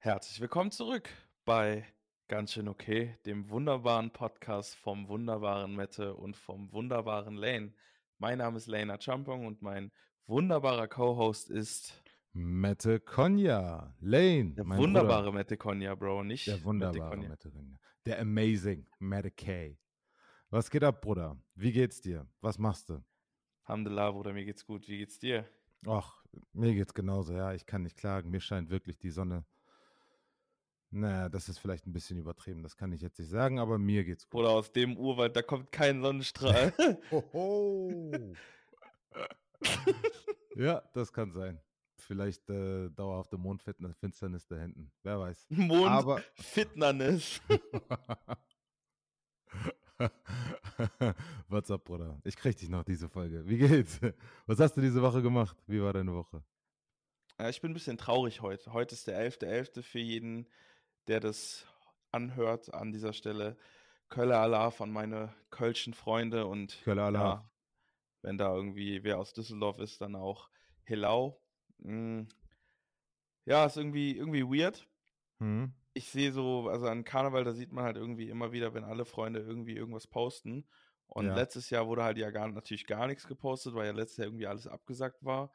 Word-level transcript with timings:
Herzlich 0.00 0.40
willkommen 0.40 0.70
zurück 0.70 1.08
bei 1.44 1.84
Ganz 2.28 2.52
schön 2.52 2.68
okay, 2.68 3.18
dem 3.26 3.50
wunderbaren 3.50 4.12
Podcast 4.12 4.76
vom 4.76 5.08
wunderbaren 5.08 5.74
Mette 5.74 6.14
und 6.14 6.36
vom 6.36 6.70
wunderbaren 6.72 7.34
Lane. 7.34 7.72
Mein 8.18 8.38
Name 8.38 8.58
ist 8.58 8.68
Lena 8.68 9.00
Champong 9.00 9.44
und 9.44 9.60
mein 9.60 9.90
wunderbarer 10.26 10.86
Co-Host 10.86 11.50
ist 11.50 12.00
Mette 12.32 13.00
Konya. 13.00 13.92
Lane. 13.98 14.54
der 14.54 14.68
wunderbare 14.68 15.24
Bruder. 15.24 15.32
Mette 15.32 15.56
Konya, 15.56 15.96
Bro, 15.96 16.22
nicht 16.22 16.46
Der 16.46 16.54
Mette 16.54 16.64
wunderbare 16.66 17.16
Konya. 17.16 17.28
Mette 17.30 17.50
Konya. 17.50 17.80
Der 18.06 18.20
amazing 18.20 18.86
Mette 19.00 19.32
K. 19.32 19.76
Was 20.50 20.70
geht 20.70 20.84
ab, 20.84 21.00
Bruder? 21.00 21.36
Wie 21.56 21.72
geht's 21.72 22.00
dir? 22.00 22.24
Was 22.40 22.56
machst 22.56 22.88
du? 22.88 23.02
Alhamdulillah, 23.64 24.12
Bruder, 24.12 24.32
mir 24.32 24.44
geht's 24.44 24.64
gut. 24.64 24.86
Wie 24.86 24.98
geht's 24.98 25.18
dir? 25.18 25.44
Ach, 25.88 26.22
mir 26.52 26.72
geht's 26.74 26.94
genauso, 26.94 27.32
ja. 27.32 27.52
Ich 27.52 27.66
kann 27.66 27.82
nicht 27.82 27.96
klagen. 27.96 28.30
Mir 28.30 28.40
scheint 28.40 28.70
wirklich 28.70 28.96
die 29.00 29.10
Sonne. 29.10 29.44
Naja, 30.90 31.28
das 31.28 31.48
ist 31.50 31.58
vielleicht 31.58 31.86
ein 31.86 31.92
bisschen 31.92 32.16
übertrieben. 32.18 32.62
Das 32.62 32.76
kann 32.76 32.92
ich 32.92 33.02
jetzt 33.02 33.18
nicht 33.18 33.28
sagen, 33.28 33.58
aber 33.58 33.78
mir 33.78 34.04
geht's 34.04 34.28
gut. 34.28 34.40
Oder 34.40 34.50
aus 34.50 34.72
dem 34.72 34.96
Urwald, 34.96 35.36
da 35.36 35.42
kommt 35.42 35.70
kein 35.70 36.00
Sonnenstrahl. 36.00 36.72
Hoho. 37.10 38.34
ja, 40.56 40.82
das 40.94 41.12
kann 41.12 41.30
sein. 41.32 41.60
Vielleicht 41.96 42.48
äh, 42.48 42.88
dauerhafte 42.90 43.36
Mondfinsternis 43.36 44.46
da 44.46 44.56
hinten. 44.56 44.90
Wer 45.02 45.20
weiß. 45.20 45.46
Mond, 45.50 45.90
Aber 45.90 46.22
Fitnernis. 46.34 47.42
What's 51.48 51.70
up, 51.70 51.84
Bruder? 51.84 52.18
Ich 52.24 52.36
krieg 52.36 52.56
dich 52.56 52.68
noch 52.70 52.84
diese 52.84 53.08
Folge. 53.08 53.46
Wie 53.46 53.58
geht's? 53.58 54.00
Was 54.46 54.60
hast 54.60 54.74
du 54.76 54.80
diese 54.80 55.02
Woche 55.02 55.20
gemacht? 55.20 55.56
Wie 55.66 55.82
war 55.82 55.92
deine 55.92 56.14
Woche? 56.14 56.42
Ja, 57.38 57.48
ich 57.48 57.60
bin 57.60 57.72
ein 57.72 57.74
bisschen 57.74 57.98
traurig 57.98 58.40
heute. 58.40 58.72
Heute 58.72 58.94
ist 58.94 59.06
der 59.06 59.20
11.11. 59.30 59.82
für 59.82 59.98
jeden, 59.98 60.46
der 61.08 61.20
das 61.20 61.66
anhört 62.12 62.72
an 62.72 62.92
dieser 62.92 63.12
Stelle. 63.12 63.56
Kölle 64.08 64.38
Allah 64.38 64.70
von 64.70 64.90
meine 64.90 65.34
kölschen 65.50 65.92
Freunde 65.92 66.46
und 66.46 66.78
Kölle 66.84 67.02
Allah. 67.02 67.20
ja, 67.20 67.50
wenn 68.22 68.38
da 68.38 68.54
irgendwie 68.54 69.04
wer 69.04 69.18
aus 69.18 69.32
Düsseldorf 69.32 69.78
ist, 69.78 70.00
dann 70.00 70.14
auch 70.16 70.48
Hillau. 70.84 71.40
Mm. 71.78 72.22
Ja, 73.44 73.66
ist 73.66 73.76
irgendwie, 73.76 74.16
irgendwie 74.16 74.44
weird. 74.44 74.88
Hm? 75.40 75.72
Ich 75.94 76.10
sehe 76.10 76.32
so, 76.32 76.68
also 76.68 76.86
an 76.86 77.04
Karneval, 77.04 77.44
da 77.44 77.52
sieht 77.52 77.72
man 77.72 77.84
halt 77.84 77.96
irgendwie 77.96 78.28
immer 78.28 78.52
wieder, 78.52 78.74
wenn 78.74 78.84
alle 78.84 79.04
Freunde 79.04 79.40
irgendwie 79.40 79.74
irgendwas 79.74 80.06
posten. 80.06 80.66
Und 81.06 81.26
Ja. 81.26 81.34
letztes 81.34 81.70
Jahr 81.70 81.86
wurde 81.86 82.04
halt 82.04 82.18
ja 82.18 82.30
gar, 82.30 82.48
natürlich 82.48 82.86
gar 82.86 83.06
nichts 83.06 83.26
gepostet, 83.26 83.74
weil 83.74 83.86
ja 83.86 83.92
letztes 83.92 84.18
Jahr 84.18 84.26
irgendwie 84.26 84.46
alles 84.46 84.66
abgesagt 84.66 85.24
war 85.24 85.50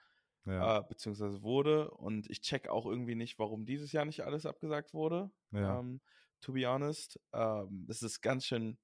Ja. 0.45 0.79
äh, 0.79 0.83
beziehungsweise 0.83 1.41
wurde. 1.41 1.91
Und 1.91 2.29
ich 2.29 2.41
check 2.41 2.67
auch 2.69 2.85
irgendwie 2.85 3.15
nicht, 3.15 3.39
warum 3.39 3.65
dieses 3.65 3.91
Jahr 3.91 4.05
nicht 4.05 4.21
alles 4.21 4.45
abgesagt 4.45 4.93
wurde. 4.93 5.31
ja. 5.51 5.79
Ähm, 5.79 6.01
to 6.41 6.53
be 6.53 6.67
honest. 6.67 7.19
Ähm, 7.33 7.85
es 7.89 8.03
ist 8.03 8.21
ganz 8.21 8.45
schön 8.45 8.77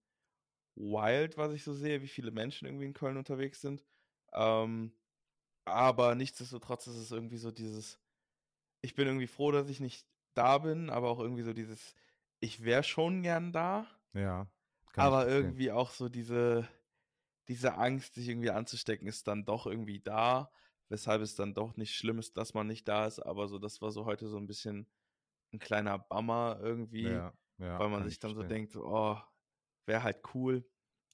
wild, 0.76 1.38
was 1.38 1.54
ich 1.54 1.64
so 1.64 1.74
sehe, 1.74 2.02
wie 2.02 2.08
viele 2.08 2.32
Menschen 2.32 2.66
irgendwie 2.66 2.86
in 2.86 2.94
Köln 2.94 3.18
unterwegs 3.18 3.62
sind. 3.62 3.84
Ähm, 4.34 4.94
aber 5.66 6.16
nichtsdestotrotz 6.16 6.88
ist 6.88 6.96
es 6.96 7.12
irgendwie 7.12 7.38
so 7.38 7.52
dieses, 7.52 8.00
ich 8.82 8.96
bin 8.96 9.08
irgendwie 9.08 9.28
froh, 9.28 9.52
dass 9.52 9.70
ich 9.70 9.80
nicht 9.80 10.08
da 10.34 10.58
bin, 10.60 10.90
aber 10.90 11.10
auch 11.10 11.20
irgendwie 11.20 11.44
so 11.44 11.54
dieses, 11.54 11.96
ich 12.40 12.64
wäre 12.64 12.84
schon 12.84 13.24
gern 13.24 13.52
da, 13.52 13.88
ja. 14.14 14.48
Aber 14.96 15.28
irgendwie 15.28 15.72
auch 15.72 15.92
so 15.92 16.10
diese, 16.10 16.68
diese 17.48 17.76
Angst, 17.76 18.16
sich 18.16 18.28
irgendwie 18.28 18.52
anzustecken, 18.52 19.08
ist 19.08 19.28
dann 19.28 19.46
doch 19.46 19.66
irgendwie 19.68 20.00
da, 20.00 20.52
weshalb 20.90 21.22
es 21.22 21.36
dann 21.36 21.54
doch 21.54 21.78
nicht 21.78 21.96
schlimm 21.96 22.20
ist, 22.20 22.36
dass 22.38 22.54
man 22.54 22.68
nicht 22.68 22.88
da 22.88 23.06
ist, 23.08 23.20
aber 23.20 23.48
so, 23.48 23.60
das 23.60 23.82
war 23.82 23.92
so 23.92 24.06
heute 24.06 24.28
so 24.28 24.38
ein 24.38 24.48
bisschen 24.48 24.88
ein 25.54 25.60
kleiner 25.60 25.98
Bummer 26.00 26.60
irgendwie, 26.62 27.04
Ja, 27.08 27.34
ja, 27.58 27.80
weil 27.80 27.90
man 27.90 28.04
sich 28.04 28.14
ich 28.14 28.20
dann 28.20 28.32
so 28.32 28.42
verstehen. 28.42 28.56
denkt, 28.58 28.72
so, 28.74 28.86
oh, 28.86 29.18
wäre 29.86 30.04
halt 30.04 30.20
cool. 30.34 30.64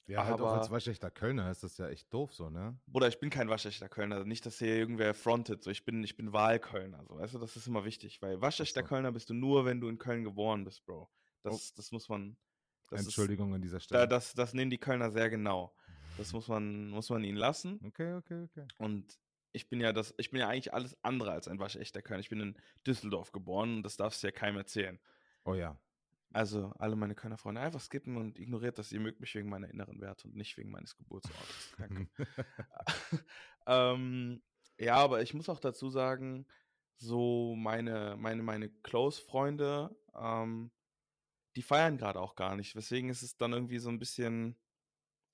Ja, 0.08 0.24
halt 0.24 0.40
auch 0.40 0.52
als 0.52 0.66
aber- 0.68 0.76
waschechter 0.76 1.10
Kölner 1.10 1.50
ist 1.50 1.64
das 1.64 1.78
ja 1.78 1.88
echt 1.88 2.12
doof 2.14 2.32
so, 2.32 2.48
ne? 2.48 2.78
Bruder, 2.86 3.08
ich 3.08 3.18
bin 3.18 3.28
kein 3.28 3.48
waschechter 3.48 3.88
Kölner, 3.88 4.24
nicht, 4.24 4.46
dass 4.46 4.58
hier 4.58 4.76
irgendwer 4.76 5.14
frontet, 5.14 5.64
so, 5.64 5.70
ich 5.70 5.84
bin, 5.84 6.04
ich 6.04 6.16
bin 6.16 6.32
Wahlkölner, 6.32 7.04
so, 7.06 7.16
weißt 7.18 7.34
du, 7.34 7.38
das 7.38 7.56
ist 7.56 7.66
immer 7.66 7.84
wichtig, 7.84 8.22
weil 8.22 8.40
waschechter 8.40 8.82
so. 8.82 8.86
Kölner 8.86 9.10
bist 9.10 9.30
du 9.30 9.34
nur, 9.34 9.64
wenn 9.64 9.80
du 9.80 9.88
in 9.88 9.98
Köln 9.98 10.22
geboren 10.22 10.64
bist, 10.64 10.84
Bro. 10.86 11.10
Das, 11.42 11.54
Oh. 11.54 11.74
das 11.76 11.90
muss 11.92 12.08
man, 12.08 12.36
das 12.90 13.00
ist, 13.00 13.06
Entschuldigung 13.06 13.52
an 13.54 13.60
dieser 13.62 13.78
da, 13.78 13.80
Stelle. 13.80 14.08
das, 14.08 14.32
das 14.34 14.54
nehmen 14.54 14.70
die 14.70 14.78
Kölner 14.78 15.10
sehr 15.10 15.28
genau. 15.28 15.74
Das 16.18 16.32
muss 16.34 16.46
man, 16.46 16.88
muss 16.90 17.10
man 17.10 17.24
ihnen 17.24 17.36
lassen. 17.38 17.80
okay, 17.84 18.14
okay, 18.14 18.44
okay. 18.44 18.66
Und 18.78 19.18
ich 19.56 19.70
bin 19.70 19.80
ja 19.80 19.92
das, 19.92 20.14
ich 20.18 20.30
bin 20.30 20.40
ja 20.40 20.48
eigentlich 20.48 20.74
alles 20.74 21.02
andere 21.02 21.32
als 21.32 21.48
ein 21.48 21.58
waschechter 21.58 22.02
Kölner. 22.02 22.20
Ich 22.20 22.28
bin 22.28 22.40
in 22.40 22.56
Düsseldorf 22.86 23.32
geboren 23.32 23.76
und 23.76 23.82
das 23.82 23.96
darfst 23.96 24.22
du 24.22 24.26
ja 24.26 24.30
keinem 24.30 24.58
erzählen. 24.58 25.00
Oh 25.44 25.54
ja. 25.54 25.80
Also 26.32 26.74
alle 26.78 26.94
meine 26.94 27.14
Kölner 27.14 27.38
Freunde 27.38 27.62
einfach 27.62 27.80
skippen 27.80 28.18
und 28.18 28.38
ignoriert 28.38 28.78
das. 28.78 28.92
Ihr 28.92 29.00
mögt 29.00 29.20
mich 29.20 29.34
wegen 29.34 29.48
meiner 29.48 29.70
inneren 29.70 30.00
Werte 30.02 30.28
und 30.28 30.36
nicht 30.36 30.58
wegen 30.58 30.70
meines 30.70 30.96
Geburtsortes. 30.96 31.74
Danke. 31.78 32.08
ähm, 33.66 34.42
ja, 34.78 34.96
aber 34.96 35.22
ich 35.22 35.32
muss 35.32 35.48
auch 35.48 35.60
dazu 35.60 35.88
sagen, 35.88 36.46
so 36.98 37.54
meine, 37.56 38.16
meine, 38.18 38.42
meine 38.42 38.68
Close-Freunde, 38.68 39.96
ähm, 40.14 40.70
die 41.56 41.62
feiern 41.62 41.96
gerade 41.96 42.20
auch 42.20 42.36
gar 42.36 42.56
nicht. 42.56 42.76
Weswegen 42.76 43.08
ist 43.08 43.22
es 43.22 43.38
dann 43.38 43.54
irgendwie 43.54 43.78
so 43.78 43.88
ein 43.88 43.98
bisschen 43.98 44.56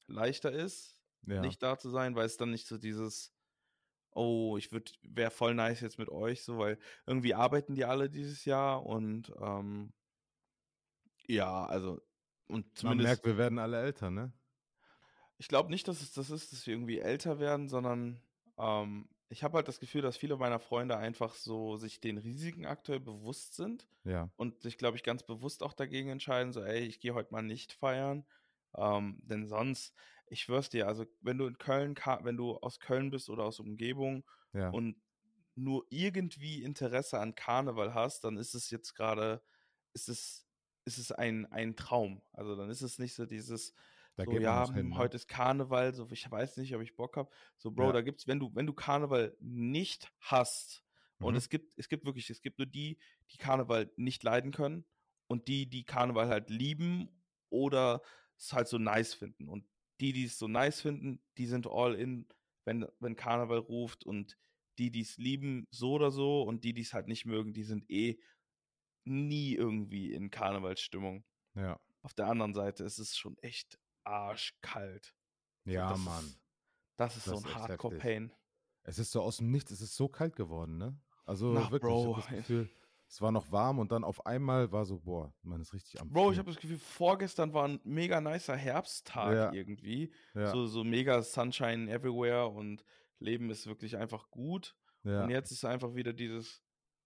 leichter 0.06 0.52
ist, 0.52 1.02
ja. 1.26 1.40
nicht 1.40 1.60
da 1.60 1.76
zu 1.76 1.90
sein, 1.90 2.14
weil 2.14 2.26
es 2.26 2.36
dann 2.36 2.50
nicht 2.50 2.68
so 2.68 2.78
dieses, 2.78 3.34
oh, 4.14 4.56
ich 4.58 4.72
würde, 4.72 4.92
wäre 5.02 5.30
voll 5.30 5.54
nice 5.54 5.80
jetzt 5.80 5.98
mit 5.98 6.08
euch, 6.10 6.42
so, 6.44 6.58
weil 6.58 6.78
irgendwie 7.06 7.34
arbeiten 7.34 7.74
die 7.74 7.84
alle 7.84 8.10
dieses 8.10 8.44
Jahr 8.44 8.84
und 8.84 9.32
ähm, 9.40 9.92
ja, 11.26 11.64
also 11.66 12.00
und 12.48 12.76
Man 12.82 13.00
zumindest, 13.00 13.00
merkt, 13.00 13.24
wir 13.24 13.38
werden 13.38 13.58
alle 13.58 13.80
älter, 13.80 14.10
ne? 14.10 14.32
ich 15.38 15.48
glaube 15.48 15.70
nicht, 15.70 15.88
dass 15.88 16.00
es 16.02 16.12
das 16.12 16.30
ist, 16.30 16.52
dass 16.52 16.66
wir 16.66 16.74
irgendwie 16.74 16.98
älter 16.98 17.38
werden, 17.38 17.68
sondern 17.68 18.20
ähm, 18.58 19.08
ich 19.28 19.42
habe 19.42 19.56
halt 19.56 19.68
das 19.68 19.80
Gefühl, 19.80 20.02
dass 20.02 20.16
viele 20.16 20.36
meiner 20.36 20.58
Freunde 20.60 20.96
einfach 20.96 21.34
so 21.34 21.76
sich 21.76 22.00
den 22.00 22.18
Risiken 22.18 22.66
aktuell 22.66 23.00
bewusst 23.00 23.54
sind 23.56 23.88
Ja. 24.04 24.30
und 24.36 24.62
sich, 24.62 24.78
glaube 24.78 24.96
ich, 24.96 25.02
ganz 25.02 25.22
bewusst 25.22 25.62
auch 25.62 25.72
dagegen 25.72 26.10
entscheiden, 26.10 26.52
so, 26.52 26.62
ey, 26.62 26.80
ich 26.80 27.00
gehe 27.00 27.14
heute 27.14 27.32
mal 27.32 27.42
nicht 27.42 27.72
feiern. 27.72 28.24
Ähm, 28.76 29.18
denn 29.22 29.46
sonst, 29.48 29.94
ich 30.32 30.42
schwör's 30.42 30.70
dir, 30.70 30.88
also 30.88 31.04
wenn 31.20 31.38
du 31.38 31.46
in 31.46 31.58
Köln, 31.58 31.94
wenn 32.22 32.36
du 32.36 32.56
aus 32.58 32.80
Köln 32.80 33.10
bist 33.10 33.28
oder 33.30 33.44
aus 33.44 33.60
Umgebung 33.60 34.24
Ja. 34.52 34.74
und 34.74 34.96
nur 35.54 35.86
irgendwie 35.90 36.62
Interesse 36.62 37.20
an 37.20 37.34
Karneval 37.34 37.94
hast, 37.94 38.24
dann 38.24 38.36
ist 38.38 38.54
es 38.54 38.70
jetzt 38.70 38.94
gerade, 38.94 39.42
ist 39.92 40.08
es, 40.08 40.46
ist 40.84 40.98
es 40.98 41.12
ein, 41.12 41.46
ein 41.46 41.76
Traum. 41.76 42.22
Also 42.32 42.56
dann 42.56 42.70
ist 42.70 42.82
es 42.82 42.98
nicht 42.98 43.14
so 43.14 43.26
dieses, 43.26 43.74
da 44.16 44.24
so, 44.24 44.38
ja, 44.38 44.72
hin, 44.72 44.94
ne? 44.94 44.96
heute 44.96 45.16
ist 45.16 45.28
Karneval, 45.28 45.94
so 45.94 46.08
ich 46.10 46.30
weiß 46.30 46.56
nicht, 46.58 46.74
ob 46.74 46.82
ich 46.82 46.96
Bock 46.96 47.16
habe. 47.16 47.30
So, 47.56 47.70
Bro, 47.72 47.92
Ja. 47.92 47.92
da 47.92 48.02
gibt's, 48.02 48.26
wenn 48.26 48.40
du, 48.40 48.54
wenn 48.54 48.66
du 48.66 48.72
Karneval 48.74 49.36
nicht 49.40 50.12
hast, 50.20 50.82
und 51.20 51.36
Mhm. 51.36 51.36
es 51.36 51.48
gibt, 51.48 51.78
es 51.78 51.88
gibt 51.88 52.04
wirklich, 52.04 52.30
es 52.30 52.42
gibt 52.42 52.58
nur 52.58 52.66
die, 52.66 52.98
die 53.30 53.36
Karneval 53.36 53.92
nicht 53.96 54.24
leiden 54.24 54.50
können 54.50 54.84
und 55.28 55.46
die, 55.46 55.68
die 55.70 55.84
Karneval 55.84 56.28
halt 56.28 56.50
lieben 56.50 57.22
oder 57.48 58.02
es 58.36 58.52
halt 58.52 58.66
so 58.66 58.76
nice 58.78 59.14
finden. 59.14 59.48
Und 59.48 59.64
die, 60.00 60.12
die 60.12 60.24
es 60.24 60.38
so 60.38 60.48
nice 60.48 60.80
finden, 60.80 61.22
die 61.38 61.46
sind 61.46 61.66
all 61.66 61.94
in, 61.94 62.26
wenn, 62.64 62.86
wenn 62.98 63.16
Karneval 63.16 63.58
ruft 63.58 64.04
und 64.04 64.38
die, 64.78 64.90
die 64.90 65.02
es 65.02 65.16
lieben, 65.18 65.66
so 65.70 65.92
oder 65.92 66.10
so 66.10 66.42
und 66.42 66.64
die, 66.64 66.72
die 66.72 66.82
es 66.82 66.94
halt 66.94 67.08
nicht 67.08 67.26
mögen, 67.26 67.52
die 67.52 67.64
sind 67.64 67.88
eh 67.90 68.18
nie 69.04 69.54
irgendwie 69.54 70.12
in 70.12 70.30
Karnevalsstimmung. 70.30 71.24
Ja. 71.54 71.80
Auf 72.02 72.14
der 72.14 72.26
anderen 72.26 72.54
Seite 72.54 72.84
ist 72.84 72.98
es 72.98 73.16
schon 73.16 73.36
echt 73.38 73.78
arschkalt. 74.04 75.14
Ja, 75.64 75.90
das 75.90 75.98
Mann. 76.00 76.24
Ist, 76.24 76.40
das 76.96 77.16
ist 77.16 77.26
Das 77.26 77.40
so 77.40 77.46
ein 77.48 77.54
Hardcore-Pain. 77.54 78.32
Es 78.84 78.98
ist 78.98 79.12
so 79.12 79.22
aus 79.22 79.36
dem 79.36 79.50
Nichts, 79.50 79.70
es 79.70 79.80
ist 79.80 79.94
so 79.94 80.08
kalt 80.08 80.34
geworden, 80.34 80.76
ne? 80.76 81.00
Also 81.24 81.52
Na, 81.52 81.70
wirklich, 81.70 81.92
Bro, 81.92 82.18
ich 82.18 82.24
ey. 82.24 82.30
das 82.30 82.38
Gefühl, 82.38 82.70
es 83.12 83.20
war 83.20 83.30
noch 83.30 83.52
warm 83.52 83.78
und 83.78 83.92
dann 83.92 84.04
auf 84.04 84.24
einmal 84.24 84.72
war 84.72 84.86
so, 84.86 84.98
boah, 84.98 85.34
man 85.42 85.60
ist 85.60 85.74
richtig 85.74 86.00
am 86.00 86.08
Bro, 86.08 86.30
ich 86.30 86.36
Frieren. 86.36 86.38
habe 86.38 86.50
das 86.52 86.60
Gefühl, 86.62 86.78
vorgestern 86.78 87.52
war 87.52 87.68
ein 87.68 87.78
mega 87.84 88.22
nicer 88.22 88.56
Herbsttag 88.56 89.34
Ja. 89.34 89.52
irgendwie. 89.52 90.10
ja, 90.34 90.46
So, 90.50 90.64
so 90.66 90.82
mega 90.82 91.22
Sunshine 91.22 91.90
everywhere 91.92 92.46
und 92.48 92.86
Leben 93.18 93.50
ist 93.50 93.66
wirklich 93.66 93.98
einfach 93.98 94.30
gut. 94.30 94.74
ja, 95.04 95.24
Und 95.24 95.30
jetzt 95.30 95.50
ist 95.50 95.62
einfach 95.66 95.94
wieder 95.94 96.14
dieses, 96.14 96.62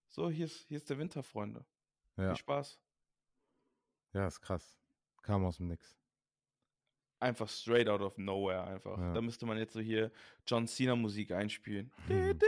so, 0.09 0.31
hier 0.31 0.45
ist, 0.45 0.67
hier 0.69 0.77
ist 0.77 0.89
der 0.89 0.99
Winter, 0.99 1.25
Freunde. 1.25 1.67
ja, 2.17 2.29
Viel 2.29 2.37
Spaß. 2.37 2.79
ja, 4.13 4.29
ist 4.29 4.41
krass. 4.41 4.79
Kam 5.23 5.45
aus 5.45 5.57
dem 5.57 5.67
Nix. 5.67 5.99
Einfach 7.19 7.49
straight 7.49 7.89
out 7.89 8.01
of 8.03 8.17
nowhere 8.17 8.63
einfach. 8.65 8.97
Da 9.13 9.21
müsste 9.21 9.45
man 9.45 9.59
jetzt 9.59 9.73
so 9.73 9.81
hier 9.81 10.13
John 10.47 10.69
Cena 10.69 10.95
Musik 10.95 11.33
einspielen. 11.33 11.91
Mhm. 12.09 12.39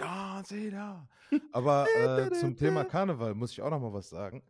John 0.00 0.44
Cena. 0.44 1.08
Aber 1.52 1.86
äh, 1.96 2.30
zum 2.32 2.56
Thema 2.56 2.84
Karneval 2.84 3.34
muss 3.34 3.52
ich 3.52 3.62
auch 3.62 3.70
noch 3.70 3.80
mal 3.80 3.92
was 3.92 4.10
sagen. 4.10 4.42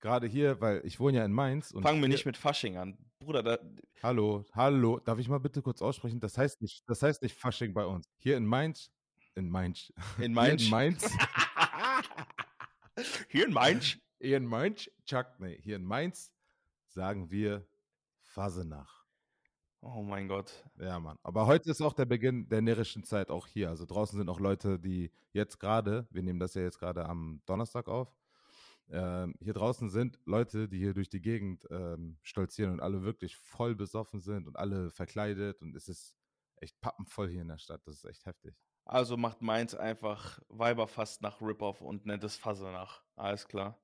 Gerade 0.00 0.26
hier, 0.26 0.60
weil 0.60 0.80
ich 0.84 1.00
wohne 1.00 1.18
ja 1.18 1.24
in 1.24 1.32
Mainz. 1.32 1.72
Und 1.72 1.82
Fangen 1.82 2.00
wir 2.00 2.08
nicht 2.08 2.26
mit 2.26 2.36
Fasching 2.36 2.76
an. 2.76 2.96
Bruder, 3.18 3.42
da, 3.42 3.58
Hallo, 4.02 4.44
hallo. 4.54 5.00
Darf 5.00 5.18
ich 5.18 5.28
mal 5.28 5.40
bitte 5.40 5.60
kurz 5.60 5.82
aussprechen? 5.82 6.20
Das 6.20 6.38
heißt 6.38 6.62
nicht, 6.62 6.88
das 6.88 7.02
heißt 7.02 7.22
nicht 7.22 7.36
Fasching 7.36 7.74
bei 7.74 7.84
uns. 7.84 8.08
Hier 8.18 8.36
in 8.36 8.46
Mainz, 8.46 8.92
in 9.34 9.50
Mainz, 9.50 9.92
in 10.18 10.22
hier 10.22 10.30
Mainz. 10.30 10.62
in 10.62 10.70
Mainz, 10.70 11.12
Hier 13.28 13.46
in 13.46 13.52
Mainz. 13.52 13.98
Hier 14.20 14.36
in 14.36 14.46
Mainz, 14.46 14.90
Chuck, 15.04 15.26
nee, 15.38 15.58
hier 15.62 15.76
in 15.76 15.84
Mainz 15.84 16.32
sagen 16.86 17.30
wir 17.30 17.66
Fasenach. 18.22 18.97
Oh 19.80 20.02
mein 20.02 20.26
Gott. 20.26 20.64
Ja, 20.78 20.98
Mann. 20.98 21.18
Aber 21.22 21.46
heute 21.46 21.70
ist 21.70 21.80
auch 21.80 21.92
der 21.92 22.04
Beginn 22.04 22.48
der 22.48 22.60
närrischen 22.62 23.04
Zeit 23.04 23.30
auch 23.30 23.46
hier. 23.46 23.68
Also 23.68 23.86
draußen 23.86 24.18
sind 24.18 24.28
auch 24.28 24.40
Leute, 24.40 24.78
die 24.78 25.12
jetzt 25.32 25.60
gerade, 25.60 26.08
wir 26.10 26.22
nehmen 26.22 26.40
das 26.40 26.54
ja 26.54 26.62
jetzt 26.62 26.78
gerade 26.78 27.06
am 27.06 27.40
Donnerstag 27.46 27.88
auf, 27.88 28.12
ähm, 28.90 29.34
hier 29.40 29.52
draußen 29.52 29.90
sind 29.90 30.18
Leute, 30.24 30.68
die 30.68 30.78
hier 30.78 30.94
durch 30.94 31.08
die 31.10 31.20
Gegend 31.20 31.66
ähm, 31.70 32.18
stolzieren 32.22 32.72
und 32.72 32.80
alle 32.80 33.02
wirklich 33.02 33.36
voll 33.36 33.74
besoffen 33.74 34.20
sind 34.20 34.48
und 34.48 34.56
alle 34.56 34.90
verkleidet 34.90 35.60
und 35.60 35.76
es 35.76 35.88
ist 35.88 36.14
echt 36.56 36.80
pappenvoll 36.80 37.28
hier 37.28 37.42
in 37.42 37.48
der 37.48 37.58
Stadt. 37.58 37.82
Das 37.86 37.96
ist 37.96 38.04
echt 38.04 38.24
heftig. 38.26 38.56
Also 38.84 39.18
macht 39.18 39.42
Mainz 39.42 39.74
einfach 39.74 40.40
Weiberfast 40.48 41.20
nach 41.20 41.42
Rip-Off 41.42 41.82
und 41.82 42.06
nennt 42.06 42.24
es 42.24 42.36
Fasenach. 42.36 43.02
Alles 43.16 43.46
klar. 43.46 43.78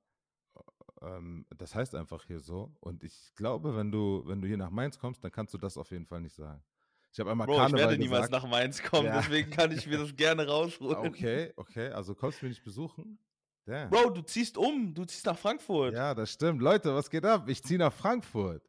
Ähm, 1.01 1.45
das 1.57 1.75
heißt 1.75 1.95
einfach 1.95 2.23
hier 2.25 2.39
so. 2.39 2.75
Und 2.79 3.03
ich 3.03 3.33
glaube, 3.35 3.75
wenn 3.75 3.91
du, 3.91 4.23
wenn 4.25 4.41
du 4.41 4.47
hier 4.47 4.57
nach 4.57 4.69
Mainz 4.71 4.97
kommst, 4.99 5.23
dann 5.23 5.31
kannst 5.31 5.53
du 5.53 5.57
das 5.57 5.77
auf 5.77 5.91
jeden 5.91 6.05
Fall 6.05 6.21
nicht 6.21 6.35
sagen. 6.35 6.63
Ich 7.11 7.19
habe 7.19 7.31
einmal 7.31 7.47
Bro, 7.47 7.55
Karneval 7.57 7.79
ich 7.79 7.87
werde 7.87 7.97
niemals 7.97 8.27
gesagt. 8.27 8.43
nach 8.43 8.49
Mainz 8.49 8.83
kommen, 8.83 9.05
Ja. 9.07 9.17
deswegen 9.21 9.49
kann 9.49 9.71
ich 9.71 9.87
mir 9.87 9.97
das 9.97 10.15
gerne 10.15 10.45
rausholen. 10.47 10.97
Okay, 11.07 11.53
okay. 11.55 11.89
Also 11.89 12.13
kommst 12.13 12.41
du 12.41 12.45
mich 12.45 12.57
nicht 12.57 12.65
besuchen? 12.65 13.19
Damn. 13.65 13.89
Bro, 13.89 14.11
du 14.11 14.21
ziehst 14.21 14.57
um, 14.57 14.93
du 14.93 15.05
ziehst 15.05 15.25
nach 15.25 15.37
Frankfurt. 15.37 15.93
Ja, 15.93 16.13
das 16.13 16.31
stimmt. 16.31 16.61
Leute, 16.61 16.93
was 16.93 17.09
geht 17.09 17.25
ab? 17.25 17.47
Ich 17.49 17.63
ziehe 17.63 17.79
nach 17.79 17.93
Frankfurt. 17.93 18.61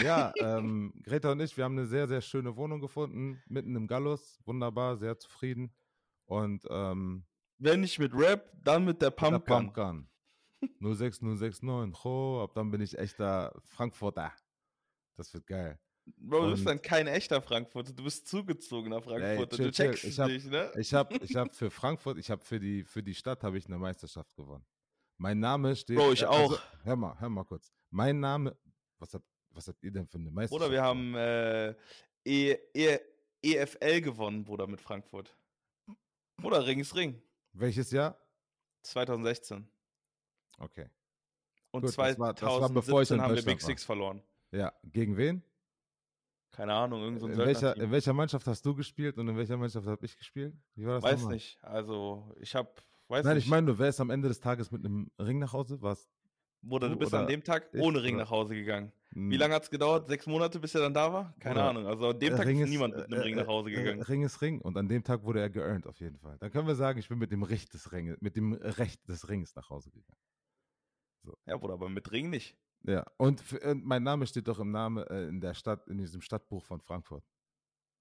Ja, 0.00 0.32
ähm, 0.38 0.92
Greta 1.02 1.32
und 1.32 1.40
ich, 1.40 1.56
wir 1.56 1.64
haben 1.64 1.76
eine 1.76 1.86
sehr, 1.86 2.08
sehr 2.08 2.20
schöne 2.20 2.56
Wohnung 2.56 2.80
gefunden, 2.80 3.42
mitten 3.48 3.76
im 3.76 3.86
Gallus. 3.86 4.40
Wunderbar, 4.44 4.96
sehr 4.96 5.18
zufrieden. 5.18 5.74
Und 6.26 6.64
ähm, 6.70 7.24
Wenn 7.58 7.80
nicht 7.80 7.98
mit 7.98 8.14
Rap, 8.14 8.50
dann 8.62 8.84
mit 8.84 9.02
der 9.02 9.10
der 9.10 9.38
Pumpgun. 9.38 10.08
Pumpgun. 10.68 10.94
06069. 10.94 12.04
Oh, 12.04 12.40
ab 12.42 12.52
dann 12.54 12.70
bin 12.70 12.80
ich 12.80 12.98
echter 12.98 13.54
Frankfurter. 13.64 14.32
Das 15.16 15.32
wird 15.32 15.46
geil. 15.46 15.78
Bro, 16.18 16.46
du 16.46 16.50
bist 16.52 16.66
dann 16.66 16.82
kein 16.82 17.06
echter 17.06 17.40
Frankfurter, 17.40 17.92
du 17.92 18.04
bist 18.04 18.28
zugezogen 18.28 18.90
nach 18.90 19.02
Frankfurt. 19.02 19.52
chill, 19.52 19.66
du 19.66 19.72
chill. 19.72 19.86
checkst 19.90 20.04
Ich 20.04 20.10
es 20.10 20.18
hab- 20.18 20.28
nicht, 20.28 20.46
ne? 20.46 20.70
Ich 20.76 20.92
habe 20.92 21.16
ich 21.16 21.34
hab 21.34 21.54
für 21.54 21.70
Frankfurt, 21.70 22.18
ich 22.18 22.30
habe 22.30 22.44
für 22.44 22.60
die, 22.60 22.84
für 22.84 23.02
die 23.02 23.14
Stadt 23.14 23.42
habe 23.42 23.56
ich 23.56 23.66
eine 23.66 23.78
Meisterschaft 23.78 24.34
gewonnen. 24.36 24.66
Mein 25.16 25.38
Name 25.38 25.74
steht. 25.76 25.96
Bro, 25.96 26.12
ich 26.12 26.22
äh, 26.22 26.26
also, 26.26 26.56
auch. 26.56 26.60
hör 26.82 26.96
mal, 26.96 27.18
hör 27.18 27.28
mal 27.30 27.44
kurz. 27.44 27.72
Mein 27.90 28.20
Name. 28.20 28.54
Was 28.98 29.14
habt, 29.14 29.24
was 29.50 29.68
habt 29.68 29.82
ihr 29.82 29.92
denn 29.92 30.06
für 30.06 30.18
eine 30.18 30.30
Meisterschaft? 30.30 30.62
Oder 30.62 30.72
wir 30.72 30.82
haben 30.82 31.14
äh, 31.14 31.70
e, 32.24 32.58
e, 32.74 32.98
EFL 33.42 34.00
gewonnen, 34.00 34.44
Bruder, 34.44 34.66
mit 34.66 34.80
Frankfurt. 34.80 35.34
Oder 36.42 36.66
Ring 36.66 36.80
ist 36.80 36.94
Ring. 36.94 37.22
Welches 37.52 37.90
Jahr? 37.90 38.18
2016. 38.82 39.66
Okay. 40.58 40.88
Und 41.70 41.80
Gut, 41.82 41.88
das 41.90 41.98
war- 41.98 42.06
das 42.08 42.18
war, 42.18 42.36
2017 42.36 42.74
bevor 42.74 43.02
ich 43.02 43.10
in 43.10 43.20
haben 43.20 43.34
wir 43.34 43.42
Big 43.44 43.60
war. 43.62 43.66
Six 43.66 43.84
verloren. 43.84 44.22
Ja, 44.52 44.72
gegen 44.84 45.16
wen? 45.16 45.42
Keine 46.52 46.72
Ahnung, 46.72 47.02
irgend 47.02 47.20
so 47.20 47.26
ein 47.26 47.32
in, 47.32 47.38
welcher, 47.38 47.76
in 47.76 47.90
welcher 47.90 48.12
Mannschaft 48.12 48.46
hast 48.46 48.64
du 48.64 48.74
gespielt 48.76 49.18
und 49.18 49.26
in 49.26 49.36
welcher 49.36 49.56
Mannschaft 49.56 49.88
habe 49.88 50.06
ich 50.06 50.16
gespielt? 50.16 50.54
Wie 50.76 50.86
war 50.86 50.94
das 50.94 51.02
Weiß 51.02 51.18
nochmal? 51.20 51.34
nicht. 51.34 51.58
Also, 51.64 52.32
ich 52.38 52.54
hab, 52.54 52.80
weiß 53.08 53.24
Nein, 53.24 53.34
nicht. 53.36 53.46
ich 53.46 53.50
meine, 53.50 53.66
du 53.66 53.78
wärst 53.78 54.00
am 54.00 54.10
Ende 54.10 54.28
des 54.28 54.38
Tages 54.38 54.70
mit 54.70 54.84
einem 54.84 55.10
Ring 55.18 55.40
nach 55.40 55.52
Hause? 55.52 55.82
Was? 55.82 56.08
Bruder, 56.62 56.88
du 56.88 56.96
bist 56.96 57.12
oder 57.12 57.22
an 57.22 57.26
dem 57.28 57.42
Tag 57.42 57.68
ohne 57.78 58.02
Ring 58.04 58.14
oder- 58.14 58.24
nach 58.24 58.30
Hause 58.30 58.54
gegangen. 58.54 58.92
Hm, 59.12 59.30
Wie 59.32 59.36
lange 59.36 59.54
hat 59.54 59.64
es 59.64 59.70
gedauert? 59.70 60.06
Sechs 60.08 60.26
Monate, 60.28 60.60
bis 60.60 60.74
er 60.76 60.82
dann 60.82 60.94
da 60.94 61.12
war? 61.12 61.34
Keine 61.40 61.56
Bruder, 61.56 61.68
Ahnung. 61.70 61.86
Also 61.88 62.08
an 62.10 62.18
dem 62.20 62.36
Tag 62.36 62.46
Ring 62.46 62.60
ist 62.60 62.70
niemand 62.70 62.94
mit 62.96 63.04
einem 63.06 63.20
äh, 63.20 63.22
Ring 63.22 63.34
nach 63.34 63.46
Hause 63.48 63.70
äh, 63.70 63.74
gegangen. 63.74 64.02
Ring 64.02 64.22
ist 64.22 64.40
Ring 64.40 64.60
und 64.60 64.76
an 64.78 64.88
dem 64.88 65.02
Tag 65.02 65.24
wurde 65.24 65.40
er 65.40 65.50
geearnt 65.50 65.86
auf 65.88 65.98
jeden 66.00 66.18
Fall. 66.18 66.36
Dann 66.38 66.50
können 66.52 66.68
wir 66.68 66.74
sagen, 66.76 67.00
ich 67.00 67.08
bin 67.08 67.18
mit 67.18 67.32
dem 67.32 67.42
Recht 67.42 67.74
des 67.74 67.90
Ringes, 67.92 68.16
mit 68.20 68.36
dem 68.36 68.52
Recht 68.54 69.06
des 69.08 69.28
Rings 69.28 69.54
nach 69.56 69.68
Hause 69.70 69.90
gegangen. 69.90 70.18
Ja, 71.46 71.56
Bruder, 71.56 71.74
aber 71.74 71.88
mit 71.88 72.10
Ring 72.10 72.30
nicht. 72.30 72.56
Ja, 72.82 73.04
und, 73.16 73.40
f- 73.40 73.60
äh, 73.62 73.74
mein 73.74 74.02
Name 74.02 74.26
steht 74.26 74.46
doch 74.48 74.58
im 74.58 74.70
Name 74.70 75.08
äh, 75.08 75.28
in 75.28 75.40
der 75.40 75.54
Stadt, 75.54 75.86
in 75.88 75.98
diesem 75.98 76.20
Stadtbuch 76.20 76.62
von 76.62 76.80
Frankfurt. 76.80 77.24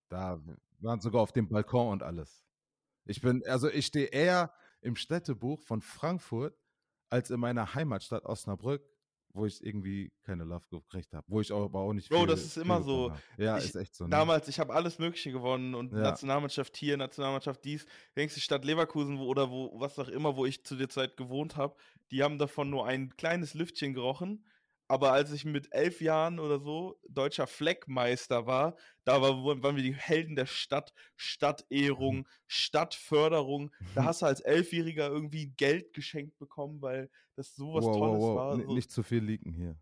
Da 0.10 0.42
waren 0.80 1.00
sogar 1.00 1.22
auf 1.22 1.32
dem 1.32 1.48
Balkon 1.48 1.94
und 1.94 2.04
alles. 2.04 2.44
Ich 3.06 3.22
bin, 3.22 3.44
also 3.48 3.70
ich 3.70 3.86
stehe 3.86 4.08
eher 4.08 4.54
im 4.82 4.96
Städtebuch 4.96 5.62
von 5.62 5.82
Frankfurt 5.82 6.58
als 7.10 7.30
in 7.30 7.40
meiner 7.40 7.74
Heimatstadt 7.76 8.26
Osnabrück, 8.26 8.84
wo 9.34 9.46
ich 9.46 9.64
irgendwie 9.66 10.12
keine 10.24 10.44
Love 10.44 10.64
gekriegt 10.70 11.14
habe. 11.14 11.26
Wo 11.28 11.42
ich 11.42 11.52
auch, 11.52 11.66
aber 11.66 11.80
auch 11.80 11.94
nicht 11.94 12.10
Bro, 12.10 12.20
viel, 12.20 12.28
das 12.28 12.44
ist 12.44 12.58
immer 12.58 12.82
so. 12.84 13.12
hab. 13.12 13.20
Ja, 13.38 13.58
Ich- 13.58 13.66
ist 13.66 13.76
echt 13.76 13.96
so. 13.96 14.04
Ne? 14.06 14.12
Damals, 14.12 14.48
ich 14.48 14.60
habe 14.60 14.74
alles 14.74 15.00
Mögliche 15.00 15.32
gewonnen 15.32 15.74
und 15.74 15.92
Ja. 15.92 16.00
Nationalmannschaft 16.00 16.78
hier, 16.78 16.98
Nationalmannschaft 16.98 17.64
dies. 17.66 17.86
Denkst 18.16 18.36
du, 18.36 18.42
Stadt 18.42 18.64
Leverkusen 18.64 19.18
wo, 19.18 19.26
oder 19.26 19.50
wo, 19.50 19.72
was 19.80 19.98
auch 20.00 20.08
immer, 20.10 20.36
wo 20.38 20.46
ich 20.46 20.64
zu 20.64 20.76
der 20.76 20.90
Zeit 20.90 21.18
gewohnt 21.18 21.56
habe, 21.58 21.76
die 22.12 22.22
haben 22.24 22.38
davon 22.38 22.70
nur 22.70 22.86
ein 22.86 23.16
kleines 23.18 23.56
Lüftchen 23.56 23.94
gerochen. 23.94 24.46
Aber 24.94 25.12
als 25.12 25.32
ich 25.32 25.44
mit 25.44 25.74
elf 25.74 26.02
Jahren 26.02 26.38
oder 26.40 26.60
so 26.60 27.00
deutscher 27.10 27.48
Fleckmeister 27.48 28.46
war, 28.46 28.76
da 29.06 29.20
war, 29.24 29.44
waren 29.44 29.76
wir 29.76 29.82
die 29.82 29.96
Helden 29.96 30.36
der 30.36 30.46
Stadt, 30.46 30.94
Stadtehrung, 31.16 32.28
Stadtförderung. 32.46 33.72
Da 33.96 34.04
hast 34.04 34.22
du 34.22 34.28
als 34.28 34.40
Elfjähriger 34.42 35.08
irgendwie 35.08 35.48
Geld 35.58 35.94
geschenkt 35.94 36.38
bekommen, 36.38 36.80
weil 36.80 37.10
das 37.36 37.56
sowas 37.56 37.86
wow, 37.86 37.98
Tolles 37.98 38.22
wow, 38.22 38.30
wow. 38.30 38.36
war. 38.36 38.56
So, 38.68 38.74
Nicht 38.76 38.92
zu 38.92 39.02
viel 39.02 39.24
leaken 39.24 39.52
hier. 39.54 39.76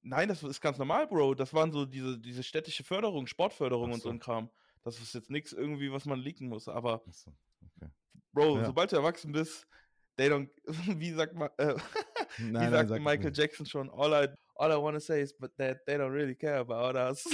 Nein, 0.00 0.28
das 0.28 0.42
ist 0.42 0.62
ganz 0.62 0.78
normal, 0.78 1.08
Bro. 1.08 1.34
Das 1.34 1.52
waren 1.52 1.70
so 1.70 1.84
diese, 1.84 2.18
diese 2.18 2.42
städtische 2.42 2.84
Förderung, 2.84 3.26
Sportförderung 3.26 3.90
Ach 3.90 3.94
und 3.96 4.00
so 4.00 4.08
so. 4.08 4.14
ein 4.14 4.18
Kram. 4.18 4.48
Das 4.82 4.98
ist 4.98 5.12
jetzt 5.12 5.28
nichts 5.28 5.52
irgendwie, 5.52 5.92
was 5.92 6.06
man 6.06 6.18
leaken 6.18 6.48
muss. 6.48 6.68
Aber, 6.68 7.02
Achso, 7.06 7.36
okay. 7.76 7.90
Bro, 8.32 8.60
Ja. 8.60 8.64
sobald 8.64 8.92
du 8.92 8.96
erwachsen 8.96 9.32
bist, 9.32 9.68
they 10.16 10.30
don't, 10.30 10.48
wie 10.98 11.12
sagt, 11.12 11.34
ma, 11.34 11.50
äh, 11.58 11.74
Nein, 12.38 12.52
nein, 12.52 12.70
sagt 12.70 12.88
sag 12.90 12.98
es 12.98 13.04
Michael 13.04 13.30
nicht. 13.30 13.38
Jackson 13.38 13.66
schon, 13.66 13.90
all 13.90 14.12
I, 14.12 14.28
all 14.56 14.70
I 14.72 14.76
wanna 14.76 15.00
say 15.00 15.22
is 15.22 15.32
but 15.36 15.56
that 15.56 15.84
they 15.86 15.96
don't 15.96 16.12
really 16.12 16.34
care 16.34 16.58
about 16.58 16.96
us. 16.96 17.24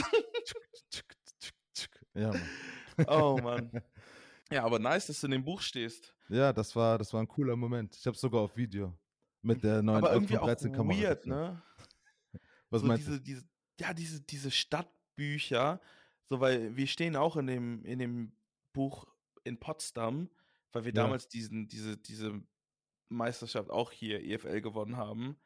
Ja, 2.14 2.30
Mann. 2.32 2.48
oh, 3.08 3.38
Mann. 3.40 3.70
Ja, 4.50 4.64
aber 4.64 4.78
nice, 4.78 5.06
dass 5.06 5.20
du 5.20 5.26
in 5.26 5.32
dem 5.32 5.44
Buch 5.44 5.60
stehst. 5.60 6.14
Ja, 6.28 6.52
das 6.52 6.74
war, 6.74 6.98
das 6.98 7.12
war 7.12 7.20
ein 7.22 7.28
cooler 7.28 7.54
Moment. 7.56 7.94
Ich 7.96 8.06
habe 8.06 8.16
sogar 8.16 8.40
auf 8.40 8.56
Video 8.56 8.98
mit 9.42 9.62
der 9.62 9.82
neuen 9.82 9.98
aber 9.98 10.12
irgendwie 10.12 10.36
auch 10.38 10.46
13 10.46 10.72
Kamera. 10.72 10.98
weird, 10.98 11.26
ne? 11.26 11.62
Was 12.70 12.80
so 12.80 12.86
meinst 12.86 13.06
diese, 13.06 13.20
diese, 13.20 13.42
ja, 13.78 13.94
diese, 13.94 14.20
diese 14.22 14.50
Stadtbücher, 14.50 15.80
so 16.24 16.40
weil 16.40 16.76
wir 16.76 16.86
stehen 16.86 17.14
auch 17.16 17.36
in 17.36 17.46
dem, 17.46 17.84
in 17.84 17.98
dem 17.98 18.32
Buch 18.72 19.06
in 19.44 19.58
Potsdam, 19.58 20.28
weil 20.72 20.84
wir 20.84 20.92
Ja. 20.92 21.02
damals 21.04 21.28
diesen, 21.28 21.68
diese, 21.68 21.96
diese 21.96 22.42
Meisterschaft 23.08 23.70
auch 23.70 23.90
hier 23.90 24.22
EFL 24.24 24.60
gewonnen 24.60 24.96
haben. 24.96 25.36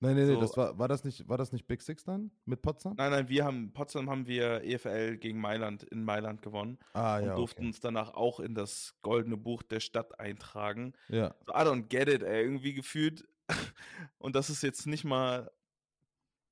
Nein, 0.00 0.14
nein, 0.14 0.26
nein, 0.26 0.34
so- 0.34 0.40
das 0.40 0.56
war, 0.58 0.78
war 0.78 0.88
das 0.88 1.04
nicht, 1.04 1.26
war 1.28 1.38
das 1.38 1.52
nicht 1.52 1.66
Big 1.66 1.80
Six 1.80 2.04
dann 2.04 2.30
mit 2.44 2.60
Potsdam? 2.60 2.94
Nein, 2.98 3.10
nein, 3.10 3.28
wir 3.30 3.44
haben, 3.46 3.72
Potsdam 3.72 4.10
haben 4.10 4.26
wir 4.26 4.62
EFL 4.62 5.16
gegen 5.16 5.40
Mailand 5.40 5.84
in 5.84 6.04
Mailand 6.04 6.42
gewonnen 6.42 6.78
Ah, 6.92 7.18
und 7.18 7.24
ja, 7.26 7.34
durften 7.34 7.60
okay. 7.60 7.68
uns 7.68 7.80
danach 7.80 8.12
auch 8.12 8.38
in 8.40 8.54
das 8.54 8.94
goldene 9.00 9.38
Buch 9.38 9.62
der 9.62 9.80
Stadt 9.80 10.20
eintragen. 10.20 10.92
Ja, 11.08 11.34
So, 11.46 11.52
I 11.54 11.58
don't 11.60 11.86
get 11.88 12.08
it, 12.08 12.22
ey, 12.22 12.42
irgendwie 12.42 12.74
gefühlt. 12.74 13.26
Und 14.18 14.34
das 14.36 14.50
ist 14.50 14.62
jetzt 14.62 14.86
nicht 14.86 15.04
mal, 15.04 15.50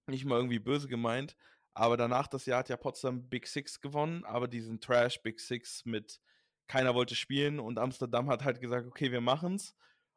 nicht 0.07 0.25
mal 0.25 0.37
irgendwie 0.37 0.59
böse 0.59 0.89
gemeint. 0.89 1.37
Aber 1.75 1.97
danach 1.97 2.29
das 2.29 2.47
Jahr 2.47 2.61
hat 2.61 2.69
ja 2.69 2.77
Potsdam 2.77 3.29
Big 3.29 3.47
Six 3.49 3.81
gewonnen, 3.81 4.25
aber 4.25 4.47
diesen 4.47 4.81
Trash 4.81 5.21
Big 5.23 5.41
Six 5.41 5.85
mit 5.85 6.21
keiner 6.69 6.95
wollte 6.95 7.15
spielen 7.17 7.59
und 7.59 7.79
Amsterdam 7.79 8.31
hat 8.31 8.45
halt 8.45 8.61
gesagt, 8.61 8.87
okay, 8.87 9.11
wir 9.11 9.21
machen's. 9.21 9.75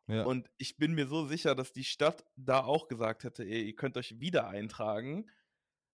Ja. 0.08 0.24
Und 0.24 0.50
ich 0.58 0.78
bin 0.78 0.94
mir 0.94 1.08
so 1.08 1.26
sicher, 1.26 1.54
dass 1.54 1.74
die 1.74 1.84
Stadt 1.84 2.26
da 2.36 2.64
auch 2.64 2.88
gesagt 2.88 3.24
hätte, 3.24 3.44
ey, 3.44 3.64
ihr 3.64 3.76
könnt 3.76 3.98
euch 3.98 4.20
wieder 4.20 4.48
eintragen, 4.48 5.30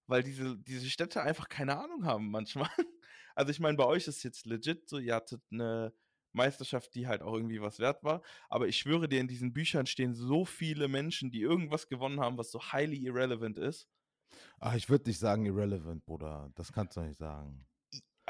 weil 0.08 0.24
diese, 0.24 0.58
diese 0.58 0.90
Städte 0.90 1.22
einfach 1.22 1.50
keine 1.50 1.78
Ahnung 1.78 2.06
haben 2.06 2.30
manchmal. 2.32 2.70
Also 3.36 3.50
ich 3.50 3.60
meine, 3.60 3.76
bei 3.76 3.86
euch 3.86 4.08
ist 4.08 4.22
jetzt 4.22 4.46
legit 4.46 4.88
so, 4.88 5.00
ihr 5.00 5.16
hattet 5.16 5.42
eine 5.52 5.92
Meisterschaft, 6.34 6.94
die 6.94 7.08
halt 7.08 7.24
auch 7.24 7.34
irgendwie 7.34 7.62
was 7.62 7.80
wert 7.80 8.04
war. 8.04 8.22
Aber 8.48 8.68
ich 8.68 8.78
schwöre 8.78 9.10
dir, 9.10 9.20
in 9.20 9.28
diesen 9.28 9.54
Büchern 9.54 9.88
stehen 9.88 10.14
so 10.14 10.46
viele 10.46 10.88
Menschen, 10.88 11.32
die 11.32 11.42
irgendwas 11.42 11.88
gewonnen 11.88 12.20
haben, 12.20 12.38
was 12.38 12.52
so 12.52 12.62
highly 12.72 12.98
irrelevant 12.98 13.58
ist. 13.58 13.90
Ah, 14.60 14.76
ich 14.76 14.88
würde 14.88 15.10
nicht 15.10 15.18
sagen 15.18 15.48
irrelevant, 15.48 16.06
Bruder. 16.06 16.52
Das 16.54 16.72
kannst 16.72 16.96
du 16.96 17.02
nicht 17.02 17.18
sagen. 17.18 17.66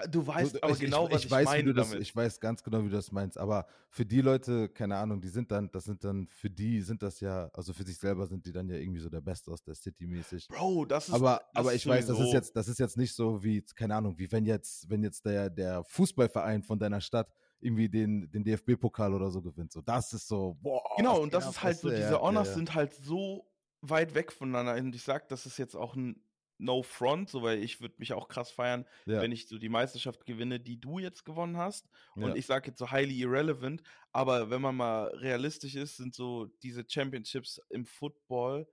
Du 0.09 0.25
weißt 0.25 0.55
Du- 0.55 0.63
aber 0.63 0.73
ich, 0.73 0.79
genau, 0.79 1.05
ich, 1.07 1.11
was 1.13 1.19
ich 1.21 1.25
ich, 1.25 1.31
weiß, 1.31 1.41
wie 1.41 1.45
meine 1.51 1.63
du 1.65 1.73
das, 1.73 1.89
damit. 1.89 2.01
Ich 2.03 2.15
weiß 2.15 2.39
ganz 2.39 2.63
genau, 2.63 2.79
wie 2.83 2.89
du 2.89 2.95
das 2.95 3.11
meinst. 3.11 3.37
Aber 3.37 3.65
für 3.89 4.05
die 4.05 4.21
Leute, 4.21 4.69
keine 4.69 4.97
Ahnung, 4.97 5.21
die 5.21 5.29
sind 5.29 5.51
dann, 5.51 5.69
das 5.71 5.85
sind 5.85 6.03
dann, 6.03 6.27
für 6.27 6.49
die 6.49 6.81
sind 6.81 7.01
das 7.01 7.19
ja, 7.19 7.49
also 7.53 7.73
für 7.73 7.83
sich 7.83 7.97
selber 7.97 8.25
sind 8.27 8.45
die 8.45 8.51
dann 8.51 8.67
ja 8.69 8.75
irgendwie 8.77 8.99
so 8.99 9.09
der 9.09 9.21
Beste 9.21 9.51
aus 9.51 9.63
der 9.63 9.75
City 9.75 10.05
mäßig. 10.07 10.47
Bro, 10.47 10.85
das 10.85 11.07
ist 11.07 11.13
aber, 11.13 11.41
das 11.53 11.59
aber 11.59 11.73
ich 11.73 11.85
weiß, 11.87 12.05
das 12.05 12.15
ist 12.15 12.17
sowieso- 12.19 12.33
jetzt, 12.35 12.55
das 12.55 12.67
ist 12.67 12.79
jetzt 12.79 12.97
nicht 12.97 13.13
so 13.13 13.43
wie, 13.43 13.61
keine 13.75 13.95
Ahnung, 13.95 14.17
wie 14.17 14.31
wenn 14.31 14.45
jetzt, 14.45 14.89
wenn 14.89 15.03
jetzt 15.03 15.25
der, 15.25 15.49
der 15.49 15.83
Fußballverein 15.83 16.63
von 16.63 16.79
deiner 16.79 17.01
Stadt 17.01 17.33
irgendwie 17.59 17.87
den, 17.87 18.29
den 18.31 18.43
DFB-Pokal 18.43 19.13
oder 19.13 19.31
so 19.31 19.41
gewinnt. 19.41 19.71
So, 19.71 19.81
das 19.81 20.11
ist 20.13 20.27
so, 20.27 20.57
boah. 20.61 20.81
Genau, 20.97 21.21
und 21.21 21.33
das 21.33 21.47
ist 21.47 21.63
halt 21.63 21.77
so, 21.77 21.87
du? 21.89 21.95
diese 21.95 22.07
Ja, 22.07 22.13
ja, 22.15 22.21
Honors 22.21 22.49
ja. 22.49 22.53
sind 22.55 22.75
halt 22.75 22.93
so 22.93 23.45
weit 23.81 24.13
weg 24.15 24.31
voneinander. 24.33 24.75
Und 24.75 24.93
ich 24.95 25.03
sag, 25.03 25.29
das 25.29 25.45
ist 25.45 25.57
jetzt 25.57 25.75
auch 25.75 25.95
ein 25.95 26.21
no 26.57 26.83
front, 26.83 27.29
so 27.29 27.41
weil 27.43 27.63
ich 27.63 27.81
würde 27.81 27.95
mich 27.97 28.13
auch 28.13 28.27
krass 28.27 28.51
feiern, 28.51 28.85
Ja. 29.05 29.23
wenn 29.23 29.31
ich 29.31 29.47
so 29.47 29.57
die 29.57 29.69
Meisterschaft 29.69 30.25
gewinne, 30.25 30.59
die 30.59 30.79
du 30.79 30.99
jetzt 30.99 31.25
gewonnen 31.25 31.57
hast. 31.57 31.89
Und 32.19 32.35
Ja. 32.35 32.37
ich 32.37 32.45
sage 32.45 32.69
jetzt 32.69 32.79
so 32.79 32.91
highly 32.91 33.19
irrelevant, 33.21 33.83
aber 34.11 34.49
wenn 34.49 34.61
man 34.61 34.75
mal 34.75 35.07
realistisch 35.15 35.75
ist, 35.75 35.97
sind 35.97 36.15
so 36.15 36.47
diese 36.63 36.85
Championships 36.87 37.59
im 37.69 37.85
Football, 37.85 38.67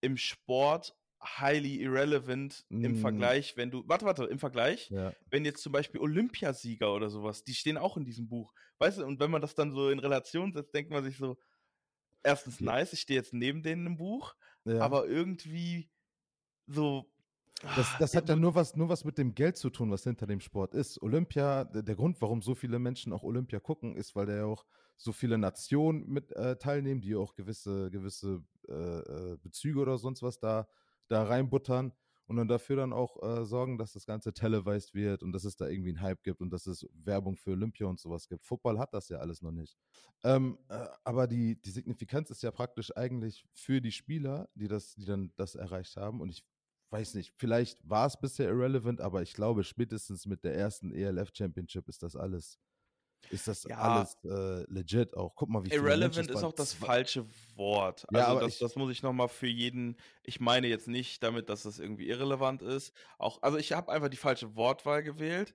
im 0.00 0.16
Sport 0.16 0.96
highly 1.22 1.76
irrelevant 1.82 2.64
im 2.80 2.94
Mm. 2.94 2.94
Vergleich, 2.94 3.56
wenn 3.56 3.70
du, 3.70 3.82
warte, 3.88 4.06
warte, 4.06 4.24
im 4.24 4.38
Vergleich, 4.38 4.90
Ja. 4.90 5.14
wenn 5.30 5.44
jetzt 5.44 5.62
zum 5.62 5.72
Beispiel 5.72 6.00
Olympiasieger 6.00 6.94
oder 6.94 7.10
sowas, 7.10 7.42
die 7.44 7.54
stehen 7.54 7.76
auch 7.76 7.96
in 7.96 8.04
diesem 8.04 8.28
Buch. 8.28 8.54
Weißt 8.78 8.98
du, 8.98 9.04
und 9.04 9.18
wenn 9.20 9.30
man 9.30 9.42
das 9.42 9.54
dann 9.56 9.72
so 9.72 9.90
in 9.90 9.98
Relation 9.98 10.52
setzt, 10.52 10.74
denkt 10.74 10.90
man 10.92 11.02
sich 11.04 11.16
so, 11.16 11.38
erstens 12.22 12.60
nice, 12.60 12.92
ich 12.92 13.00
stehe 13.00 13.18
jetzt 13.20 13.34
neben 13.34 13.62
denen 13.62 13.86
im 13.86 13.96
Buch, 13.98 14.34
aber 14.78 15.06
irgendwie 15.08 15.90
so. 16.68 17.06
Das, 17.74 17.96
das 17.96 18.14
hat 18.14 18.28
ja 18.28 18.36
du- 18.36 18.40
nur 18.40 18.54
was, 18.54 18.76
nur 18.76 18.88
was 18.88 19.04
mit 19.04 19.18
dem 19.18 19.34
Geld 19.34 19.56
zu 19.56 19.70
tun, 19.70 19.90
was 19.90 20.04
hinter 20.04 20.26
dem 20.26 20.40
Sport 20.40 20.74
ist. 20.74 21.02
Olympia, 21.02 21.64
der, 21.64 21.82
der 21.82 21.96
Grund, 21.96 22.20
warum 22.20 22.40
so 22.40 22.54
viele 22.54 22.78
Menschen 22.78 23.12
auch 23.12 23.24
Olympia 23.24 23.58
gucken, 23.58 23.96
ist, 23.96 24.14
weil 24.14 24.26
da 24.26 24.36
ja 24.36 24.44
auch 24.44 24.64
so 24.96 25.12
viele 25.12 25.38
Nationen 25.38 26.08
mit 26.08 26.32
äh, 26.32 26.56
teilnehmen, 26.56 27.00
die 27.00 27.16
auch 27.16 27.34
gewisse, 27.34 27.90
gewisse 27.90 28.44
äh, 28.68 28.72
äh, 29.32 29.36
Bezüge 29.38 29.80
oder 29.80 29.98
sonst 29.98 30.22
was 30.22 30.38
da, 30.38 30.68
da 31.08 31.24
reinbuttern 31.24 31.92
und 32.26 32.36
dann 32.36 32.46
dafür 32.46 32.76
dann 32.76 32.92
auch 32.92 33.20
äh, 33.22 33.44
sorgen, 33.44 33.78
dass 33.78 33.92
das 33.92 34.06
Ganze 34.06 34.32
televised 34.32 34.94
wird 34.94 35.22
und 35.22 35.32
dass 35.32 35.44
es 35.44 35.56
da 35.56 35.66
irgendwie 35.66 35.90
einen 35.90 36.02
Hype 36.02 36.22
gibt 36.22 36.40
und 36.40 36.50
dass 36.50 36.66
es 36.66 36.86
Werbung 36.92 37.36
für 37.36 37.52
Olympia 37.52 37.86
und 37.86 37.98
sowas 37.98 38.28
gibt. 38.28 38.44
Football 38.44 38.78
hat 38.78 38.92
das 38.94 39.08
ja 39.08 39.18
alles 39.18 39.40
noch 39.42 39.52
nicht. 39.52 39.76
Ähm, 40.22 40.58
äh, 40.68 40.86
aber 41.04 41.26
die, 41.26 41.60
die 41.60 41.70
Signifikanz 41.70 42.30
ist 42.30 42.42
ja 42.42 42.50
praktisch 42.50 42.94
eigentlich 42.96 43.46
für 43.52 43.80
die 43.80 43.92
Spieler, 43.92 44.48
die 44.54 44.68
das, 44.68 44.94
die 44.94 45.06
dann 45.06 45.32
das 45.36 45.54
erreicht 45.54 45.96
haben. 45.96 46.20
Und 46.20 46.28
ich 46.30 46.44
weiß 46.90 47.14
nicht, 47.14 47.32
vielleicht 47.36 47.78
war 47.88 48.06
es 48.06 48.16
bisher 48.18 48.48
irrelevant, 48.48 49.00
aber 49.00 49.22
ich 49.22 49.34
glaube, 49.34 49.64
spätestens 49.64 50.26
mit 50.26 50.44
der 50.44 50.54
ersten 50.56 50.92
ELF 50.92 51.30
Championship 51.34 51.88
ist 51.88 52.02
das 52.02 52.16
alles, 52.16 52.58
ist 53.30 53.48
das 53.48 53.64
Ja. 53.64 53.78
alles 53.78 54.16
äh, 54.24 54.62
legit 54.72 55.16
auch. 55.16 55.34
Guck 55.34 55.48
mal, 55.48 55.64
wie 55.64 55.70
Irrelevant 55.70 56.30
ist 56.30 56.42
auch 56.44 56.52
das 56.52 56.72
falsche 56.72 57.26
Wort. 57.56 58.06
Ja, 58.12 58.28
Also 58.28 58.40
das, 58.40 58.54
ich- 58.54 58.58
das 58.60 58.76
muss 58.76 58.90
ich 58.92 59.02
nochmal 59.02 59.28
für 59.28 59.48
jeden. 59.48 59.96
Ich 60.22 60.40
meine 60.40 60.66
jetzt 60.68 60.88
nicht 60.88 61.22
damit, 61.22 61.48
dass 61.48 61.64
das 61.64 61.78
irgendwie 61.78 62.08
irrelevant 62.08 62.62
ist. 62.62 62.94
Auch, 63.18 63.42
also 63.42 63.58
ich 63.58 63.72
habe 63.72 63.90
einfach 63.92 64.08
die 64.08 64.16
falsche 64.16 64.54
Wortwahl 64.56 65.02
gewählt. 65.02 65.54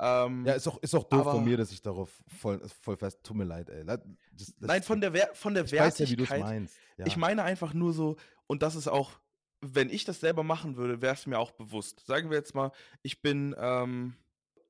Ähm, 0.00 0.44
Ja, 0.46 0.52
ist 0.52 0.68
auch, 0.68 0.78
ist 0.80 0.94
auch 0.94 1.02
doof 1.04 1.22
aber- 1.22 1.32
von 1.32 1.44
mir, 1.44 1.56
dass 1.56 1.72
ich 1.72 1.82
darauf 1.82 2.22
voll, 2.28 2.60
voll 2.82 2.96
fest, 2.96 3.18
tut 3.24 3.36
mir 3.36 3.44
leid, 3.44 3.68
ey. 3.68 3.84
Das, 3.84 3.98
das, 4.32 4.54
nein, 4.60 4.82
von 4.84 5.00
der, 5.00 5.12
Wer 5.12 5.30
von 5.34 5.54
der 5.54 5.64
ich 5.64 5.72
weiß 5.72 5.98
ja, 5.98 6.08
wie 6.08 6.14
du 6.14 6.22
Wertigkeit. 6.22 6.40
meinst. 6.40 6.76
Ja. 6.98 7.06
Ich 7.06 7.16
meine 7.16 7.42
einfach 7.42 7.74
nur 7.74 7.92
so, 7.92 8.16
und 8.46 8.62
das 8.62 8.76
ist 8.76 8.86
auch, 8.86 9.18
wenn 9.60 9.90
ich 9.90 10.04
das 10.04 10.20
selber 10.20 10.42
machen 10.42 10.76
würde, 10.76 11.02
wäre 11.02 11.14
es 11.14 11.26
mir 11.26 11.38
auch 11.38 11.52
bewusst. 11.52 12.04
Sagen 12.06 12.30
wir 12.30 12.36
jetzt 12.36 12.54
mal, 12.54 12.72
ich 13.02 13.22
bin, 13.22 13.54
ähm, 13.58 14.14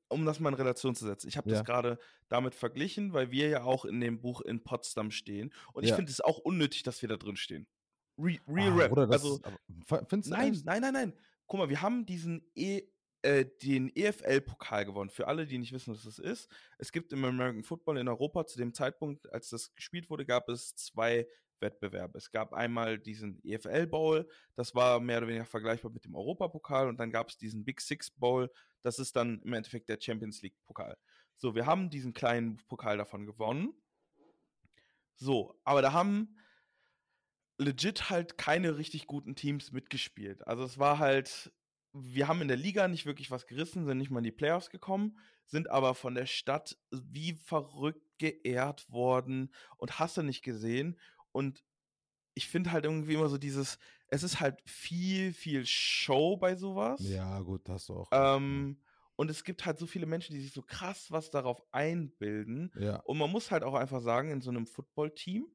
um 0.08 0.24
das 0.24 0.40
mal 0.40 0.48
in 0.50 0.54
Relation 0.54 0.94
zu 0.94 1.04
setzen, 1.04 1.28
ich 1.28 1.36
habe 1.36 1.50
Ja. 1.50 1.56
das 1.56 1.66
gerade 1.66 1.98
damit 2.28 2.54
verglichen, 2.54 3.12
weil 3.12 3.30
wir 3.30 3.48
ja 3.48 3.64
auch 3.64 3.84
in 3.84 4.00
dem 4.00 4.20
Buch 4.20 4.40
in 4.40 4.64
Potsdam 4.64 5.10
stehen. 5.10 5.52
Und 5.72 5.84
ich 5.84 5.90
Ja. 5.90 5.96
finde 5.96 6.10
es 6.10 6.20
auch 6.20 6.38
unnötig, 6.38 6.82
dass 6.82 7.02
wir 7.02 7.08
da 7.08 7.16
drin 7.16 7.36
stehen. 7.36 7.66
Re 8.18 8.38
Real 8.48 8.72
ah, 8.72 8.76
Rap. 8.76 8.88
Bruder, 8.90 9.06
das, 9.06 9.22
also, 9.22 9.40
findest 10.08 10.30
du 10.30 10.34
nein, 10.34 10.52
echt? 10.54 10.64
nein, 10.64 10.80
nein, 10.80 10.92
nein. 10.92 11.12
Guck 11.46 11.60
mal, 11.60 11.68
wir 11.68 11.82
haben 11.82 12.04
diesen 12.06 12.42
e 12.54 12.82
äh, 13.22 13.44
den 13.62 13.90
EFL-Pokal 13.96 14.84
gewonnen. 14.84 15.10
Für 15.10 15.26
alle, 15.26 15.44
die 15.46 15.58
nicht 15.58 15.72
wissen, 15.72 15.92
was 15.92 16.04
das 16.04 16.20
ist. 16.20 16.48
Es 16.78 16.92
gibt 16.92 17.12
im 17.12 17.24
American 17.24 17.64
Football 17.64 17.98
in 17.98 18.06
Europa 18.06 18.46
zu 18.46 18.58
dem 18.58 18.72
Zeitpunkt, 18.72 19.32
als 19.32 19.48
das 19.48 19.74
gespielt 19.74 20.08
wurde, 20.08 20.24
gab 20.24 20.48
es 20.48 20.76
zwei 20.76 21.26
Wettbewerbe. 21.60 22.18
Es 22.18 22.30
gab 22.30 22.52
einmal 22.52 22.98
diesen 22.98 23.42
EFL 23.44 23.86
Bowl, 23.86 24.28
das 24.54 24.74
war 24.74 25.00
mehr 25.00 25.18
oder 25.18 25.28
weniger 25.28 25.46
vergleichbar 25.46 25.90
mit 25.90 26.04
dem 26.04 26.14
Europapokal 26.14 26.88
und 26.88 26.98
dann 26.98 27.10
gab 27.10 27.28
es 27.28 27.38
diesen 27.38 27.64
Big 27.64 27.80
Six 27.80 28.10
Bowl, 28.10 28.50
das 28.82 28.98
ist 28.98 29.16
dann 29.16 29.40
im 29.42 29.52
Endeffekt 29.52 29.88
der 29.88 29.98
Champions 30.00 30.42
League 30.42 30.56
Pokal. 30.66 30.96
So, 31.36 31.54
wir 31.54 31.66
haben 31.66 31.90
diesen 31.90 32.12
kleinen 32.12 32.56
Pokal 32.68 32.98
davon 32.98 33.26
gewonnen. 33.26 33.72
So, 35.14 35.58
aber 35.64 35.82
da 35.82 35.92
haben 35.92 36.36
legit 37.58 38.08
halt 38.08 38.38
keine 38.38 38.76
richtig 38.76 39.06
guten 39.06 39.34
Teams 39.34 39.72
mitgespielt. 39.72 40.46
Also 40.46 40.64
es 40.64 40.78
war 40.78 40.98
halt, 40.98 41.52
wir 41.92 42.28
haben 42.28 42.40
in 42.40 42.48
der 42.48 42.56
Liga 42.56 42.88
nicht 42.88 43.06
wirklich 43.06 43.30
was 43.30 43.46
gerissen, 43.46 43.84
sind 43.84 43.98
nicht 43.98 44.10
mal 44.10 44.20
in 44.20 44.24
die 44.24 44.32
Playoffs 44.32 44.70
gekommen, 44.70 45.18
sind 45.46 45.68
aber 45.70 45.94
von 45.94 46.14
der 46.14 46.26
Stadt 46.26 46.76
wie 46.90 47.34
verrückt 47.34 48.18
geehrt 48.18 48.90
worden 48.90 49.52
und 49.76 49.98
hast 49.98 50.16
du 50.16 50.22
nicht 50.22 50.42
gesehen. 50.42 50.98
Und 51.32 51.64
ich 52.34 52.48
finde 52.48 52.72
halt 52.72 52.84
irgendwie 52.84 53.14
immer 53.14 53.28
so 53.28 53.38
dieses, 53.38 53.78
es 54.08 54.22
ist 54.22 54.40
halt 54.40 54.60
viel, 54.64 55.32
viel 55.32 55.66
Show 55.66 56.36
bei 56.36 56.54
sowas. 56.54 57.00
Ja, 57.02 57.40
gut, 57.40 57.68
du 57.68 57.94
auch. 57.94 58.08
Ähm, 58.12 58.80
und 59.16 59.30
es 59.30 59.42
gibt 59.42 59.66
halt 59.66 59.78
so 59.78 59.86
viele 59.86 60.06
Menschen, 60.06 60.34
die 60.34 60.40
sich 60.40 60.52
so 60.52 60.62
krass 60.62 61.10
was 61.10 61.30
darauf 61.30 61.60
einbilden. 61.72 62.70
ja. 62.78 62.96
Und 63.00 63.18
man 63.18 63.30
muss 63.30 63.50
halt 63.50 63.64
auch 63.64 63.74
einfach 63.74 64.00
sagen, 64.00 64.30
in 64.30 64.40
so 64.40 64.50
einem 64.50 64.66
Football-Team 64.66 65.46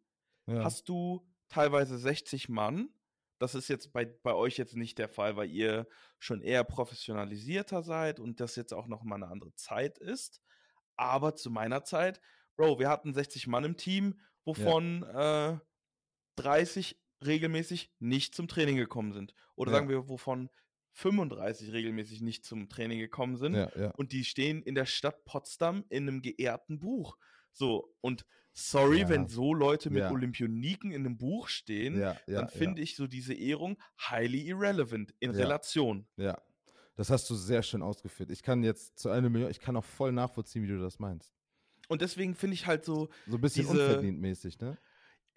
ja. 0.48 0.64
hast 0.64 0.90
du 0.90 1.26
teilweise 1.48 1.98
60 1.98 2.50
Mann. 2.50 2.90
Das 3.40 3.56
ist 3.56 3.70
jetzt 3.70 3.94
bei, 3.94 4.06
bei 4.06 4.34
euch 4.34 4.58
jetzt 4.58 4.76
nicht 4.76 4.98
der 4.98 5.08
Fall, 5.08 5.38
weil 5.38 5.50
ihr 5.50 5.88
schon 6.20 6.42
eher 6.42 6.64
professionalisierter 6.64 7.84
seid 7.84 8.20
und 8.20 8.40
das 8.40 8.58
jetzt 8.58 8.74
auch 8.74 8.88
noch 8.88 9.04
mal 9.04 9.16
eine 9.16 9.28
andere 9.28 9.54
Zeit 9.56 9.98
ist. 9.98 10.42
Aber 10.96 11.36
zu 11.36 11.50
meiner 11.50 11.84
Zeit, 11.84 12.20
Bro, 12.56 12.80
wir 12.80 12.90
hatten 12.90 13.14
60 13.14 13.48
Mann 13.48 13.64
im 13.64 13.78
Team, 13.78 14.20
wovon 14.46 15.04
äh, 15.04 15.58
30 16.38 17.00
regelmäßig 17.26 17.92
nicht 18.00 18.36
zum 18.36 18.48
Training 18.48 18.76
gekommen 18.78 19.14
sind. 19.14 19.34
Oder 19.56 19.72
Ja. 19.72 19.78
sagen 19.78 19.90
wir, 19.90 20.10
wovon 20.10 20.50
35 20.94 21.72
regelmäßig 21.72 22.22
nicht 22.22 22.46
zum 22.46 22.70
Training 22.70 23.00
gekommen 23.00 23.38
sind 23.38 23.56
ja, 23.56 23.72
ja. 23.76 23.92
und 23.92 24.12
die 24.12 24.24
stehen 24.26 24.62
in 24.62 24.76
der 24.76 24.86
Stadt 24.86 25.26
Potsdam 25.26 25.86
in 25.90 26.08
einem 26.08 26.22
geehrten 26.22 26.80
Buch. 26.80 27.18
So, 27.52 27.96
und 28.02 28.26
sorry, 28.54 29.02
Ja. 29.02 29.10
wenn 29.10 29.28
so 29.28 29.54
Leute 29.54 29.90
mit 29.90 30.02
Ja. 30.02 30.12
Olympioniken 30.12 30.92
in 30.92 31.06
einem 31.06 31.18
Buch 31.18 31.48
stehen, 31.48 32.00
ja, 32.00 32.16
ja, 32.28 32.42
dann 32.42 32.50
finde 32.50 32.82
ich 32.82 32.96
so 32.96 33.08
diese 33.08 33.34
Ehrung 33.34 33.78
highly 34.10 34.48
irrelevant 34.48 35.14
in 35.20 35.32
Ja. 35.34 35.38
Relation. 35.38 36.08
ja. 36.18 36.26
ja. 36.26 36.42
Das 36.96 37.10
hast 37.10 37.28
du 37.28 37.34
sehr 37.34 37.64
schön 37.64 37.82
ausgeführt. 37.82 38.30
Ich 38.30 38.44
kann 38.44 38.62
jetzt 38.62 39.00
zu 39.00 39.10
einer 39.10 39.28
Million, 39.28 39.50
ich 39.50 39.60
kann 39.60 39.76
auch 39.76 39.84
voll 39.84 40.12
nachvollziehen, 40.12 40.62
wie 40.62 40.68
du 40.68 40.78
das 40.80 41.00
meinst. 41.00 41.34
Und 41.90 42.02
deswegen 42.02 42.36
finde 42.36 42.54
ich 42.56 42.66
halt 42.66 42.86
so, 42.86 43.10
So 43.28 43.38
ein 43.38 43.42
bisschen 43.42 43.66
Diese- 43.66 43.72
unverdient 43.74 44.20
mäßig, 44.20 44.60
ne? 44.60 44.78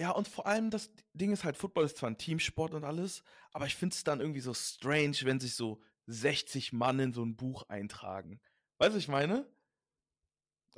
ja, 0.00 0.10
und 0.10 0.28
vor 0.28 0.46
allem 0.46 0.70
das 0.70 0.90
Ding 1.14 1.32
ist 1.32 1.42
halt, 1.44 1.56
Football 1.56 1.84
ist 1.86 1.96
zwar 1.96 2.10
ein 2.10 2.18
Teamsport 2.18 2.74
und 2.74 2.84
alles, 2.84 3.22
aber 3.52 3.66
ich 3.66 3.74
finde 3.74 3.94
es 3.94 4.04
dann 4.04 4.20
irgendwie 4.20 4.40
so 4.40 4.52
strange, 4.54 5.16
wenn 5.22 5.40
sich 5.40 5.54
so 5.54 5.80
60 6.06 6.72
Mann 6.72 6.98
in 7.00 7.12
so 7.12 7.24
ein 7.24 7.34
Buch 7.36 7.64
eintragen. 7.68 8.40
Weißt 8.78 8.90
du, 8.92 8.96
was 8.96 9.02
ich 9.02 9.08
meine? 9.08 9.46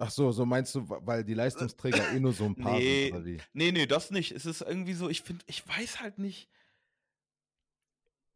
Ach 0.00 0.10
so, 0.10 0.30
so 0.30 0.46
meinst 0.46 0.74
du, 0.76 0.88
weil 0.88 1.24
die 1.24 1.34
Leistungsträger 1.34 2.12
eh 2.12 2.20
nur 2.20 2.32
so 2.32 2.44
ein 2.44 2.54
paar 2.56 2.78
Nee. 2.78 3.06
sind, 3.06 3.14
oder 3.16 3.24
wie? 3.24 3.38
Nee, 3.52 3.72
nee, 3.72 3.86
das 3.86 4.10
nicht. 4.12 4.30
Es 4.30 4.46
ist 4.46 4.60
irgendwie 4.62 4.94
so, 4.94 5.08
ich 5.08 5.22
finde, 5.22 5.44
ich 5.48 5.66
weiß 5.66 6.00
halt 6.00 6.18
nicht. 6.18 6.48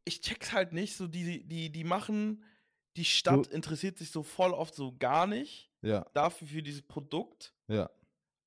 Ich 0.05 0.21
check's 0.21 0.53
halt 0.53 0.73
nicht. 0.73 0.97
So, 0.97 1.07
die, 1.07 1.45
die, 1.47 1.71
die 1.71 1.85
machen, 1.85 2.43
die 2.97 3.05
Stadt 3.05 3.47
interessiert 3.49 3.99
sich 3.99 4.11
so 4.11 4.23
voll 4.23 4.53
oft 4.53 4.75
so 4.75 4.95
gar 4.99 5.27
nicht 5.27 5.71
Ja, 5.83 6.07
dafür 6.15 6.49
für 6.49 6.63
dieses 6.63 6.83
Produkt. 6.83 7.55
ja. 7.69 7.91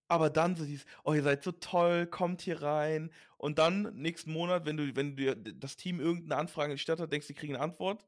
Aber 0.07 0.29
dann 0.29 0.55
so 0.55 0.65
dieses, 0.65 0.85
oh, 1.03 1.13
ihr 1.13 1.23
seid 1.23 1.43
so 1.43 1.51
toll, 1.51 2.05
kommt 2.05 2.41
hier 2.43 2.61
rein. 2.61 3.11
Und 3.37 3.57
dann 3.57 3.91
nächsten 3.95 4.31
Monat, 4.31 4.63
wenn 4.67 4.77
du, 4.77 4.95
wenn 4.95 5.15
dir 5.15 5.35
das 5.35 5.77
Team 5.77 5.99
irgendeine 5.99 6.39
Anfrage 6.39 6.73
in 6.73 6.75
die 6.75 6.81
Stadt 6.81 6.99
hat, 6.99 7.11
denkst 7.11 7.25
du, 7.25 7.33
die 7.33 7.39
kriegen 7.39 7.55
eine 7.55 7.63
Antwort. 7.63 8.05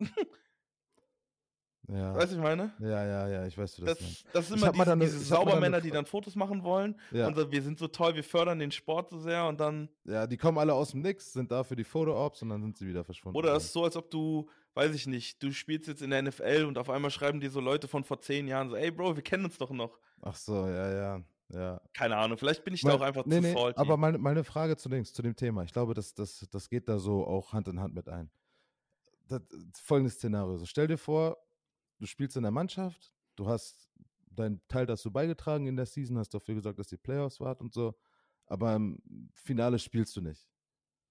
Ja, 1.89 2.13
weißt 2.15 2.33
du, 2.33 2.35
ich 2.35 2.41
meine? 2.41 2.73
ja, 2.79 3.05
ja, 3.05 3.27
ja, 3.29 3.45
ich 3.47 3.57
weiß, 3.57 3.77
du 3.77 3.85
das, 3.85 3.97
Das, 3.97 4.25
das 4.33 4.47
sind 4.49 4.57
immer 4.61 4.73
diese, 4.73 4.97
diese 4.97 5.17
ne 5.19 5.23
Saubermänner, 5.23 5.79
die 5.79 5.89
dann 5.89 6.05
Fotos 6.05 6.35
machen 6.35 6.61
wollen. 6.63 6.99
Ja. 7.11 7.27
Und 7.27 7.37
so, 7.37 7.49
wir 7.49 7.61
sind 7.61 7.79
so 7.79 7.87
toll, 7.87 8.13
wir 8.13 8.25
fördern 8.25 8.59
den 8.59 8.71
Sport 8.71 9.09
so 9.09 9.19
sehr 9.19 9.47
und 9.47 9.59
dann 9.61 9.87
ja, 10.03 10.27
die 10.27 10.35
kommen 10.35 10.57
alle 10.57 10.73
aus 10.73 10.91
dem 10.91 11.01
Nix, 11.01 11.31
sind 11.31 11.49
da 11.49 11.63
für 11.63 11.77
die 11.77 11.85
Foto-Ops 11.85 12.41
und 12.41 12.49
dann 12.49 12.61
sind 12.61 12.77
sie 12.77 12.87
wieder 12.87 13.05
verschwunden. 13.05 13.37
Oder 13.37 13.55
es 13.55 13.65
ist 13.65 13.73
so, 13.73 13.85
als 13.85 13.95
ob 13.95 14.11
du, 14.11 14.49
weiß 14.77 14.93
ich 14.93 15.07
nicht, 15.07 15.41
du 15.41 15.51
spielst 15.51 15.87
jetzt 15.87 16.03
in 16.03 16.11
der 16.11 16.21
NFL 16.21 16.65
und 16.67 16.77
auf 16.77 16.89
einmal 16.89 17.09
schreiben 17.09 17.39
dir 17.39 17.49
so 17.49 17.59
Leute 17.59 17.87
von 17.87 18.03
vor 18.03 18.21
zehn 18.21 18.47
Jahren 18.47 18.69
so, 18.69 18.75
ey 18.75 18.91
Bro, 18.91 19.15
wir 19.15 19.23
kennen 19.23 19.43
uns 19.43 19.57
doch 19.57 19.71
noch. 19.71 19.99
Ach 20.21 20.35
so, 20.35 20.67
ja, 20.67 20.91
ja, 20.93 21.23
ja. 21.49 21.81
Keine 21.93 22.15
Ahnung, 22.15 22.37
vielleicht 22.37 22.63
bin 22.63 22.75
ich 22.75 22.81
da 22.81 22.89
Mal- 22.89 22.95
auch 22.95 23.01
einfach 23.01 23.25
nee, 23.25 23.37
zu 23.37 23.41
nee, 23.41 23.53
faulty. 23.53 23.79
Aber 23.79 23.97
meine, 23.97 24.19
meine 24.19 24.43
Frage 24.43 24.77
zu, 24.77 24.89
zu 24.89 25.21
dem 25.23 25.35
Thema, 25.35 25.63
ich 25.63 25.73
glaube, 25.73 25.95
das, 25.95 26.13
das, 26.13 26.47
das 26.51 26.69
geht 26.69 26.87
da 26.87 26.99
so 26.99 27.25
auch 27.25 27.53
Hand 27.53 27.67
in 27.67 27.79
Hand 27.79 27.95
mit 27.95 28.07
ein. 28.07 28.29
Das, 29.27 29.41
folgendes 29.81 30.13
Szenario. 30.13 30.57
So, 30.57 30.65
stell 30.65 30.87
dir 30.87 30.97
vor, 30.97 31.37
du 31.99 32.05
spielst 32.05 32.37
in 32.37 32.43
der 32.43 32.51
Mannschaft, 32.51 33.11
du 33.35 33.47
hast 33.47 33.89
deinen 34.29 34.61
Teil 34.67 34.85
dazu 34.85 35.11
beigetragen 35.11 35.65
in 35.65 35.75
der 35.75 35.87
Season, 35.87 36.19
hast 36.19 36.33
dafür 36.33 36.53
gesorgt, 36.55 36.77
dass 36.79 36.87
die 36.87 36.97
Playoffs 36.97 37.39
wart 37.39 37.61
und 37.61 37.73
so, 37.73 37.95
aber 38.45 38.75
im 38.75 39.01
Finale 39.33 39.79
spielst 39.79 40.15
du 40.15 40.21
nicht. 40.21 40.47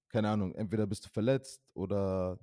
Keine 0.08 0.30
Ahnung, 0.30 0.54
entweder 0.54 0.86
bist 0.86 1.04
du 1.04 1.08
verletzt 1.08 1.74
oder 1.74 2.38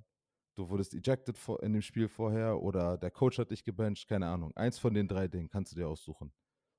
du 0.54 0.68
wurdest 0.68 0.94
ejected 0.94 1.36
in 1.62 1.72
dem 1.72 1.82
Spiel 1.82 2.08
vorher 2.08 2.60
oder 2.60 2.96
der 2.98 3.10
Coach 3.10 3.38
hat 3.38 3.50
dich 3.50 3.64
gebencht, 3.64 4.08
keine 4.08 4.26
Ahnung. 4.28 4.56
Eins 4.56 4.78
von 4.78 4.94
den 4.94 5.08
drei 5.08 5.28
Dingen 5.28 5.48
kannst 5.48 5.72
du 5.72 5.76
dir 5.76 5.88
aussuchen. 5.88 6.32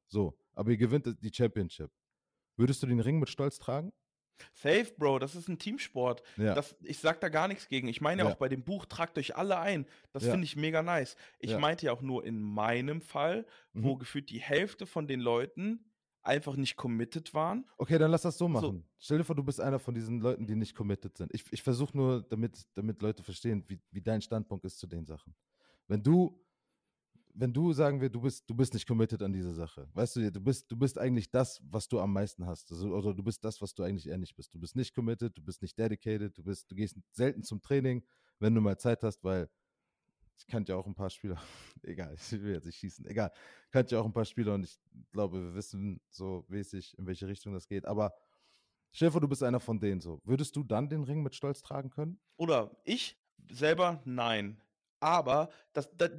So, 0.08 0.38
aber 0.54 0.72
ihr 0.72 0.78
gewinnt 0.78 1.08
die 1.22 1.34
Championship. 1.34 1.92
Würdest 2.58 2.82
du 2.84 2.88
den 2.88 3.00
Ring 3.00 3.20
mit 3.20 3.30
Stolz 3.30 3.58
tragen? 3.60 3.92
Safe, 4.54 4.92
Bro, 4.98 5.20
das 5.20 5.34
ist 5.36 5.48
ein 5.48 5.60
Teamsport. 5.60 6.22
Ja. 6.36 6.54
Das, 6.56 6.76
ich 6.84 7.00
sag 7.00 7.22
da 7.22 7.30
gar 7.30 7.48
nichts 7.48 7.70
gegen. 7.70 7.88
Ich 7.88 8.02
meine 8.02 8.22
ja 8.24 8.28
Ja. 8.28 8.34
auch 8.34 8.38
bei 8.38 8.50
dem 8.50 8.64
Buch, 8.64 8.86
tragt 8.86 9.18
euch 9.18 9.36
alle 9.38 9.58
ein. 9.60 9.86
Das 10.12 10.24
Ja. 10.26 10.32
finde 10.32 10.44
ich 10.46 10.58
mega 10.58 10.84
nice. 10.84 11.16
Ich 11.40 11.58
meinte 11.58 11.86
ja 11.86 11.94
auch 11.94 12.02
nur 12.02 12.26
in 12.26 12.42
meinem 12.42 13.02
Fall, 13.02 13.46
wo 13.74 13.96
Mhm. 13.96 14.00
gefühlt 14.00 14.30
die 14.30 14.40
Hälfte 14.42 14.86
von 14.86 15.08
den 15.08 15.22
Leuten 15.22 15.86
einfach 16.26 16.56
nicht 16.56 16.76
committed 16.76 17.34
waren. 17.34 17.66
Okay, 17.78 17.98
dann 17.98 18.12
lass 18.12 18.24
das 18.24 18.38
so 18.38 18.46
So. 18.46 18.50
machen. 18.50 18.84
Stell 18.98 19.18
dir 19.20 19.24
vor, 19.24 19.36
du 19.36 19.44
bist 19.44 19.60
einer 19.62 19.80
von 19.80 19.94
diesen 19.94 20.20
Leuten, 20.20 20.46
die 20.48 20.56
nicht 20.56 20.76
committed 20.76 21.18
sind. 21.18 21.34
Ich, 21.34 21.46
ich 21.52 21.62
versuche 21.62 21.96
nur, 21.96 22.24
damit, 22.24 22.66
damit 22.74 23.02
Leute 23.02 23.24
verstehen, 23.24 23.64
wie, 23.68 23.80
wie 23.92 24.02
dein 24.02 24.22
Standpunkt 24.22 24.66
ist 24.66 24.80
zu 24.80 24.88
den 24.88 25.06
Sachen. 25.06 25.36
Wenn 25.88 26.02
du, 26.02 26.42
wenn 27.34 27.52
du 27.54 27.74
sagen 27.74 28.00
wir, 28.00 28.10
du 28.10 28.22
bist, 28.22 28.50
du 28.50 28.56
bist 28.56 28.74
nicht 28.74 28.88
committed 28.88 29.22
an 29.22 29.34
diese 29.34 29.54
Sache, 29.54 29.88
weißt 29.94 30.16
du, 30.16 30.32
du 30.32 30.40
bist, 30.42 30.72
du 30.72 30.78
bist 30.78 30.98
eigentlich 30.98 31.30
das, 31.32 31.62
was 31.70 31.88
du 31.88 32.00
am 32.00 32.14
meisten 32.14 32.46
hast. 32.46 32.72
Also, 32.72 32.90
oder 32.96 33.14
du 33.14 33.24
bist 33.24 33.44
das, 33.44 33.62
was 33.62 33.74
du 33.76 33.84
eigentlich 33.84 34.08
eher 34.08 34.18
nicht 34.18 34.36
bist. 34.36 34.54
Du 34.54 34.60
bist 34.60 34.76
nicht 34.76 34.96
committed, 34.96 35.38
du 35.38 35.42
bist 35.44 35.62
nicht 35.62 35.78
dedicated, 35.78 36.38
du 36.38 36.44
bist, 36.44 36.72
du 36.72 36.76
gehst 36.76 36.96
selten 37.12 37.44
zum 37.44 37.62
Training, 37.62 38.04
wenn 38.40 38.56
du 38.56 38.62
mal 38.62 38.78
Zeit 38.78 39.04
hast, 39.04 39.24
weil 39.24 39.50
ich 40.38 40.48
kannte 40.48 40.74
ja 40.74 40.78
auch 40.78 40.86
ein 40.88 40.96
paar 40.96 41.10
Spieler, 41.10 41.42
egal, 41.84 42.16
ich 42.16 42.32
will 42.32 42.54
jetzt 42.54 42.66
nicht 42.66 42.78
schießen, 42.78 43.06
egal, 43.08 43.32
kannte 43.72 43.96
ja 43.96 44.02
auch 44.02 44.06
ein 44.06 44.14
paar 44.14 44.26
Spieler 44.26 44.54
und 44.54 44.64
ich 44.64 44.78
glaube, 45.12 45.42
wir 45.42 45.56
wissen 45.56 46.02
so 46.10 46.46
mäßig, 46.48 46.98
in 46.98 47.08
welche 47.08 47.28
Richtung 47.28 47.54
das 47.54 47.68
geht. 47.68 47.86
Aber 47.86 48.14
vor, 48.94 49.22
du 49.22 49.28
bist 49.28 49.44
einer 49.44 49.60
von 49.60 49.80
denen 49.80 50.02
so. 50.02 50.22
Würdest 50.24 50.56
du 50.56 50.64
dann 50.64 50.90
den 50.90 51.04
Ring 51.04 51.22
mit 51.22 51.36
Stolz 51.36 51.62
tragen 51.62 51.90
können? 51.90 52.20
Oder 52.38 52.82
ich 52.84 53.18
selber, 53.50 54.02
nein. 54.06 54.62
Aber 55.00 55.50
das, 55.74 55.96
das, 55.98 56.12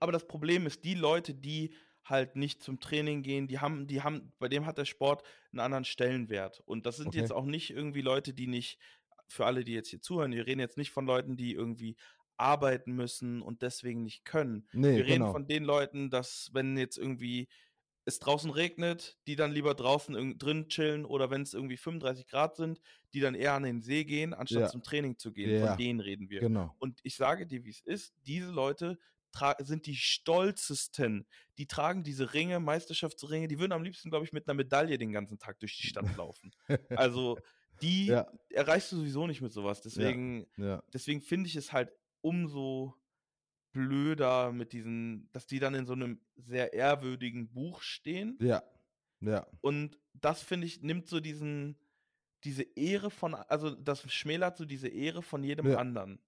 aber 0.00 0.12
das 0.12 0.26
Problem 0.26 0.66
ist, 0.66 0.84
die 0.84 0.94
Leute, 0.94 1.34
die 1.34 1.74
halt 2.04 2.36
nicht 2.36 2.62
zum 2.62 2.80
Training 2.80 3.22
gehen, 3.22 3.48
die 3.48 3.60
haben, 3.60 3.86
die 3.86 4.02
haben, 4.02 4.32
bei 4.38 4.48
dem 4.48 4.66
hat 4.66 4.76
der 4.76 4.84
Sport 4.84 5.22
einen 5.52 5.60
anderen 5.60 5.84
Stellenwert. 5.84 6.60
Und 6.60 6.84
das 6.84 6.96
sind 6.98 7.14
Okay. 7.14 7.14
jetzt 7.14 7.32
auch 7.32 7.46
nicht 7.46 7.70
irgendwie 7.70 8.02
Leute, 8.02 8.34
die 8.34 8.46
nicht, 8.46 8.78
für 9.26 9.46
alle, 9.46 9.64
die 9.64 9.72
jetzt 9.72 9.88
hier 9.88 10.02
zuhören, 10.02 10.32
wir 10.32 10.46
reden 10.46 10.60
jetzt 10.60 10.76
nicht 10.76 10.90
von 10.90 11.06
Leuten, 11.06 11.36
die 11.38 11.52
irgendwie 11.54 11.96
arbeiten 12.36 12.92
müssen 12.92 13.42
und 13.42 13.62
deswegen 13.62 14.02
nicht 14.02 14.24
können. 14.24 14.66
Nee, 14.72 14.96
Wir 14.96 15.04
reden 15.04 15.20
genau. 15.20 15.32
von 15.32 15.46
den 15.46 15.64
Leuten, 15.64 16.10
dass 16.10 16.50
wenn 16.52 16.76
jetzt 16.76 16.98
irgendwie 16.98 17.48
es 18.06 18.18
draußen 18.18 18.50
regnet, 18.50 19.16
die 19.26 19.34
dann 19.34 19.52
lieber 19.52 19.74
draußen 19.74 20.36
drin 20.38 20.68
chillen 20.68 21.06
oder 21.06 21.30
wenn 21.30 21.40
es 21.42 21.54
irgendwie 21.54 21.78
35 21.78 22.26
Grad 22.26 22.54
sind, 22.56 22.80
die 23.14 23.20
dann 23.20 23.34
eher 23.34 23.54
an 23.54 23.62
den 23.62 23.80
See 23.80 24.04
gehen, 24.04 24.34
anstatt 24.34 24.60
Ja. 24.62 24.68
zum 24.68 24.82
Training 24.82 25.16
zu 25.16 25.32
gehen. 25.32 25.58
Ja. 25.58 25.68
Von 25.68 25.78
denen 25.78 26.00
reden 26.00 26.28
wir. 26.28 26.40
Genau. 26.40 26.74
Und 26.80 27.00
ich 27.02 27.16
sage 27.16 27.46
dir, 27.46 27.64
wie 27.64 27.70
es 27.70 27.80
ist, 27.80 28.12
diese 28.26 28.50
Leute 28.50 28.98
sind 29.60 29.86
die 29.86 29.96
stolzesten. 29.96 31.26
Die 31.58 31.66
tragen 31.66 32.04
diese 32.04 32.34
Ringe, 32.34 32.60
Meisterschaftsringe, 32.60 33.48
die 33.48 33.58
würden 33.58 33.72
am 33.72 33.82
liebsten, 33.82 34.10
glaube 34.10 34.24
ich, 34.26 34.32
mit 34.32 34.46
einer 34.46 34.54
Medaille 34.54 34.98
den 34.98 35.12
ganzen 35.12 35.38
Tag 35.38 35.58
durch 35.60 35.76
die 35.78 35.86
Stadt 35.86 36.16
laufen. 36.16 36.52
Also 36.90 37.38
die 37.82 38.06
Ja. 38.06 38.30
erreichst 38.50 38.92
du 38.92 38.96
sowieso 38.96 39.26
nicht 39.26 39.40
mit 39.40 39.52
sowas. 39.52 39.80
Deswegen, 39.82 40.46
deswegen 40.92 41.20
finde 41.20 41.48
ich 41.48 41.56
es 41.56 41.72
halt 41.72 41.90
umso 42.24 42.94
blöder 43.72 44.52
mit 44.52 44.72
diesen, 44.72 45.28
dass 45.32 45.46
die 45.46 45.58
dann 45.58 45.74
in 45.74 45.86
so 45.86 45.92
einem 45.92 46.20
sehr 46.36 46.72
ehrwürdigen 46.72 47.52
Buch 47.52 47.82
stehen. 47.82 48.38
Ja. 48.40 48.62
Ja. 49.20 49.46
Und 49.60 49.98
das 50.12 50.42
finde 50.42 50.66
ich, 50.66 50.82
nimmt 50.82 51.08
so 51.08 51.20
diesen, 51.20 51.76
diese 52.44 52.62
Ehre 52.62 53.10
von, 53.10 53.34
also 53.34 53.70
das 53.74 54.10
schmälert 54.12 54.56
so 54.56 54.64
diese 54.64 54.88
Ehre 54.88 55.22
von 55.22 55.42
jedem 55.42 55.66
Ja. 55.70 55.78
anderen. 55.78 56.20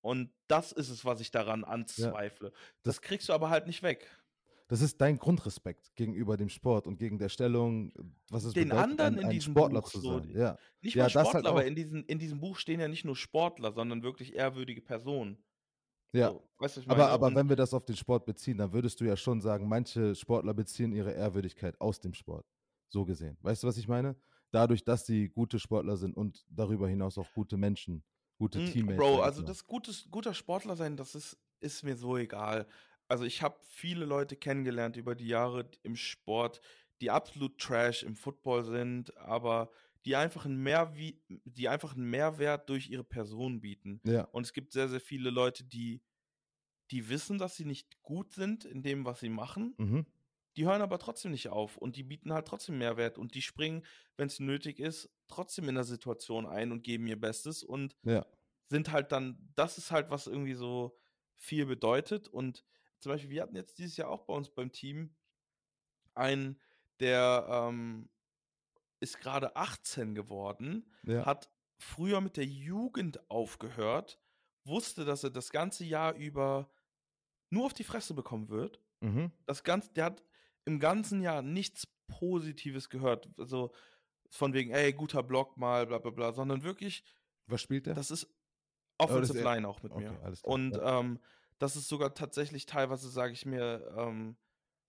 Und 0.00 0.30
das 0.46 0.72
ist 0.72 0.88
es, 0.90 1.04
was 1.04 1.20
ich 1.20 1.30
daran 1.32 1.64
anzweifle. 1.64 2.50
Das, 2.82 2.96
Das- 2.96 3.02
kriegst 3.02 3.28
du 3.28 3.32
aber 3.32 3.50
halt 3.50 3.66
nicht 3.66 3.82
weg. 3.82 4.08
Das 4.68 4.80
ist 4.80 5.00
dein 5.00 5.18
Grundrespekt 5.18 5.94
gegenüber 5.94 6.36
dem 6.36 6.48
Sport 6.48 6.86
und 6.88 6.98
gegen 6.98 7.18
der 7.18 7.28
Stellung, 7.28 7.92
was 8.30 8.44
es 8.44 8.52
Den 8.52 8.68
bedeutet, 8.70 8.90
anderen 8.90 9.14
ein, 9.14 9.18
in 9.20 9.26
ein 9.26 9.30
diesem 9.30 9.52
Sportler 9.52 9.80
Buch 9.82 9.90
zu 9.90 10.00
so, 10.00 10.18
sein. 10.18 10.28
die- 10.28 10.32
Ja. 10.34 10.58
Nicht 10.82 10.96
Ja, 10.96 11.04
mal 11.04 11.10
das 11.10 11.14
halt 11.14 11.28
Sportler, 11.28 11.50
aber 11.50 11.66
in, 11.66 11.74
diesen, 11.76 12.04
in 12.04 12.18
diesem 12.18 12.40
Buch 12.40 12.56
stehen 12.56 12.80
ja 12.80 12.88
nicht 12.88 13.04
nur 13.04 13.14
Sportler, 13.16 13.72
sondern 13.72 14.02
wirklich 14.02 14.34
ehrwürdige 14.34 14.82
Personen. 14.82 15.38
Ja. 16.12 16.30
So, 16.30 16.48
weißt 16.58 16.78
du, 16.78 16.90
Aber, 16.90 17.08
aber 17.10 17.34
wenn 17.34 17.48
wir 17.48 17.56
das 17.56 17.74
auf 17.74 17.84
den 17.84 17.96
Sport 17.96 18.26
beziehen, 18.26 18.58
dann 18.58 18.72
würdest 18.72 19.00
du 19.00 19.04
ja 19.04 19.16
schon 19.16 19.40
sagen, 19.40 19.68
manche 19.68 20.14
Sportler 20.14 20.54
beziehen 20.54 20.92
ihre 20.92 21.12
Ehrwürdigkeit 21.12 21.80
aus 21.80 22.00
dem 22.00 22.14
Sport. 22.14 22.46
So 22.88 23.04
gesehen. 23.04 23.36
Weißt 23.42 23.62
du, 23.62 23.66
was 23.66 23.76
ich 23.76 23.88
meine? 23.88 24.16
Dadurch, 24.52 24.84
dass 24.84 25.06
sie 25.06 25.28
gute 25.28 25.58
Sportler 25.58 25.96
sind 25.96 26.16
und 26.16 26.44
darüber 26.48 26.88
hinaus 26.88 27.18
auch 27.18 27.32
gute 27.34 27.56
Menschen, 27.56 28.04
gute 28.38 28.60
Mm, 28.60 28.64
Teammates. 28.64 28.96
Bro, 28.98 29.20
also 29.22 29.42
das 29.42 29.66
gutes, 29.66 30.08
guter 30.10 30.34
Sportler 30.34 30.76
sein, 30.76 30.96
das 30.96 31.14
ist, 31.14 31.36
ist 31.60 31.82
mir 31.82 31.96
so 31.96 32.16
egal. 32.16 32.66
Also 33.08 33.24
ich 33.24 33.42
habe 33.42 33.58
viele 33.62 34.04
Leute 34.04 34.36
kennengelernt 34.36 34.96
über 34.96 35.14
die 35.14 35.28
Jahre 35.28 35.70
im 35.82 35.96
Sport, 35.96 36.60
die 37.00 37.10
absolut 37.10 37.58
Trash 37.58 38.02
im 38.02 38.16
Football 38.16 38.64
sind, 38.64 39.16
aber 39.16 39.70
die 40.04 40.16
einfach 40.16 40.44
einen, 40.44 40.62
Mehrwie 40.62 41.20
die 41.28 41.68
einfach 41.68 41.94
einen 41.94 42.08
Mehrwert 42.08 42.68
durch 42.68 42.88
ihre 42.88 43.04
Person 43.04 43.60
bieten. 43.60 44.00
Ja, 44.04 44.22
Und 44.32 44.44
es 44.44 44.52
gibt 44.52 44.72
sehr, 44.72 44.88
sehr 44.88 45.00
viele 45.00 45.30
Leute, 45.30 45.64
die, 45.64 46.02
die 46.90 47.08
wissen, 47.08 47.38
dass 47.38 47.56
sie 47.56 47.64
nicht 47.64 48.00
gut 48.02 48.32
sind 48.32 48.64
in 48.64 48.82
dem, 48.82 49.04
was 49.04 49.20
sie 49.20 49.28
machen. 49.28 49.74
mhm. 49.78 50.06
Die 50.56 50.64
hören 50.64 50.80
aber 50.80 50.98
trotzdem 50.98 51.32
nicht 51.32 51.50
auf 51.50 51.76
und 51.76 51.96
die 51.96 52.02
bieten 52.02 52.32
halt 52.32 52.48
trotzdem 52.48 52.78
Mehrwert 52.78 53.18
und 53.18 53.34
die 53.34 53.42
springen, 53.42 53.84
wenn 54.16 54.28
es 54.28 54.40
nötig 54.40 54.78
ist, 54.78 55.10
trotzdem 55.28 55.68
in 55.68 55.74
der 55.74 55.84
Situation 55.84 56.46
ein 56.46 56.72
und 56.72 56.82
geben 56.82 57.06
ihr 57.08 57.20
Bestes 57.20 57.62
und 57.62 57.94
ja, 58.04 58.24
sind 58.68 58.90
halt 58.90 59.12
dann, 59.12 59.38
das 59.54 59.78
ist 59.78 59.90
halt, 59.90 60.10
was 60.10 60.26
irgendwie 60.26 60.54
so 60.54 60.98
viel 61.36 61.66
bedeutet. 61.66 62.28
Und 62.28 62.64
zum 63.06 63.12
Beispiel, 63.12 63.30
wir 63.30 63.42
hatten 63.42 63.54
jetzt 63.54 63.78
dieses 63.78 63.96
Jahr 63.96 64.08
auch 64.10 64.24
bei 64.24 64.34
uns 64.34 64.50
beim 64.50 64.72
Team 64.72 65.14
einen, 66.14 66.60
der 66.98 67.46
ähm, 67.48 68.08
ist 68.98 69.20
gerade 69.20 69.54
18 69.54 70.16
geworden, 70.16 70.92
ja. 71.04 71.24
hat 71.24 71.48
früher 71.78 72.20
mit 72.20 72.36
der 72.36 72.46
Jugend 72.46 73.30
aufgehört, 73.30 74.18
wusste, 74.64 75.04
dass 75.04 75.22
er 75.22 75.30
das 75.30 75.50
ganze 75.50 75.84
Jahr 75.84 76.16
über 76.16 76.68
nur 77.50 77.66
auf 77.66 77.74
die 77.74 77.84
Fresse 77.84 78.12
bekommen 78.12 78.48
wird. 78.48 78.82
Mhm. 78.98 79.30
Das 79.46 79.62
ganze, 79.62 79.92
der 79.92 80.06
hat 80.06 80.24
im 80.64 80.80
ganzen 80.80 81.20
Jahr 81.22 81.42
nichts 81.42 81.86
Positives 82.08 82.90
gehört. 82.90 83.28
Also 83.38 83.72
von 84.30 84.52
wegen, 84.52 84.72
ey, 84.72 84.92
guter 84.92 85.22
Block 85.22 85.56
mal, 85.56 85.86
bla 85.86 85.98
bla 85.98 86.10
bla, 86.10 86.32
sondern 86.32 86.64
wirklich, 86.64 87.04
Was 87.46 87.62
spielt 87.62 87.86
der? 87.86 87.94
das 87.94 88.10
ist 88.10 88.24
das 88.24 89.08
Offensive 89.10 89.38
ist- 89.38 89.44
Line 89.44 89.68
auch 89.68 89.80
mit 89.84 89.92
okay, 89.92 90.10
mir. 90.10 90.34
Und 90.42 90.74
ja. 90.74 90.98
ähm, 90.98 91.20
das 91.58 91.76
ist 91.76 91.88
sogar 91.88 92.14
tatsächlich 92.14 92.66
teilweise, 92.66 93.08
sage 93.10 93.32
ich 93.32 93.46
mir, 93.46 93.94
ähm, 93.96 94.36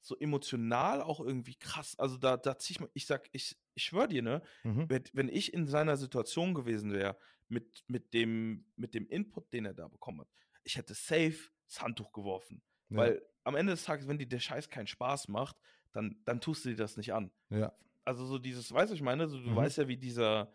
so 0.02 0.16
emotional 0.18 1.02
auch 1.02 1.20
irgendwie 1.20 1.56
krass. 1.56 1.98
Also 2.00 2.18
da, 2.18 2.38
da 2.38 2.58
zieh 2.58 2.74
ich 2.74 2.80
mal, 2.80 2.90
ich 2.94 3.06
sag, 3.08 3.28
ich, 3.32 3.58
ich 3.74 3.84
schwör 3.84 4.08
dir, 4.08 4.22
ne, 4.22 4.42
mhm. 4.64 4.86
wenn, 4.90 5.04
wenn 5.14 5.30
ich 5.30 5.54
in 5.54 5.68
seiner 5.68 5.98
Situation 5.98 6.54
gewesen 6.54 6.94
wäre, 6.94 7.18
mit, 7.50 7.84
mit, 7.88 8.14
dem, 8.14 8.66
mit 8.76 8.94
dem 8.94 9.08
Input, 9.08 9.52
den 9.54 9.66
er 9.66 9.74
da 9.74 9.88
bekommen 9.88 10.22
hat, 10.22 10.30
ich 10.64 10.76
hätte 10.78 10.94
safe 10.94 11.50
das 11.68 11.82
Handtuch 11.82 12.12
geworfen. 12.12 12.62
ja. 12.90 12.98
Weil 12.98 13.22
am 13.44 13.56
Ende 13.56 13.72
des 13.74 13.84
Tages, 13.84 14.08
wenn 14.08 14.18
dir 14.18 14.28
der 14.28 14.40
Scheiß 14.40 14.70
keinen 14.70 14.88
Spaß 14.88 15.30
macht, 15.30 15.58
dann, 15.94 16.22
dann 16.26 16.42
tust 16.42 16.66
du 16.66 16.70
dir 16.70 16.76
das 16.76 16.98
nicht 16.98 17.14
an. 17.14 17.32
ja, 17.50 17.74
Also 18.06 18.26
so 18.26 18.40
dieses, 18.40 18.72
weißt 18.72 18.92
du, 18.92 18.96
ich 18.96 19.02
meine, 19.02 19.28
so, 19.28 19.42
du 19.42 19.50
Mhm. 19.50 19.56
weißt 19.56 19.78
ja, 19.80 19.88
wie 19.88 19.98
dieser, 19.98 20.52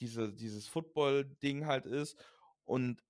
diese, 0.00 0.32
dieses 0.32 0.66
Football-Ding 0.68 1.66
halt 1.66 1.86
ist. 1.86 2.18
Und 2.64 3.02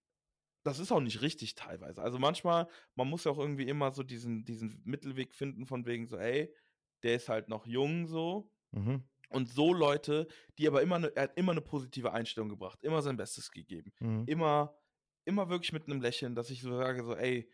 das 0.62 0.78
ist 0.78 0.92
auch 0.92 1.00
nicht 1.00 1.22
richtig 1.22 1.54
teilweise. 1.54 2.02
Also 2.02 2.18
manchmal, 2.18 2.68
man 2.94 3.08
muss 3.08 3.24
ja 3.24 3.32
auch 3.32 3.38
irgendwie 3.38 3.68
immer 3.68 3.92
so 3.92 4.02
diesen, 4.02 4.44
diesen 4.44 4.82
Mittelweg 4.84 5.34
finden 5.34 5.66
von 5.66 5.86
wegen 5.86 6.06
so, 6.06 6.16
ey, 6.16 6.54
der 7.02 7.16
ist 7.16 7.28
halt 7.28 7.48
noch 7.48 7.66
jung 7.66 8.06
so. 8.06 8.50
mhm. 8.72 9.04
Und 9.30 9.48
so 9.48 9.72
Leute, 9.72 10.26
die 10.58 10.66
aber 10.66 10.82
immer 10.82 10.96
eine, 10.96 11.14
er 11.14 11.22
hat 11.24 11.36
immer 11.38 11.52
eine 11.52 11.60
positive 11.60 12.12
Einstellung 12.12 12.48
gebracht, 12.48 12.82
immer 12.82 13.00
sein 13.00 13.16
Bestes 13.16 13.52
gegeben. 13.52 13.92
Mhm. 14.00 14.24
Immer, 14.26 14.76
immer 15.24 15.48
wirklich 15.48 15.72
mit 15.72 15.84
einem 15.86 16.00
Lächeln, 16.00 16.34
dass 16.34 16.50
ich 16.50 16.62
so 16.62 16.76
sage, 16.76 17.04
so, 17.04 17.14
ey, 17.14 17.48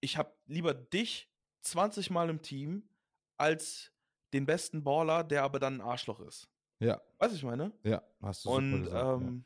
ich 0.00 0.16
habe 0.16 0.32
lieber 0.46 0.72
dich 0.72 1.28
20 1.62 2.10
Mal 2.10 2.30
im 2.30 2.42
Team 2.42 2.88
als 3.36 3.92
den 4.32 4.46
besten 4.46 4.84
Baller, 4.84 5.24
der 5.24 5.42
aber 5.42 5.58
dann 5.58 5.74
ein 5.76 5.80
Arschloch 5.80 6.20
ist. 6.20 6.48
ja, 6.78 7.00
Weißt 7.18 7.32
du, 7.32 7.36
ich 7.38 7.44
meine? 7.44 7.72
ja, 7.82 8.02
hast 8.20 8.44
du 8.44 8.50
Und 8.50 8.84
gesagt, 8.84 9.20
ähm, 9.20 9.44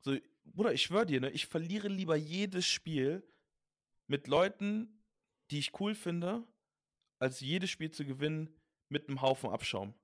so, 0.00 0.16
Bruder, 0.44 0.72
ich 0.72 0.82
schwöre 0.82 1.06
dir, 1.06 1.20
ne, 1.20 1.30
ich 1.30 1.46
verliere 1.46 1.88
lieber 1.88 2.16
jedes 2.16 2.66
Spiel 2.66 3.26
mit 4.06 4.26
Leuten, 4.26 5.02
die 5.50 5.58
ich 5.58 5.78
cool 5.80 5.94
finde, 5.94 6.46
als 7.18 7.40
jedes 7.40 7.70
Spiel 7.70 7.90
zu 7.90 8.04
gewinnen 8.04 8.60
mit 8.88 9.08
einem 9.08 9.22
Haufen 9.22 9.50
Abschaum. 9.50 9.94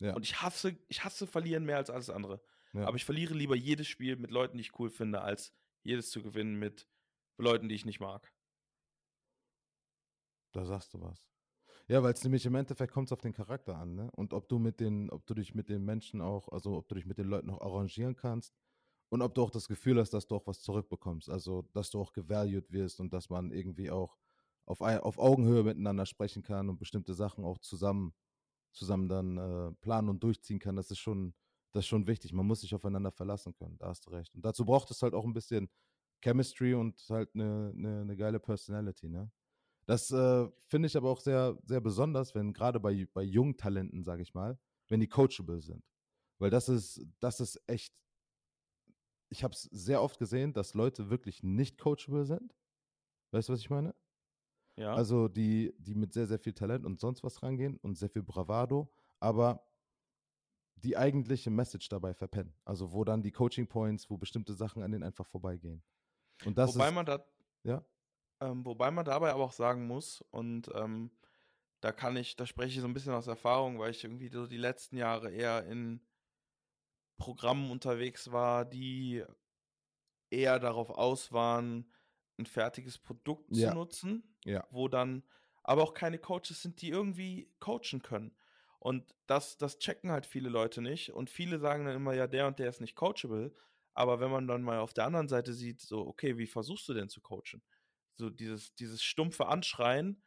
Ja. 0.00 0.14
Und 0.14 0.22
ich 0.22 0.42
hasse, 0.42 0.76
ich 0.88 1.04
hasse 1.04 1.26
verlieren 1.26 1.64
mehr 1.64 1.76
als 1.76 1.90
alles 1.90 2.10
andere. 2.10 2.42
ja. 2.72 2.86
Aber 2.86 2.96
ich 2.96 3.04
verliere 3.04 3.34
lieber 3.34 3.54
jedes 3.54 3.86
Spiel 3.86 4.16
mit 4.16 4.30
Leuten, 4.30 4.58
die 4.58 4.62
ich 4.62 4.78
cool 4.78 4.90
finde, 4.90 5.22
als 5.22 5.54
jedes 5.82 6.10
zu 6.10 6.22
gewinnen 6.22 6.56
mit 6.56 6.88
Leuten, 7.38 7.68
die 7.68 7.74
ich 7.74 7.84
nicht 7.84 8.00
mag. 8.00 8.32
Da 10.52 10.64
sagst 10.64 10.94
du 10.94 11.00
was. 11.00 11.28
Ja, 11.86 12.02
weil 12.02 12.14
es 12.14 12.24
nämlich 12.24 12.46
im 12.46 12.54
Endeffekt 12.54 12.92
kommt 12.92 13.12
auf 13.12 13.20
den 13.20 13.34
Charakter 13.34 13.76
an, 13.76 13.94
ne? 13.94 14.10
Und 14.12 14.32
ob 14.32 14.48
du 14.48 14.58
mit 14.58 14.80
den, 14.80 15.10
ob 15.10 15.26
du 15.26 15.34
dich 15.34 15.54
mit 15.54 15.68
den 15.68 15.84
Menschen 15.84 16.20
auch, 16.20 16.48
also 16.48 16.76
ob 16.76 16.88
du 16.88 16.94
dich 16.94 17.04
mit 17.04 17.18
den 17.18 17.28
Leuten 17.28 17.50
auch 17.50 17.60
arrangieren 17.60 18.16
kannst 18.16 18.54
und 19.10 19.22
ob 19.22 19.34
du 19.34 19.42
auch 19.42 19.50
das 19.50 19.68
Gefühl 19.68 19.98
hast, 20.00 20.10
dass 20.10 20.26
du 20.26 20.36
auch 20.36 20.46
was 20.46 20.60
zurückbekommst. 20.62 21.30
Also, 21.30 21.62
dass 21.72 21.90
du 21.90 22.00
auch 22.00 22.12
gevalued 22.12 22.70
wirst 22.72 23.00
und 23.00 23.12
dass 23.12 23.30
man 23.30 23.52
irgendwie 23.52 23.90
auch 23.90 24.16
auf, 24.66 24.80
auf 24.80 25.18
Augenhöhe 25.18 25.62
miteinander 25.64 26.06
sprechen 26.06 26.42
kann 26.42 26.68
und 26.68 26.78
bestimmte 26.78 27.14
Sachen 27.14 27.44
auch 27.44 27.58
zusammen, 27.58 28.14
zusammen 28.72 29.08
dann 29.08 29.38
äh, 29.38 29.72
planen 29.80 30.08
und 30.08 30.22
durchziehen 30.22 30.58
kann. 30.58 30.76
Das 30.76 30.90
ist 30.90 30.98
schon, 30.98 31.34
Das 31.72 31.84
ist 31.84 31.88
schon 31.88 32.06
wichtig. 32.06 32.32
Man 32.32 32.46
muss 32.46 32.60
sich 32.62 32.74
aufeinander 32.74 33.12
verlassen 33.12 33.54
können. 33.54 33.76
Da 33.78 33.88
hast 33.88 34.06
du 34.06 34.10
recht. 34.10 34.34
Und 34.34 34.44
dazu 34.44 34.64
braucht 34.64 34.90
es 34.90 35.02
halt 35.02 35.14
auch 35.14 35.24
ein 35.24 35.32
bisschen 35.34 35.68
Chemistry 36.22 36.74
und 36.74 37.04
halt 37.10 37.30
eine, 37.34 37.72
eine, 37.76 38.00
eine 38.02 38.16
geile 38.16 38.40
Personality, 38.40 39.08
ne? 39.08 39.30
Das 39.86 40.10
äh, 40.10 40.48
finde 40.68 40.86
ich 40.88 40.96
aber 40.96 41.10
auch 41.10 41.20
sehr, 41.20 41.58
sehr 41.64 41.80
besonders, 41.80 42.34
wenn 42.34 42.52
gerade 42.54 42.80
bei, 42.80 43.06
bei 43.12 43.22
jungen 43.22 43.56
Talenten, 43.56 44.02
sage 44.02 44.22
ich 44.22 44.34
mal, 44.34 44.58
wenn 44.88 45.00
die 45.00 45.08
coachable 45.08 45.60
sind. 45.60 45.84
Weil 46.38 46.50
das 46.50 46.68
ist, 46.68 47.04
das 47.20 47.40
ist 47.40 47.62
echt, 47.66 47.94
ich 49.34 49.42
habe 49.42 49.52
es 49.52 49.62
sehr 49.62 50.00
oft 50.00 50.20
gesehen, 50.20 50.52
dass 50.52 50.74
Leute 50.74 51.10
wirklich 51.10 51.42
nicht 51.42 51.76
coachable 51.76 52.24
sind. 52.24 52.54
Weißt 53.32 53.48
du, 53.48 53.52
was 53.52 53.58
ich 53.58 53.68
meine? 53.68 53.92
Ja. 54.76 54.94
Also 54.94 55.26
die, 55.26 55.74
die 55.78 55.96
mit 55.96 56.12
sehr, 56.12 56.28
sehr 56.28 56.38
viel 56.38 56.52
Talent 56.52 56.86
und 56.86 57.00
sonst 57.00 57.24
was 57.24 57.42
rangehen 57.42 57.76
und 57.78 57.98
sehr 57.98 58.10
viel 58.10 58.22
Bravado, 58.22 58.92
aber 59.18 59.66
die 60.76 60.96
eigentliche 60.96 61.50
Message 61.50 61.88
dabei 61.88 62.14
verpennen. 62.14 62.54
Also 62.64 62.92
wo 62.92 63.02
dann 63.02 63.22
die 63.24 63.32
Coaching 63.32 63.66
Points, 63.66 64.08
wo 64.08 64.16
bestimmte 64.16 64.54
Sachen 64.54 64.84
an 64.84 64.92
denen 64.92 65.02
einfach 65.02 65.26
vorbeigehen. 65.26 65.82
Und 66.44 66.56
das 66.56 66.76
Wobei 66.76 66.88
ist, 66.88 66.94
man 66.94 67.06
da, 67.06 67.26
ja, 67.64 67.84
ähm, 68.40 68.64
wobei 68.64 68.92
man 68.92 69.04
dabei 69.04 69.32
aber 69.32 69.42
auch 69.42 69.52
sagen 69.52 69.88
muss, 69.88 70.22
und 70.30 70.70
ähm, 70.76 71.10
da 71.80 71.90
kann 71.90 72.16
ich, 72.16 72.36
da 72.36 72.46
spreche 72.46 72.76
ich 72.76 72.80
so 72.80 72.86
ein 72.86 72.94
bisschen 72.94 73.14
aus 73.14 73.26
Erfahrung, 73.26 73.80
weil 73.80 73.90
ich 73.90 74.04
irgendwie 74.04 74.28
so 74.28 74.46
die 74.46 74.58
letzten 74.58 74.96
Jahre 74.96 75.32
eher 75.32 75.66
in 75.66 76.00
Programmen 77.16 77.70
unterwegs 77.70 78.32
war, 78.32 78.64
die 78.64 79.24
eher 80.30 80.58
darauf 80.58 80.90
aus 80.90 81.32
waren, 81.32 81.92
ein 82.38 82.46
fertiges 82.46 82.98
Produkt 82.98 83.54
Ja. 83.54 83.54
zu 83.54 83.70
nutzen, 83.70 84.36
Ja. 84.44 84.68
wo 84.68 84.88
dann 84.88 85.24
aber 85.62 85.82
auch 85.82 85.94
keine 85.94 86.18
Coaches 86.18 86.62
sind, 86.62 86.82
die 86.82 86.90
irgendwie 86.90 87.54
coachen 87.60 88.02
können. 88.02 88.36
Und 88.78 89.14
das, 89.26 89.56
das 89.56 89.78
checken 89.78 90.10
halt 90.10 90.26
viele 90.26 90.50
Leute 90.50 90.82
nicht. 90.82 91.12
Und 91.12 91.30
viele 91.30 91.58
sagen 91.58 91.86
dann 91.86 91.96
immer, 91.96 92.12
ja, 92.14 92.26
der 92.26 92.46
und 92.46 92.58
der 92.58 92.68
ist 92.68 92.80
nicht 92.80 92.96
coachable. 92.96 93.54
Aber 93.94 94.20
wenn 94.20 94.30
man 94.30 94.46
dann 94.46 94.62
mal 94.62 94.78
auf 94.80 94.92
der 94.92 95.06
anderen 95.06 95.28
Seite 95.28 95.54
sieht, 95.54 95.80
so, 95.80 96.06
okay, 96.06 96.36
wie 96.36 96.46
versuchst 96.46 96.86
du 96.88 96.94
denn 96.94 97.08
zu 97.08 97.20
coachen? 97.22 97.62
So 98.16 98.28
dieses, 98.30 98.74
dieses 98.74 99.02
stumpfe 99.02 99.46
Anschreien. 99.46 100.22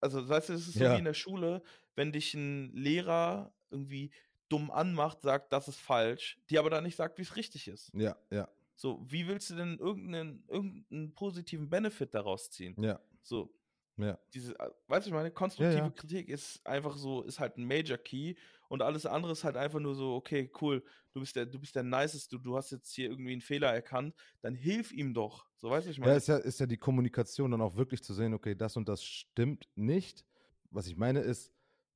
Also, 0.00 0.28
weißt 0.28 0.50
du, 0.50 0.52
es 0.54 0.68
ist 0.68 0.78
so 0.78 0.88
Ja. 0.88 0.90
wie 0.90 0.98
in 0.98 1.04
der 1.04 1.14
Schule, 1.14 1.62
wenn 1.96 2.12
dich 2.12 2.34
ein 2.34 2.72
Lehrer 2.72 3.54
irgendwie 3.70 4.12
dumm 4.48 4.70
anmacht, 4.70 5.22
sagt, 5.22 5.52
das 5.52 5.68
ist 5.68 5.80
falsch, 5.80 6.40
die 6.50 6.58
aber 6.58 6.70
dann 6.70 6.84
nicht 6.84 6.96
sagt, 6.96 7.18
wie 7.18 7.22
es 7.22 7.36
richtig 7.36 7.68
ist. 7.68 7.92
ja, 7.92 8.16
ja, 8.30 8.48
So, 8.76 9.04
wie 9.08 9.26
willst 9.28 9.50
du 9.50 9.56
denn 9.56 9.78
irgendeinen, 9.78 10.44
irgendeinen 10.48 11.14
positiven 11.14 11.68
Benefit 11.70 12.14
daraus 12.14 12.50
ziehen? 12.50 12.76
ja, 12.76 13.00
So, 13.22 13.54
ja. 13.96 14.18
diese, 14.34 14.58
äh, 14.58 14.70
weißt 14.88 15.06
du, 15.06 15.10
ich 15.10 15.14
meine, 15.14 15.30
konstruktive 15.30 15.90
ja. 15.90 15.92
Kritik 15.92 16.28
ist 16.28 16.66
einfach 16.66 16.96
so, 16.96 17.22
ist 17.22 17.40
halt 17.40 17.56
ein 17.56 17.66
Major 17.66 17.98
Key 17.98 18.34
und 18.68 18.82
alles 18.82 19.06
andere 19.06 19.32
ist 19.32 19.44
halt 19.44 19.56
einfach 19.56 19.80
nur 19.80 19.94
so, 19.94 20.14
okay, 20.16 20.50
cool, 20.60 20.84
du 21.12 21.20
bist 21.20 21.36
der, 21.36 21.46
du 21.46 21.58
bist 21.58 21.74
der 21.76 21.82
Niceste, 21.84 22.36
du, 22.36 22.42
du 22.42 22.56
hast 22.56 22.70
jetzt 22.70 22.92
hier 22.92 23.10
irgendwie 23.10 23.32
einen 23.32 23.40
Fehler 23.40 23.72
erkannt, 23.72 24.14
dann 24.42 24.54
hilf 24.54 24.92
ihm 24.92 25.14
doch. 25.14 25.48
So, 25.56 25.70
weißt 25.70 25.86
du, 25.86 25.90
ich 25.90 25.98
Ja, 26.00 26.14
meine, 26.14 26.16
ist 26.16 26.28
ja, 26.28 26.36
ist 26.36 26.60
ja 26.60 26.66
die 26.66 26.76
Kommunikation 26.76 27.50
dann 27.50 27.60
auch 27.60 27.76
wirklich 27.76 28.02
zu 28.02 28.14
sehen, 28.14 28.34
okay, 28.34 28.54
das 28.54 28.76
und 28.76 28.88
das 28.88 29.02
stimmt 29.04 29.68
nicht. 29.74 30.24
Was 30.70 30.86
ich 30.86 30.96
meine 30.96 31.20
ist, 31.20 31.52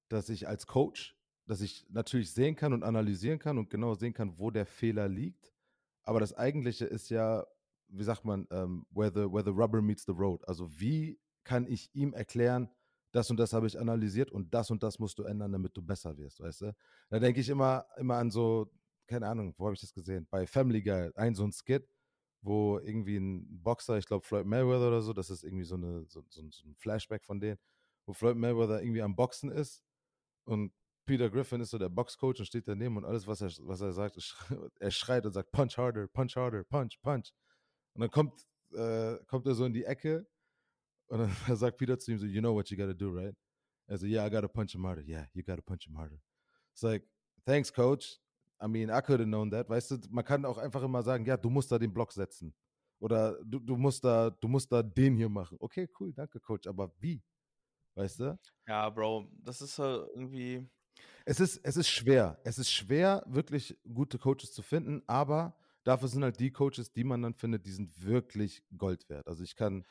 dass 0.08 0.28
ich 0.28 0.48
als 0.48 0.66
Coach, 0.66 1.16
dass 1.46 1.60
ich 1.60 1.86
natürlich 1.90 2.32
sehen 2.32 2.56
kann 2.56 2.72
und 2.72 2.82
analysieren 2.82 3.38
kann 3.38 3.58
und 3.58 3.70
genau 3.70 3.94
sehen 3.94 4.12
kann, 4.12 4.38
wo 4.38 4.50
der 4.50 4.66
Fehler 4.66 5.08
liegt. 5.08 5.52
Aber 6.04 6.20
das 6.20 6.34
Eigentliche 6.34 6.84
ist 6.84 7.10
ja, 7.10 7.44
wie 7.88 8.04
sagt 8.04 8.24
man, 8.24 8.46
ähm, 8.50 8.86
where, 8.90 9.10
the, 9.10 9.30
where 9.32 9.44
the 9.44 9.50
rubber 9.50 9.82
meets 9.82 10.04
the 10.04 10.12
road. 10.12 10.46
Also 10.48 10.68
wie 10.80 11.20
kann 11.44 11.66
ich 11.66 11.90
ihm 11.94 12.12
erklären, 12.12 12.68
das 13.12 13.30
und 13.30 13.36
das 13.38 13.52
habe 13.52 13.66
ich 13.66 13.78
analysiert 13.78 14.30
und 14.30 14.52
das 14.54 14.70
und 14.70 14.82
das 14.82 14.98
musst 14.98 15.18
du 15.18 15.24
ändern, 15.24 15.52
damit 15.52 15.76
du 15.76 15.82
besser 15.82 16.16
wirst, 16.16 16.40
weißt 16.40 16.62
du? 16.62 16.74
Da 17.10 17.18
denke 17.18 17.40
ich 17.40 17.48
immer, 17.48 17.86
immer 17.98 18.16
an 18.16 18.30
so, 18.30 18.70
keine 19.06 19.28
Ahnung, 19.28 19.54
wo 19.58 19.66
habe 19.66 19.74
ich 19.74 19.80
das 19.80 19.92
gesehen? 19.92 20.26
Bei 20.30 20.46
Family 20.46 20.82
Guy, 20.82 21.10
ein 21.14 21.34
so 21.34 21.44
ein 21.44 21.52
Skit, 21.52 21.86
wo 22.40 22.78
irgendwie 22.78 23.18
ein 23.18 23.62
Boxer, 23.62 23.98
ich 23.98 24.06
glaube 24.06 24.24
Floyd 24.24 24.46
Mayweather 24.46 24.88
oder 24.88 25.02
so, 25.02 25.12
das 25.12 25.28
ist 25.28 25.44
irgendwie 25.44 25.64
so, 25.64 25.74
eine, 25.74 26.06
so, 26.06 26.24
so, 26.28 26.42
so 26.50 26.68
ein 26.68 26.74
Flashback 26.76 27.24
von 27.24 27.38
denen, 27.38 27.58
wo 28.06 28.14
Floyd 28.14 28.36
Mayweather 28.36 28.80
irgendwie 28.82 29.02
am 29.02 29.14
Boxen 29.14 29.50
ist 29.50 29.84
und 30.44 30.72
Peter 31.04 31.28
Griffin 31.28 31.60
ist 31.60 31.70
so 31.70 31.78
der 31.78 31.88
Boxcoach 31.88 32.38
und 32.38 32.46
steht 32.46 32.68
daneben 32.68 32.96
und 32.96 33.04
alles, 33.04 33.26
was 33.26 33.40
er, 33.40 33.50
was 33.66 33.80
er 33.80 33.92
sagt, 33.92 34.16
er 34.80 34.90
schreit 34.90 35.26
und 35.26 35.32
sagt, 35.32 35.50
punch 35.50 35.76
harder, 35.76 36.06
punch 36.08 36.36
harder, 36.36 36.64
punch, 36.64 37.00
punch. 37.02 37.32
Und 37.94 38.00
dann 38.00 38.10
kommt, 38.10 38.46
äh, 38.72 39.18
kommt 39.26 39.46
er 39.46 39.54
so 39.54 39.64
in 39.64 39.72
die 39.72 39.84
Ecke 39.84 40.26
und 41.08 41.18
dann 41.18 41.30
sagt 41.56 41.76
Peter 41.78 41.98
zu 41.98 42.12
ihm 42.12 42.18
so, 42.18 42.26
you 42.26 42.40
know 42.40 42.54
what 42.54 42.70
you 42.70 42.76
gotta 42.76 42.94
do, 42.94 43.10
right? 43.10 43.36
Er 43.86 43.98
so, 43.98 44.06
yeah, 44.06 44.26
I 44.26 44.30
gotta 44.30 44.48
punch 44.48 44.74
him 44.74 44.86
harder. 44.86 45.02
Yeah, 45.02 45.26
you 45.34 45.42
gotta 45.42 45.62
punch 45.62 45.86
him 45.86 45.98
harder. 45.98 46.20
It's 46.72 46.82
like, 46.82 47.04
thanks, 47.44 47.72
coach. 47.72 48.18
I 48.62 48.68
mean, 48.68 48.90
I 48.90 49.00
could 49.00 49.18
have 49.20 49.28
known 49.28 49.50
that. 49.50 49.68
Weißt 49.68 49.90
du, 49.90 49.98
man 50.10 50.24
kann 50.24 50.44
auch 50.44 50.56
einfach 50.56 50.82
immer 50.82 51.02
sagen, 51.02 51.26
ja, 51.26 51.36
du 51.36 51.50
musst 51.50 51.70
da 51.72 51.78
den 51.78 51.92
Block 51.92 52.12
setzen. 52.12 52.54
Oder 53.00 53.36
du, 53.44 53.58
du 53.58 53.76
musst 53.76 54.04
da, 54.04 54.30
du 54.30 54.46
musst 54.46 54.70
da 54.70 54.82
den 54.82 55.16
hier 55.16 55.28
machen. 55.28 55.56
Okay, 55.60 55.88
cool, 55.98 56.12
danke, 56.12 56.38
Coach. 56.38 56.68
Aber 56.68 56.94
wie? 57.00 57.20
Weißt 57.96 58.20
du? 58.20 58.38
ja, 58.66 58.88
Bro, 58.88 59.28
das 59.42 59.60
ist 59.60 59.78
halt 59.78 60.08
irgendwie, 60.14 60.70
Es 61.24 61.40
ist, 61.40 61.58
es 61.64 61.76
ist 61.76 61.88
schwer. 61.88 62.40
Es 62.44 62.58
ist 62.58 62.70
schwer, 62.70 63.24
wirklich 63.26 63.78
gute 63.92 64.18
Coaches 64.18 64.52
zu 64.52 64.62
finden, 64.62 65.02
aber 65.06 65.56
dafür 65.84 66.08
sind 66.08 66.22
halt 66.22 66.38
die 66.40 66.50
Coaches, 66.50 66.92
die 66.92 67.04
man 67.04 67.22
dann 67.22 67.34
findet, 67.34 67.66
die 67.66 67.72
sind 67.72 68.04
wirklich 68.04 68.62
Gold 68.76 69.08
wert. 69.08 69.26
Also 69.26 69.42
ich 69.42 69.56
kann, 69.56 69.84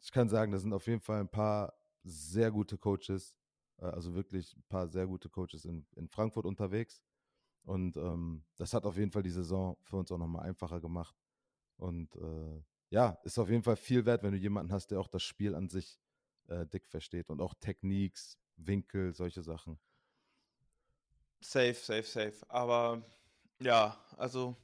ich 0.00 0.10
kann 0.10 0.28
sagen, 0.28 0.52
da 0.52 0.58
sind 0.58 0.72
auf 0.72 0.86
jeden 0.86 1.00
Fall 1.00 1.20
ein 1.20 1.28
paar 1.28 1.74
sehr 2.02 2.50
gute 2.50 2.78
Coaches, 2.78 3.34
äh, 3.78 3.86
also 3.86 4.14
wirklich 4.14 4.56
ein 4.56 4.64
paar 4.68 4.88
sehr 4.88 5.06
gute 5.06 5.28
Coaches 5.28 5.64
in, 5.64 5.86
in 5.96 6.08
Frankfurt 6.08 6.46
unterwegs. 6.46 7.02
Und 7.64 7.96
ähm, 7.96 8.44
das 8.56 8.72
hat 8.74 8.84
auf 8.84 8.96
jeden 8.96 9.10
Fall 9.10 9.22
die 9.22 9.30
Saison 9.30 9.76
für 9.82 9.96
uns 9.96 10.12
auch 10.12 10.18
nochmal 10.18 10.46
einfacher 10.46 10.80
gemacht. 10.80 11.16
Und 11.76 12.14
äh, 12.16 12.62
ja, 12.90 13.18
ist 13.24 13.38
auf 13.38 13.50
jeden 13.50 13.62
Fall 13.62 13.76
viel 13.76 14.06
wert, 14.06 14.22
wenn 14.22 14.32
du 14.32 14.38
jemanden 14.38 14.72
hast, 14.72 14.90
der 14.90 15.00
auch 15.00 15.08
das 15.08 15.22
Spiel 15.22 15.54
an 15.54 15.68
sich 15.68 15.98
äh, 16.46 16.64
dick 16.66 16.86
versteht 16.86 17.28
und 17.28 17.40
auch 17.40 17.54
Techniques, 17.54 18.38
Winkel, 18.56 19.12
solche 19.12 19.42
Sachen. 19.42 19.78
Safe, 21.50 21.74
safe, 21.74 22.02
safe. 22.04 22.36
Aber 22.48 23.02
ja, 23.60 23.98
also, 24.16 24.56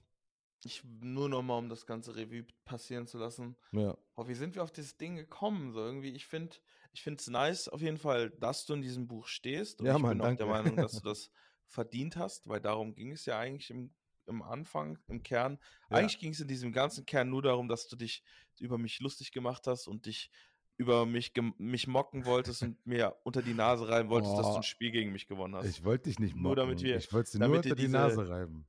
ich 0.65 0.83
nur 0.85 1.29
noch 1.29 1.43
mal, 1.43 1.59
um 1.59 1.69
das 1.69 1.87
ganze 1.87 2.15
Revue 2.15 2.47
passieren 2.65 3.07
zu 3.07 3.19
lassen. 3.19 3.57
Ja. 3.73 3.97
Oh, 4.17 4.29
wie 4.29 4.35
sind 4.35 4.55
wir 4.55 4.63
auf 4.63 4.73
dieses 4.73 4.97
Ding 4.97 5.17
gekommen? 5.17 5.73
So 5.73 5.81
irgendwie, 5.81 6.11
ich 6.15 6.27
finde, 6.27 6.57
ich 6.93 7.03
finde 7.03 7.21
es 7.21 7.29
nice 7.29 7.69
auf 7.69 7.81
jeden 7.81 7.99
Fall, 7.99 8.31
dass 8.31 8.67
du 8.67 8.75
in 8.75 8.83
diesem 8.83 9.07
Buch 9.09 9.27
stehst. 9.27 9.81
Und 9.81 9.87
Ja, 9.87 9.97
ich 9.97 10.03
Mann, 10.03 10.19
bin 10.19 10.21
auch 10.21 10.35
der 10.35 10.47
danke. 10.47 10.47
Meinung, 10.47 10.79
dass 10.79 10.99
du 10.99 11.05
das 11.09 11.31
verdient 11.67 12.17
hast, 12.17 12.49
weil 12.49 12.61
darum 12.61 12.95
ging 12.95 13.13
es 13.13 13.25
ja 13.27 13.39
eigentlich 13.39 13.71
im, 13.71 13.93
im 14.27 14.43
Anfang, 14.43 14.99
im 15.09 15.23
Kern. 15.23 15.59
Ja. 15.91 15.97
Eigentlich 15.99 16.19
ging 16.19 16.33
es 16.33 16.41
in 16.41 16.49
diesem 16.49 16.73
ganzen 16.73 17.07
Kern 17.07 17.31
nur 17.31 17.43
darum, 17.43 17.69
dass 17.69 17.89
du 17.89 17.97
dich 17.97 18.23
über 18.59 18.79
mich 18.79 19.01
lustig 19.01 19.33
gemacht 19.33 19.67
hast 19.67 19.89
und 19.89 20.07
dich 20.07 20.31
über 20.83 21.07
mich, 21.07 21.33
mich 21.59 21.87
mocken 21.87 22.27
wolltest 22.27 22.63
und 22.63 22.85
mir 22.87 23.17
unter 23.25 23.41
die 23.43 23.55
Nase 23.55 23.89
reiben 23.89 24.09
wolltest, 24.11 24.35
dass 24.37 24.47
du 24.47 24.53
Oh. 24.53 24.57
ein 24.57 24.63
Spiel 24.63 24.91
gegen 24.91 25.13
mich 25.13 25.27
gewonnen 25.27 25.55
hast. 25.57 25.67
Ich 25.67 25.85
wollte 25.85 26.11
dich 26.11 26.19
nicht 26.19 26.37
Nur 26.37 26.55
damit 26.57 26.77
mocken. 26.77 26.87
wir- 26.87 26.97
ich 26.97 27.13
wollte 27.13 27.39
damit 27.39 27.49
nur 27.49 27.63
dir 27.63 27.71
unter 27.71 27.77
die 27.77 27.83
diese- 27.83 27.93
Nase 27.97 28.29
reiben. 28.29 28.67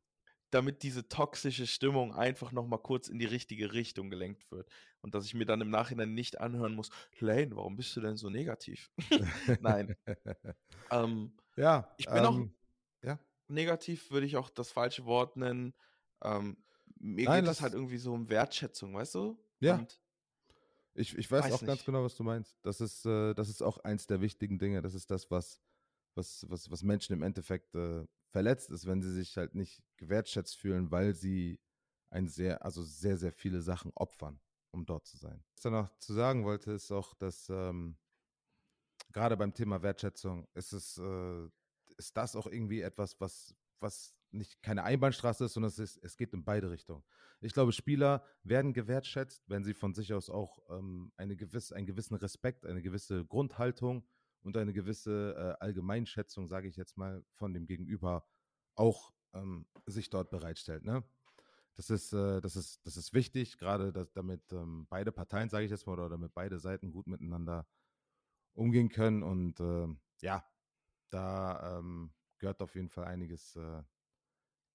damit 0.52 0.84
diese 0.84 1.08
toxische 1.10 1.66
Stimmung 1.66 2.14
einfach 2.14 2.52
nochmal 2.52 2.78
kurz 2.80 3.08
in 3.08 3.18
die 3.18 3.26
richtige 3.26 3.74
Richtung 3.74 4.10
gelenkt 4.12 4.52
wird. 4.52 4.70
Und 5.02 5.16
dass 5.16 5.26
ich 5.26 5.34
mir 5.34 5.46
dann 5.46 5.60
im 5.62 5.72
Nachhinein 5.72 6.14
nicht 6.14 6.40
anhören 6.40 6.76
muss, 6.76 6.92
Lane, 7.20 7.56
warum 7.56 7.76
bist 7.76 7.96
du 7.96 8.02
denn 8.02 8.16
so 8.18 8.30
negativ? 8.30 8.92
Nein. 9.62 9.96
Ähm, 10.92 11.32
ja. 11.56 11.92
Ich 11.98 12.06
bin 12.06 12.20
auch- 12.20 12.36
ähm, 12.36 12.54
ja. 13.04 13.18
negativ 13.48 14.12
würde 14.12 14.28
ich 14.28 14.38
auch 14.38 14.50
das 14.52 14.72
falsche 14.72 15.06
Wort 15.06 15.38
nennen. 15.38 15.74
Ähm, 16.24 16.58
mir 17.00 17.26
Nein, 17.28 17.44
geht 17.44 17.52
es 17.52 17.62
halt 17.62 17.74
irgendwie 17.74 17.98
so 17.98 18.14
um 18.14 18.30
Wertschätzung, 18.30 18.94
weißt 18.94 19.16
du? 19.16 19.38
Ja. 19.60 19.76
Und 19.76 20.00
Ich, 20.96 21.18
ich 21.18 21.32
weiß, 21.32 21.46
Weiß 21.46 21.54
auch 21.54 21.60
ganz 21.62 21.80
nicht. 21.80 21.86
genau, 21.86 22.04
was 22.04 22.16
du 22.16 22.24
meinst. 22.24 22.58
Das 22.62 22.80
ist, 22.80 23.06
äh, 23.06 23.34
das 23.34 23.50
ist 23.50 23.62
auch 23.62 23.80
eins 23.80 24.06
der 24.08 24.22
wichtigen 24.22 24.60
Dinge. 24.60 24.82
Das 24.82 24.94
ist 24.94 25.10
das, 25.10 25.32
was, 25.32 25.60
was, 26.16 26.46
was, 26.50 26.70
was 26.70 26.84
Menschen 26.84 27.14
im 27.14 27.24
Endeffekt 27.24 27.74
äh, 27.76 28.06
verletzt 28.30 28.70
ist, 28.70 28.86
wenn 28.86 29.02
sie 29.02 29.12
sich 29.12 29.38
halt 29.38 29.56
nicht 29.56 29.84
gewertschätzt 29.98 30.58
fühlen, 30.58 30.92
weil 30.92 31.14
sie 31.14 31.60
ein 32.12 32.28
sehr, 32.28 32.64
also 32.64 32.84
sehr, 32.84 33.18
sehr 33.18 33.32
viele 33.32 33.62
Sachen 33.62 33.92
opfern, 33.96 34.40
um 34.72 34.86
dort 34.86 35.08
zu 35.08 35.18
sein. 35.18 35.44
Was 35.50 35.58
ich 35.58 35.64
dann 35.64 35.74
noch 35.74 35.98
zu 35.98 36.14
sagen 36.14 36.44
wollte, 36.46 36.72
ist 36.72 36.92
auch, 36.92 37.16
dass 37.16 37.50
ähm, 37.50 37.98
gerade 39.12 39.36
beim 39.36 39.54
Thema 39.54 39.82
Wertschätzung 39.82 40.48
ist 40.54 40.74
es, 40.74 40.98
äh, 41.00 41.48
ist 41.98 42.16
das 42.16 42.36
auch 42.36 42.48
irgendwie 42.48 42.82
etwas, 42.82 43.20
was, 43.20 43.56
was 43.80 44.16
nicht 44.34 44.62
keine 44.62 44.84
Einbahnstraße 44.84 45.46
ist, 45.46 45.54
sondern 45.54 45.70
es, 45.70 45.80
ist, 45.80 45.98
es 46.04 46.18
geht 46.18 46.34
in 46.34 46.44
beide 46.44 46.70
Richtungen. 46.70 47.04
Ich 47.42 47.54
glaube, 47.54 47.72
Spieler 47.72 48.24
werden 48.44 48.74
gewertschätzt, 48.74 49.50
wenn 49.50 49.64
sie 49.64 49.74
von 49.74 49.94
sich 49.94 50.14
aus 50.14 50.30
auch 50.30 50.60
ähm, 50.70 51.12
eine 51.18 51.36
gewisse, 51.36 51.76
einen 51.76 51.86
gewissen 51.86 52.16
Respekt, 52.16 52.66
eine 52.66 52.82
gewisse 52.82 53.26
Grundhaltung 53.26 54.06
und 54.42 54.58
eine 54.58 54.74
gewisse 54.74 55.36
äh, 55.38 55.64
Allgemeinschätzung, 55.64 56.48
sage 56.48 56.68
ich 56.68 56.76
jetzt 56.76 56.98
mal, 56.98 57.24
von 57.34 57.54
dem 57.54 57.66
Gegenüber 57.66 58.26
auch 58.76 59.14
ähm, 59.34 59.66
sich 59.86 60.10
dort 60.10 60.30
bereitstellt. 60.30 60.84
Ne? 60.84 61.04
Das 61.76 61.90
ist, 61.90 62.14
äh, 62.14 62.40
das 62.42 62.56
ist, 62.56 62.86
das 62.86 62.98
ist 62.98 63.14
wichtig, 63.14 63.58
gerade 63.58 63.92
dass, 63.92 64.12
damit 64.14 64.42
ähm, 64.52 64.86
beide 64.90 65.12
Parteien, 65.12 65.50
sage 65.50 65.66
ich 65.66 65.72
jetzt 65.72 65.88
mal, 65.88 65.94
oder 65.94 66.10
damit 66.10 66.34
beide 66.34 66.60
Seiten 66.60 66.92
gut 66.92 67.08
miteinander 67.08 67.68
umgehen 68.54 68.90
können. 68.90 69.24
Und 69.24 69.60
ähm, 69.60 70.00
ja, 70.22 70.46
da 71.10 71.80
ähm, 71.80 72.14
gehört 72.38 72.62
auf 72.62 72.76
jeden 72.76 72.90
Fall 72.90 73.06
einiges, 73.06 73.56
äh, 73.56 73.84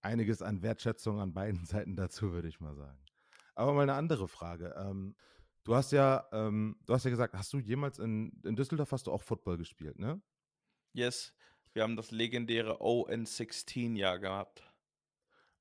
einiges 0.03 0.43
an 0.43 0.63
Wertschätzung 0.63 1.21
an 1.21 1.33
beiden 1.33 1.65
Seiten 1.67 1.97
dazu, 1.97 2.33
würde 2.33 2.49
ich 2.49 2.61
mal 2.61 2.75
sagen. 2.75 2.99
Aber 3.55 3.73
mal 3.73 3.83
eine 3.83 3.95
andere 3.95 4.29
Frage. 4.29 4.75
Ähm, 4.79 5.17
du 5.65 5.75
hast 5.75 5.93
ja, 5.93 6.27
ähm, 6.33 6.77
du 6.87 6.95
hast 6.95 7.05
ja 7.05 7.11
gesagt, 7.11 7.35
hast 7.35 7.53
du 7.53 7.59
jemals 7.59 7.99
in, 7.99 8.33
in 8.45 8.57
Düsseldorf 8.57 8.93
hast 8.93 9.07
du 9.07 9.13
auch 9.13 9.23
Football 9.23 9.59
gespielt, 9.59 9.99
ne? 9.99 10.21
Yes, 10.93 11.35
wir 11.73 11.83
haben 11.83 11.97
das 11.97 12.11
legendäre 12.11 12.81
ON16-Jahr 12.81 14.19
gehabt. 14.19 14.63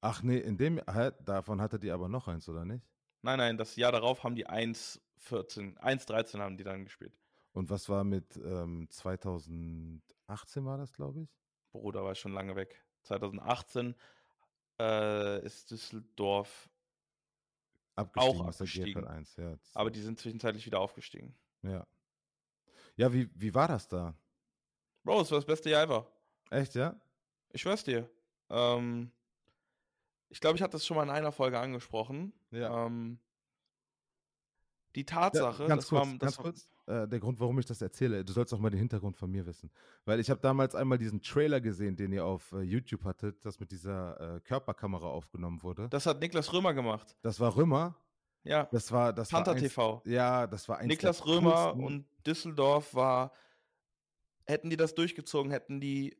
Ach 0.01 0.21
nee, 0.21 0.37
in 0.37 0.57
dem, 0.57 0.79
hä, 0.89 1.11
davon 1.23 1.61
hattet 1.61 1.83
ihr 1.83 1.93
aber 1.93 2.07
noch 2.07 2.27
eins, 2.27 2.47
oder 2.47 2.65
nicht? 2.65 2.85
Nein, 3.23 3.39
nein, 3.39 3.57
das 3.57 3.75
Jahr 3.75 3.91
darauf 3.91 4.23
haben 4.23 4.35
die 4.35 4.47
1,14, 4.47 5.77
1,13 5.79 6.39
haben 6.39 6.57
die 6.57 6.63
dann 6.63 6.85
gespielt. 6.85 7.17
Und 7.51 7.69
was 7.71 7.89
war 7.89 8.03
mit 8.03 8.37
ähm, 8.37 8.87
2018 8.89 10.65
war 10.65 10.77
das, 10.77 10.93
glaube 10.93 11.21
ich? 11.23 11.29
Bruder 11.71 12.03
war 12.03 12.13
schon 12.13 12.33
lange 12.33 12.55
weg. 12.55 12.85
2018 13.01 13.95
äh, 14.79 15.45
ist 15.45 15.71
Düsseldorf 15.71 16.69
Abgestiegen 17.95 18.41
auch 18.41 18.47
abgestiegen. 18.47 18.93
GFL 19.01 19.07
1, 19.07 19.35
ja. 19.37 19.57
Aber 19.73 19.89
die 19.89 20.01
sind 20.01 20.19
zwischenzeitlich 20.19 20.65
wieder 20.65 20.79
aufgestiegen. 20.79 21.35
ja. 21.63 21.85
Ja, 22.95 23.13
wie, 23.13 23.29
wie 23.35 23.53
war 23.53 23.67
das 23.67 23.87
da? 23.87 24.15
Bro, 25.03 25.19
das 25.19 25.29
war 25.29 25.37
das 25.37 25.45
beste 25.45 25.69
Jahr 25.69 25.83
ever. 25.83 26.11
Echt, 26.49 26.73
ja? 26.73 26.99
Ich 27.51 27.61
schwör's 27.61 27.83
dir. 27.83 28.09
Ähm, 28.49 29.11
ich 30.29 30.39
glaube, 30.39 30.55
ich 30.57 30.63
hatte 30.63 30.71
das 30.71 30.85
schon 30.85 30.97
mal 30.97 31.03
in 31.03 31.11
einer 31.11 31.31
Folge 31.31 31.59
angesprochen. 31.59 32.33
Ja. 32.49 32.87
Ähm, 32.87 33.19
die 34.95 35.05
Tatsache, 35.05 35.61
Ja, 35.63 35.69
ganz 35.69 35.87
kurz, 35.87 36.07
war, 36.07 36.17
ganz 36.17 36.37
kurz. 36.37 36.69
Äh, 36.87 37.07
der 37.07 37.19
Grund, 37.19 37.39
warum 37.39 37.59
ich 37.59 37.65
das 37.65 37.81
erzähle, 37.81 38.23
du 38.23 38.31
sollst 38.31 38.53
auch 38.53 38.59
mal 38.59 38.69
den 38.69 38.79
Hintergrund 38.79 39.17
von 39.17 39.29
mir 39.29 39.45
wissen. 39.45 39.69
Weil 40.05 40.19
ich 40.21 40.29
habe 40.29 40.39
damals 40.39 40.73
einmal 40.73 40.97
diesen 40.97 41.21
Trailer 41.21 41.59
gesehen, 41.59 41.97
den 41.97 42.13
ihr 42.13 42.23
auf 42.25 42.53
äh, 42.53 42.61
YouTube 42.61 43.03
hattet, 43.03 43.43
das 43.45 43.59
mit 43.59 43.71
dieser 43.71 44.35
äh, 44.37 44.39
Körperkamera 44.39 45.07
aufgenommen 45.07 45.61
wurde. 45.63 45.89
das 45.89 46.05
hat 46.05 46.21
Niklas 46.21 46.51
Römer 46.53 46.73
gemacht. 46.73 47.15
Das 47.21 47.39
war 47.39 47.55
Römer. 47.55 47.95
Ja, 48.43 48.69
Das 48.71 48.91
war 48.93 49.11
das 49.11 49.29
Panther 49.29 49.47
war 49.51 49.55
eins, 49.55 49.63
TV. 49.63 50.01
Ja, 50.05 50.47
das 50.47 50.69
war 50.69 50.77
eins 50.77 50.87
Niklas 50.87 51.25
Römer 51.25 51.73
coolsten- 51.73 51.83
und 51.83 52.05
Düsseldorf 52.25 52.93
war, 52.93 53.33
hätten 54.45 54.69
die 54.69 54.77
das 54.77 54.95
durchgezogen, 54.95 55.51
hätten 55.51 55.81
die, 55.81 56.17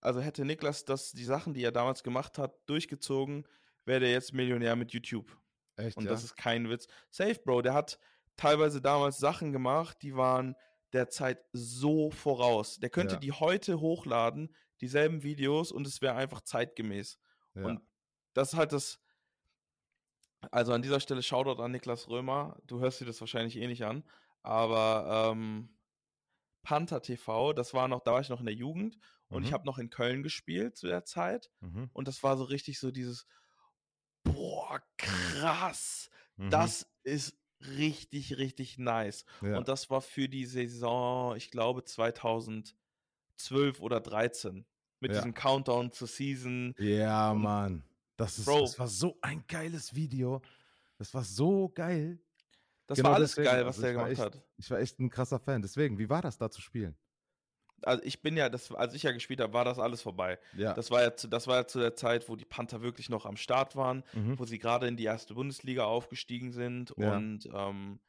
also 0.00 0.20
hätte 0.20 0.44
Niklas 0.44 0.84
das, 0.84 1.10
die 1.10 1.24
Sachen, 1.24 1.54
die 1.54 1.64
er 1.64 1.72
damals 1.72 2.04
gemacht 2.04 2.38
hat, 2.38 2.54
durchgezogen, 2.66 3.44
wäre 3.84 3.98
der 3.98 4.12
jetzt 4.12 4.32
Millionär 4.32 4.76
mit 4.76 4.92
YouTube. 4.92 5.36
Echt, 5.74 5.96
Und 5.96 6.04
ja? 6.04 6.10
das 6.10 6.22
ist 6.22 6.36
kein 6.36 6.70
Witz. 6.70 6.86
Safe, 7.10 7.40
Bro, 7.44 7.62
der 7.62 7.74
hat 7.74 7.98
teilweise 8.38 8.80
damals 8.80 9.18
Sachen 9.18 9.52
gemacht, 9.52 9.98
die 10.02 10.16
waren 10.16 10.54
der 10.94 11.10
Zeit 11.10 11.44
so 11.52 12.10
voraus. 12.10 12.78
Der 12.78 12.88
könnte 12.88 13.14
Ja. 13.16 13.20
die 13.20 13.32
heute 13.32 13.80
hochladen, 13.80 14.54
dieselben 14.80 15.22
Videos, 15.22 15.70
und 15.72 15.86
es 15.86 16.00
wäre 16.00 16.14
einfach 16.14 16.40
zeitgemäß. 16.40 17.18
ja. 17.54 17.64
Und 17.64 17.82
das 18.32 18.52
ist 18.54 18.58
halt 18.58 18.72
das. 18.72 19.00
Also 20.52 20.72
an 20.72 20.82
dieser 20.82 21.00
Stelle 21.00 21.22
Shoutout 21.22 21.60
an 21.62 21.72
Niklas 21.72 22.08
Römer. 22.08 22.56
Du 22.64 22.78
hörst 22.78 23.00
dir 23.00 23.04
das 23.06 23.20
wahrscheinlich 23.20 23.56
eh 23.56 23.66
nicht 23.66 23.84
an. 23.84 24.04
Aber 24.42 25.32
ähm, 25.32 25.76
Panther 26.62 27.02
TV, 27.02 27.52
das 27.52 27.74
war 27.74 27.88
noch, 27.88 28.02
da 28.04 28.12
war 28.12 28.20
ich 28.20 28.28
noch 28.28 28.38
in 28.40 28.46
der 28.46 28.54
Jugend 28.54 28.98
und 29.28 29.42
ich 29.42 29.50
Mhm. 29.50 29.54
habe 29.54 29.66
noch 29.66 29.78
in 29.78 29.90
Köln 29.90 30.22
gespielt 30.22 30.76
zu 30.76 30.86
der 30.86 31.04
Zeit. 31.04 31.50
Mhm. 31.60 31.90
Und 31.92 32.06
das 32.06 32.22
war 32.22 32.36
so 32.36 32.44
richtig 32.44 32.78
so 32.78 32.92
dieses, 32.92 33.26
boah, 34.22 34.80
krass. 34.96 36.08
Mhm. 36.36 36.50
Das 36.50 36.88
ist 37.02 37.36
richtig, 37.76 38.36
richtig 38.38 38.78
nice. 38.78 39.24
ja. 39.42 39.56
Und 39.58 39.68
das 39.68 39.90
war 39.90 40.00
für 40.00 40.28
die 40.28 40.46
Saison, 40.46 41.36
ich 41.36 41.50
glaube, 41.50 41.84
2012 41.84 42.74
oder 43.80 44.00
13. 44.00 44.64
Mit 45.00 45.12
Ja. 45.12 45.18
diesem 45.18 45.32
Countdown 45.34 45.92
zur 45.92 46.08
Season. 46.08 46.74
ja, 46.78 47.30
und- 47.32 47.42
Mann. 47.42 47.84
Das, 48.16 48.36
ist, 48.38 48.46
Bro. 48.46 48.62
das 48.62 48.76
war 48.80 48.88
so 48.88 49.16
ein 49.22 49.44
geiles 49.46 49.94
Video. 49.94 50.42
Das 50.96 51.14
war 51.14 51.22
so 51.22 51.68
geil. 51.68 52.18
Das 52.88 52.96
Genau 52.96 53.10
war 53.10 53.14
alles 53.16 53.30
deswegen, 53.36 53.44
geil, 53.54 53.60
was 53.64 53.76
also 53.76 53.82
der 53.82 53.92
gemacht 53.92 54.10
echt- 54.10 54.20
hat. 54.20 54.42
Ich 54.56 54.68
war 54.72 54.80
echt 54.80 54.98
ein 54.98 55.08
krasser 55.08 55.38
Fan. 55.38 55.62
Deswegen, 55.62 55.98
wie 55.98 56.08
war 56.08 56.20
das 56.20 56.36
da 56.36 56.50
zu 56.50 56.60
spielen? 56.60 56.96
Also 57.82 58.02
ich 58.04 58.22
bin 58.22 58.36
ja, 58.36 58.48
das, 58.48 58.72
als 58.72 58.94
ich 58.94 59.02
ja 59.04 59.12
gespielt 59.12 59.40
habe, 59.40 59.52
war 59.52 59.64
das 59.64 59.78
alles 59.78 60.02
vorbei. 60.02 60.38
Ja. 60.56 60.74
Das 60.74 60.90
war 60.90 61.02
ja 61.02 61.14
zu, 61.14 61.28
das 61.28 61.46
war 61.46 61.56
ja 61.56 61.66
zu 61.66 61.78
der 61.78 61.94
Zeit, 61.94 62.28
wo 62.28 62.36
die 62.36 62.44
Panther 62.44 62.82
wirklich 62.82 63.08
noch 63.08 63.24
am 63.26 63.36
Start 63.36 63.76
waren, 63.76 64.04
mhm. 64.14 64.38
wo 64.38 64.44
sie 64.44 64.58
gerade 64.58 64.86
in 64.88 64.96
die 64.96 65.04
erste 65.04 65.34
Bundesliga 65.34 65.84
aufgestiegen 65.84 66.52
sind 66.52 66.94
Ja. 66.96 67.16
und 67.16 67.48
ähm, 67.52 68.00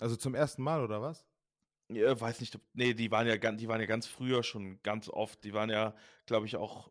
Also 0.00 0.16
zum 0.16 0.34
ersten 0.34 0.62
Mal, 0.62 0.82
oder 0.82 1.02
was? 1.02 1.26
ja, 1.88 2.18
weiß 2.18 2.40
nicht, 2.40 2.58
nee, 2.72 2.94
die 2.94 3.10
waren 3.10 3.26
ja 3.26 3.36
ganz, 3.36 3.60
die 3.60 3.68
waren 3.68 3.80
ja 3.80 3.86
ganz 3.86 4.06
früher 4.06 4.42
schon 4.42 4.80
ganz 4.82 5.08
oft. 5.08 5.44
Die 5.44 5.52
waren 5.52 5.68
ja, 5.68 5.94
glaube 6.26 6.46
ich, 6.46 6.56
auch, 6.56 6.90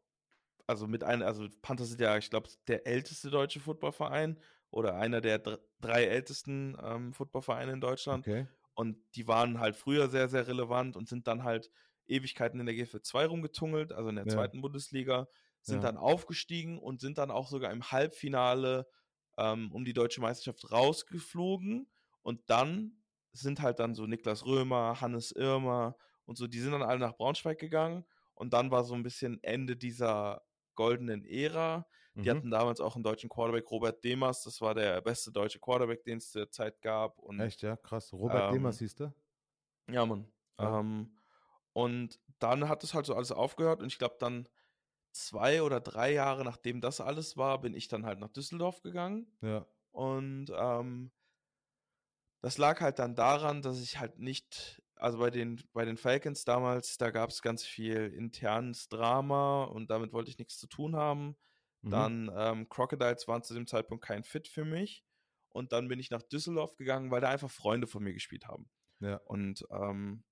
also 0.67 0.87
mit 0.87 1.03
einem, 1.03 1.23
also 1.23 1.47
Panther 1.61 1.85
sind 1.85 1.99
ja, 2.01 2.17
ich 2.17 2.29
glaube, 2.29 2.49
der 2.67 2.85
älteste 2.85 3.29
deutsche 3.31 3.59
Footballverein 3.59 4.37
oder 4.69 4.95
einer 4.95 5.19
der 5.21 5.39
dr 5.39 5.59
drei 5.79 6.05
ältesten 6.05 6.77
ähm, 6.83 7.13
Footballvereine 7.13 7.71
in 7.71 7.81
Deutschland. 7.81 8.27
Okay. 8.27 8.47
Und 8.75 8.97
die 9.15 9.27
waren 9.27 9.59
halt 9.59 9.75
früher 9.75 10.07
sehr, 10.07 10.29
sehr 10.29 10.47
relevant 10.47 10.95
und 10.95 11.09
sind 11.09 11.25
dann 11.27 11.43
halt 11.43 11.71
Ewigkeiten 12.11 12.59
in 12.59 12.65
der 12.65 12.75
GFL 12.75 13.01
2 13.01 13.25
rumgetungelt, 13.25 13.91
also 13.93 14.09
in 14.09 14.15
der 14.15 14.27
Ja. 14.27 14.27
zweiten 14.27 14.61
Bundesliga, 14.61 15.27
sind 15.61 15.83
Ja. 15.83 15.83
dann 15.83 15.97
aufgestiegen 15.97 16.79
und 16.79 17.01
sind 17.01 17.17
dann 17.17 17.31
auch 17.31 17.47
sogar 17.47 17.71
im 17.71 17.91
Halbfinale 17.91 18.87
ähm, 19.37 19.71
um 19.71 19.85
die 19.85 19.93
deutsche 19.93 20.21
Meisterschaft 20.21 20.71
rausgeflogen. 20.71 21.89
Und 22.21 22.49
dann 22.49 23.03
sind 23.31 23.61
halt 23.61 23.79
dann 23.79 23.95
so 23.95 24.05
Niklas 24.07 24.45
Römer, 24.45 24.99
Hannes 25.01 25.31
Irmer 25.31 25.95
und 26.25 26.37
so, 26.37 26.47
die 26.47 26.59
sind 26.59 26.71
dann 26.73 26.83
alle 26.83 26.99
nach 26.99 27.15
Braunschweig 27.15 27.59
gegangen. 27.59 28.05
Und 28.33 28.53
dann 28.53 28.71
war 28.71 28.83
so 28.83 28.93
ein 28.93 29.03
bisschen 29.03 29.41
Ende 29.43 29.77
dieser 29.77 30.43
goldenen 30.75 31.25
Ära. 31.25 31.87
Die 32.23 32.29
Mhm. 32.29 32.31
hatten 32.31 32.51
damals 32.51 32.79
auch 32.79 32.95
einen 32.95 33.03
deutschen 33.03 33.29
Quarterback, 33.29 33.69
Robert 33.71 34.03
Demers, 34.03 34.43
das 34.43 34.61
war 34.61 34.75
der 34.75 35.01
beste 35.01 35.31
deutsche 35.31 35.59
Quarterback, 35.59 36.03
den 36.03 36.17
es 36.19 36.29
zur 36.31 36.49
Zeit 36.51 36.81
gab. 36.81 37.17
Und 37.19 37.47
Echt, 37.47 37.61
ja, 37.61 37.75
krass. 37.75 38.13
Robert 38.13 38.49
Ähm, 38.49 38.49
Demers 38.49 38.79
hieß 38.79 38.95
der? 38.95 39.13
ja, 39.87 40.05
Mann. 40.05 40.31
Ja. 40.59 40.77
Ähm, 40.79 41.17
und 41.73 42.19
dann 42.39 42.67
hat 42.67 42.83
es 42.83 42.93
halt 42.93 43.05
so 43.05 43.15
alles 43.15 43.31
aufgehört 43.31 43.81
und 43.81 43.87
ich 43.87 43.97
glaube 43.99 44.17
dann 44.19 44.47
zwei 45.11 45.61
oder 45.61 45.79
drei 45.81 46.11
Jahre 46.13 46.43
nachdem 46.45 46.81
das 46.81 47.01
alles 47.01 47.37
war, 47.37 47.59
bin 47.61 47.73
ich 47.73 47.87
dann 47.87 48.05
halt 48.05 48.19
nach 48.19 48.29
Düsseldorf 48.29 48.81
gegangen 48.81 49.27
Ja. 49.41 49.65
und 49.91 50.51
ähm, 50.55 51.11
das 52.41 52.57
lag 52.57 52.81
halt 52.81 52.99
dann 52.99 53.15
daran, 53.15 53.61
dass 53.61 53.79
ich 53.81 53.99
halt 53.99 54.17
nicht, 54.17 54.81
also 54.95 55.19
bei 55.19 55.29
den, 55.29 55.61
bei 55.73 55.85
den 55.85 55.97
Falcons 55.97 56.43
damals, 56.43 56.97
da 56.97 57.11
gab 57.11 57.29
es 57.29 57.41
ganz 57.41 57.63
viel 57.63 58.07
internes 58.15 58.89
Drama 58.89 59.65
und 59.65 59.89
damit 59.91 60.11
wollte 60.11 60.31
ich 60.31 60.39
nichts 60.39 60.57
zu 60.57 60.67
tun 60.67 60.95
haben. 60.95 61.37
Mhm. 61.81 61.89
Dann 61.91 62.31
ähm, 62.35 62.69
Crocodiles 62.69 63.27
waren 63.27 63.43
zu 63.43 63.53
dem 63.53 63.67
Zeitpunkt 63.67 64.03
kein 64.03 64.23
Fit 64.23 64.47
für 64.47 64.65
mich. 64.65 65.03
Und 65.49 65.71
dann 65.71 65.87
bin 65.87 65.99
ich 65.99 66.09
nach 66.09 66.21
Düsseldorf 66.23 66.75
gegangen, 66.77 67.11
weil 67.11 67.21
da 67.21 67.29
einfach 67.29 67.51
Freunde 67.51 67.85
von 67.85 68.01
mir 68.01 68.13
gespielt 68.13 68.47
haben. 68.47 68.69
Ja. 69.01 69.17
Und 69.25 69.65
ähm, 69.69 70.23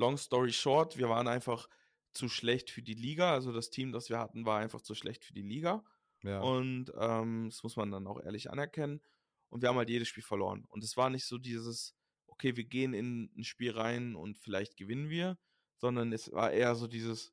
long 0.00 0.16
story 0.16 0.52
short, 0.52 0.96
wir 0.98 1.08
waren 1.08 1.28
einfach 1.28 1.68
zu 2.12 2.28
schlecht 2.28 2.70
für 2.70 2.82
die 2.82 2.94
Liga. 2.94 3.32
Also 3.32 3.52
das 3.52 3.70
Team, 3.70 3.92
das 3.92 4.08
wir 4.08 4.18
hatten, 4.18 4.44
war 4.44 4.58
einfach 4.58 4.80
zu 4.80 4.94
schlecht 4.94 5.24
für 5.24 5.32
die 5.32 5.42
Liga. 5.42 5.84
Ja. 6.22 6.40
Und 6.40 6.92
ähm, 6.98 7.50
das 7.50 7.62
muss 7.62 7.76
man 7.76 7.90
dann 7.92 8.06
auch 8.06 8.20
ehrlich 8.20 8.50
anerkennen. 8.50 9.00
Und 9.48 9.62
wir 9.62 9.68
haben 9.68 9.76
halt 9.76 9.90
jedes 9.90 10.08
Spiel 10.08 10.22
verloren. 10.22 10.64
Und 10.68 10.82
es 10.82 10.96
war 10.96 11.10
nicht 11.10 11.26
so 11.26 11.38
dieses, 11.38 11.94
okay, 12.26 12.56
wir 12.56 12.64
gehen 12.64 12.94
in 12.94 13.30
ein 13.36 13.44
Spiel 13.44 13.72
rein 13.72 14.16
und 14.16 14.38
vielleicht 14.38 14.76
gewinnen 14.76 15.10
wir, 15.10 15.38
sondern 15.76 16.12
es 16.12 16.32
war 16.32 16.50
eher 16.50 16.74
so 16.74 16.86
dieses, 16.86 17.32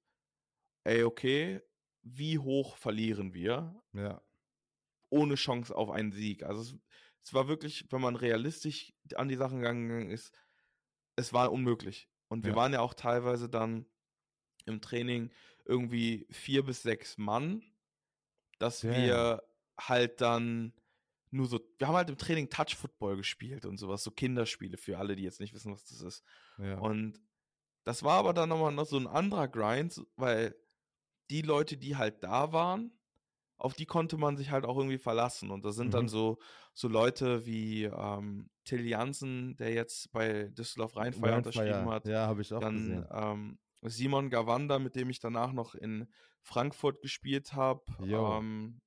ey, 0.84 1.04
okay, 1.04 1.62
wie 2.02 2.40
hoch 2.40 2.78
verlieren 2.78 3.34
wir, 3.34 3.76
ja. 3.94 4.22
ohne 5.10 5.36
Chance 5.36 5.76
auf 5.76 5.90
einen 5.90 6.12
Sieg. 6.12 6.44
Also 6.44 6.62
es, 6.62 6.76
es 7.24 7.34
war 7.34 7.48
wirklich, 7.48 7.86
wenn 7.90 8.02
man 8.02 8.16
realistisch 8.16 8.94
an 9.16 9.28
die 9.28 9.36
Sachen 9.36 9.60
gegangen 9.60 10.10
ist, 10.10 10.34
es 11.18 11.34
war 11.34 11.52
unmöglich. 11.52 12.10
Und 12.28 12.44
wir 12.46 12.52
Ja. 12.52 12.56
waren 12.56 12.74
ja 12.74 12.82
auch 12.82 12.94
teilweise 12.94 13.50
dann 13.50 13.86
im 14.66 14.82
Training 14.82 15.32
irgendwie 15.66 16.28
vier 16.30 16.64
bis 16.64 16.82
sechs 16.82 17.18
Mann, 17.18 17.64
dass 18.60 18.84
Damn. 18.84 18.96
wir 18.96 19.44
halt 19.80 20.22
dann 20.22 20.74
nur 21.30 21.48
so, 21.48 21.60
wir 21.78 21.88
haben 21.88 21.96
halt 21.96 22.10
im 22.10 22.18
Training 22.18 22.50
Touch 22.50 22.76
Football 22.76 23.18
gespielt 23.18 23.66
und 23.66 23.78
sowas, 23.78 24.04
so 24.04 24.12
Kinderspiele 24.12 24.78
für 24.78 24.98
alle, 24.98 25.16
die 25.16 25.24
jetzt 25.24 25.40
nicht 25.40 25.54
wissen, 25.54 25.72
was 25.74 25.86
das 25.86 26.02
ist. 26.02 26.24
ja. 26.58 26.80
Und 26.80 27.22
das 27.84 28.04
war 28.04 28.18
aber 28.20 28.34
dann 28.34 28.50
nochmal 28.50 28.72
noch 28.74 28.86
so 28.86 28.98
ein 28.98 29.08
anderer 29.08 29.48
Grind, 29.48 30.02
weil 30.16 30.56
die 31.30 31.42
Leute, 31.42 31.78
die 31.78 31.98
halt 31.98 32.24
da 32.24 32.54
waren, 32.54 32.92
auf 33.58 33.74
die 33.74 33.86
konnte 33.86 34.18
man 34.18 34.38
sich 34.38 34.52
halt 34.52 34.66
auch 34.66 34.78
irgendwie 34.78 34.98
verlassen. 35.00 35.52
Und 35.52 35.66
da 35.66 35.72
sind 35.72 35.88
Mhm. 35.88 35.92
dann 35.94 36.08
so, 36.10 36.40
so 36.74 36.88
Leute 36.88 37.46
wie 37.46 37.86
ähm, 37.86 38.50
Till 38.68 38.86
Jansen, 38.86 39.56
der 39.56 39.74
jetzt 39.74 40.12
bei 40.12 40.50
Düsseldorf 40.50 40.98
Rheinfire 40.98 41.38
unterschrieben 41.38 41.90
hat. 41.90 42.06
Ja, 42.06 42.28
habe 42.28 42.42
ich 42.42 42.54
auch 42.54 42.60
Dann 42.60 42.76
gesehen. 42.76 43.08
ähm, 43.12 43.60
Simon 43.84 44.30
Gawanda, 44.30 44.78
mit 44.78 44.96
dem 44.96 45.10
ich 45.10 45.20
danach 45.20 45.54
noch 45.54 45.74
in 45.74 46.08
Frankfurt 46.42 47.02
gespielt 47.02 47.54
habe. 47.54 47.82
Ähm, 48.02 48.82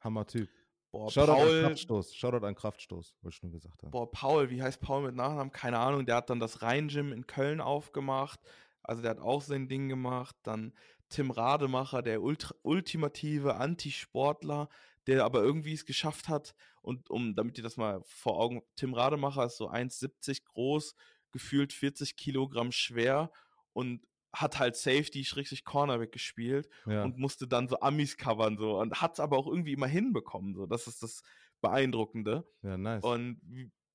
Hammer 0.00 0.26
Typ. 0.26 0.48
boah, 0.92 1.10
Shoutout 1.10 1.32
an 1.32 1.38
Paul, 1.38 1.62
Kraftstoß. 1.62 2.14
Shoutout 2.14 2.46
an 2.46 2.54
Kraftstoß, 2.54 3.16
wollte 3.22 3.34
ich 3.36 3.42
nur 3.42 3.52
gesagt 3.52 3.82
haben. 3.82 3.90
Boah, 3.90 4.08
Paul, 4.08 4.50
wie 4.50 4.62
heißt 4.62 4.80
Paul 4.80 5.02
mit 5.02 5.16
Nachnamen? 5.16 5.50
Keine 5.50 5.78
Ahnung. 5.78 6.06
Der 6.06 6.16
hat 6.16 6.30
dann 6.30 6.38
das 6.38 6.62
Rhein-Gym 6.62 7.12
in 7.12 7.26
Köln 7.26 7.60
aufgemacht. 7.60 8.38
Also 8.82 9.02
der 9.02 9.12
hat 9.12 9.18
auch 9.18 9.42
sein 9.42 9.66
Ding 9.66 9.88
gemacht. 9.88 10.36
Dann 10.44 10.72
Tim 11.08 11.32
Rademacher, 11.32 12.02
der 12.02 12.22
ultra, 12.22 12.54
ultimative 12.62 13.56
Antisportler, 13.56 14.68
der 15.06 15.24
aber 15.24 15.42
irgendwie 15.42 15.72
es 15.74 15.84
geschafft 15.84 16.28
hat. 16.28 16.54
Und 16.82 17.10
um, 17.10 17.34
damit 17.34 17.56
ihr 17.58 17.64
das 17.64 17.76
mal 17.76 18.02
vor 18.04 18.38
Augen, 18.38 18.62
Tim 18.76 18.94
Rademacher 18.94 19.46
ist 19.46 19.56
so 19.56 19.68
1,70 19.70 20.44
groß, 20.44 20.94
gefühlt 21.32 21.72
40 21.72 22.16
Kilogramm 22.16 22.72
schwer 22.72 23.30
und 23.72 24.06
hat 24.32 24.58
halt 24.58 24.76
Safety, 24.76 25.24
Schrägstrich 25.24 25.64
Cornerback 25.64 26.10
gespielt 26.12 26.68
Ja. 26.86 27.04
und 27.04 27.18
musste 27.18 27.46
dann 27.46 27.68
so 27.68 27.78
Amis 27.80 28.16
covern 28.16 28.56
so 28.58 28.78
und 28.80 29.00
hat 29.00 29.12
es 29.14 29.20
aber 29.20 29.38
auch 29.38 29.46
irgendwie 29.46 29.72
immer 29.72 29.86
hinbekommen 29.86 30.54
so. 30.54 30.66
Das 30.66 30.86
ist 30.88 31.02
das 31.02 31.22
Beeindruckende. 31.60 32.46
Ja, 32.62 32.76
nice. 32.76 33.02
Und 33.04 33.40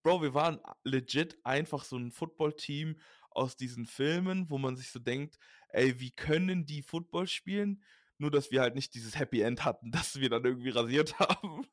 Bro, 0.04 0.22
wir 0.22 0.34
waren 0.34 0.60
legit 0.84 1.38
einfach 1.44 1.84
so 1.84 1.98
ein 1.98 2.12
Football-Team 2.12 3.00
aus 3.32 3.56
diesen 3.58 3.86
Filmen, 3.86 4.50
wo 4.50 4.58
man 4.58 4.76
sich 4.76 4.90
so 4.92 5.00
denkt, 5.00 5.38
ey, 5.70 6.00
wie 6.00 6.12
können 6.12 6.66
die 6.66 6.82
Football 6.82 7.28
spielen? 7.28 7.84
Nur, 8.20 8.30
dass 8.32 8.52
wir 8.52 8.62
halt 8.62 8.76
nicht 8.76 8.94
dieses 8.94 9.18
Happy 9.18 9.42
End 9.42 9.66
hatten, 9.66 9.92
dass 9.92 10.20
wir 10.20 10.30
dann 10.30 10.46
irgendwie 10.46 10.70
rasiert 10.70 11.18
haben. 11.20 11.66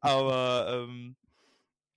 aber 0.00 0.66
ähm, 0.88 1.16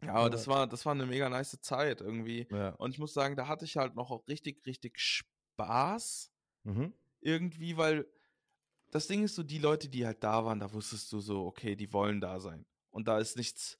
ja, 0.03 0.13
aber 0.13 0.29
das 0.29 0.47
war, 0.47 0.67
das 0.67 0.85
war 0.85 0.93
eine 0.93 1.05
mega 1.05 1.29
nice 1.29 1.59
Zeit 1.61 2.01
irgendwie. 2.01 2.47
ja. 2.51 2.69
Und 2.75 2.91
ich 2.91 2.99
muss 2.99 3.13
sagen, 3.13 3.35
da 3.35 3.47
hatte 3.47 3.65
ich 3.65 3.77
halt 3.77 3.95
noch 3.95 4.11
auch 4.11 4.27
richtig, 4.27 4.65
richtig 4.65 4.99
Spaß 4.99 6.31
Mhm. 6.65 6.93
irgendwie, 7.19 7.75
weil 7.75 8.07
das 8.91 9.07
Ding 9.07 9.23
ist 9.23 9.35
so, 9.35 9.43
die 9.43 9.57
Leute, 9.59 9.89
die 9.89 10.05
halt 10.05 10.23
da 10.23 10.45
waren, 10.45 10.59
da 10.59 10.71
wusstest 10.71 11.11
du 11.11 11.19
so, 11.19 11.45
okay, 11.45 11.75
die 11.75 11.91
wollen 11.91 12.21
da 12.21 12.39
sein. 12.39 12.65
Und 12.89 13.07
da 13.09 13.17
ist 13.19 13.35
nichts 13.35 13.79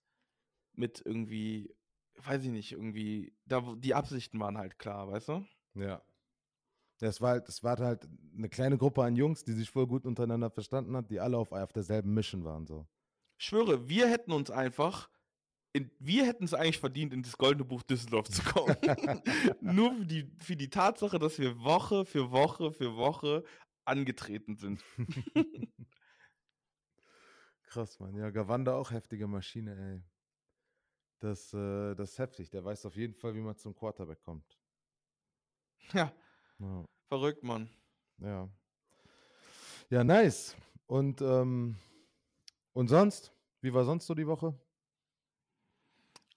mit 0.74 1.02
irgendwie, 1.06 1.74
weiß 2.18 2.44
ich 2.44 2.50
nicht, 2.52 2.72
irgendwie, 2.74 3.34
da, 3.46 3.62
die 3.78 3.94
Absichten 3.94 4.38
waren 4.40 4.58
halt 4.58 4.80
klar, 4.80 5.08
weißt 5.10 5.30
du? 5.30 5.46
Ja. 5.76 6.02
Das 7.00 7.22
war, 7.22 7.32
halt, 7.32 7.48
das 7.48 7.64
war 7.64 7.78
halt 7.78 8.08
eine 8.36 8.50
kleine 8.50 8.78
Gruppe 8.78 9.04
an 9.04 9.16
Jungs, 9.16 9.44
die 9.44 9.54
sich 9.54 9.70
voll 9.70 9.88
gut 9.88 10.06
untereinander 10.06 10.50
verstanden 10.50 10.96
hat, 10.96 11.10
die 11.10 11.20
alle 11.20 11.38
auf, 11.38 11.52
auf 11.52 11.74
derselben 11.74 12.14
Mission 12.14 12.46
waren. 12.46 12.66
So. 12.66 12.88
Ich 13.38 13.46
schwöre, 13.46 13.90
wir 13.90 14.08
hätten 14.10 14.32
uns 14.32 14.52
einfach, 14.52 15.10
in, 15.74 15.92
wir 16.00 16.26
hätten 16.26 16.46
es 16.46 16.54
eigentlich 16.54 16.80
verdient, 16.80 17.14
in 17.14 17.24
das 17.24 17.38
Goldene 17.38 17.66
Buch 17.66 17.84
Düsseldorf 17.84 18.30
zu 18.30 18.44
kommen. 18.44 18.76
Nur 19.62 19.96
für 19.96 20.06
die, 20.06 20.32
für 20.40 20.56
die 20.56 20.70
Tatsache, 20.70 21.20
dass 21.20 21.40
wir 21.40 21.60
Woche 21.60 22.06
für 22.06 22.32
Woche 22.32 22.72
für 22.72 22.96
Woche 22.96 23.44
angetreten 23.86 24.56
sind. 24.56 24.84
Krass, 27.64 28.00
Mann. 28.00 28.16
Ja, 28.16 28.30
Gavanda 28.30 28.76
auch 28.76 28.92
heftige 28.92 29.28
Maschine, 29.28 29.76
ey. 29.76 30.04
Das, 31.20 31.54
äh, 31.54 31.96
das 31.96 32.12
ist 32.12 32.20
heftig. 32.20 32.50
Der 32.52 32.64
weiß 32.64 32.86
auf 32.86 32.96
jeden 32.96 33.16
Fall, 33.16 33.34
wie 33.34 33.42
man 33.42 33.58
zum 33.58 33.74
Quarterback 33.74 34.22
kommt. 34.22 34.60
Ja, 35.92 36.14
Ja. 36.60 36.86
verrückt, 37.08 37.44
Mann. 37.44 37.70
Ja, 38.18 38.50
ja 39.90 40.04
nice. 40.04 40.56
Und, 40.88 41.22
ähm, 41.22 41.78
und 42.74 42.88
sonst? 42.88 43.34
Wie 43.62 43.74
war 43.74 43.86
sonst 43.86 44.06
so 44.06 44.14
die 44.14 44.28
Woche? 44.28 44.58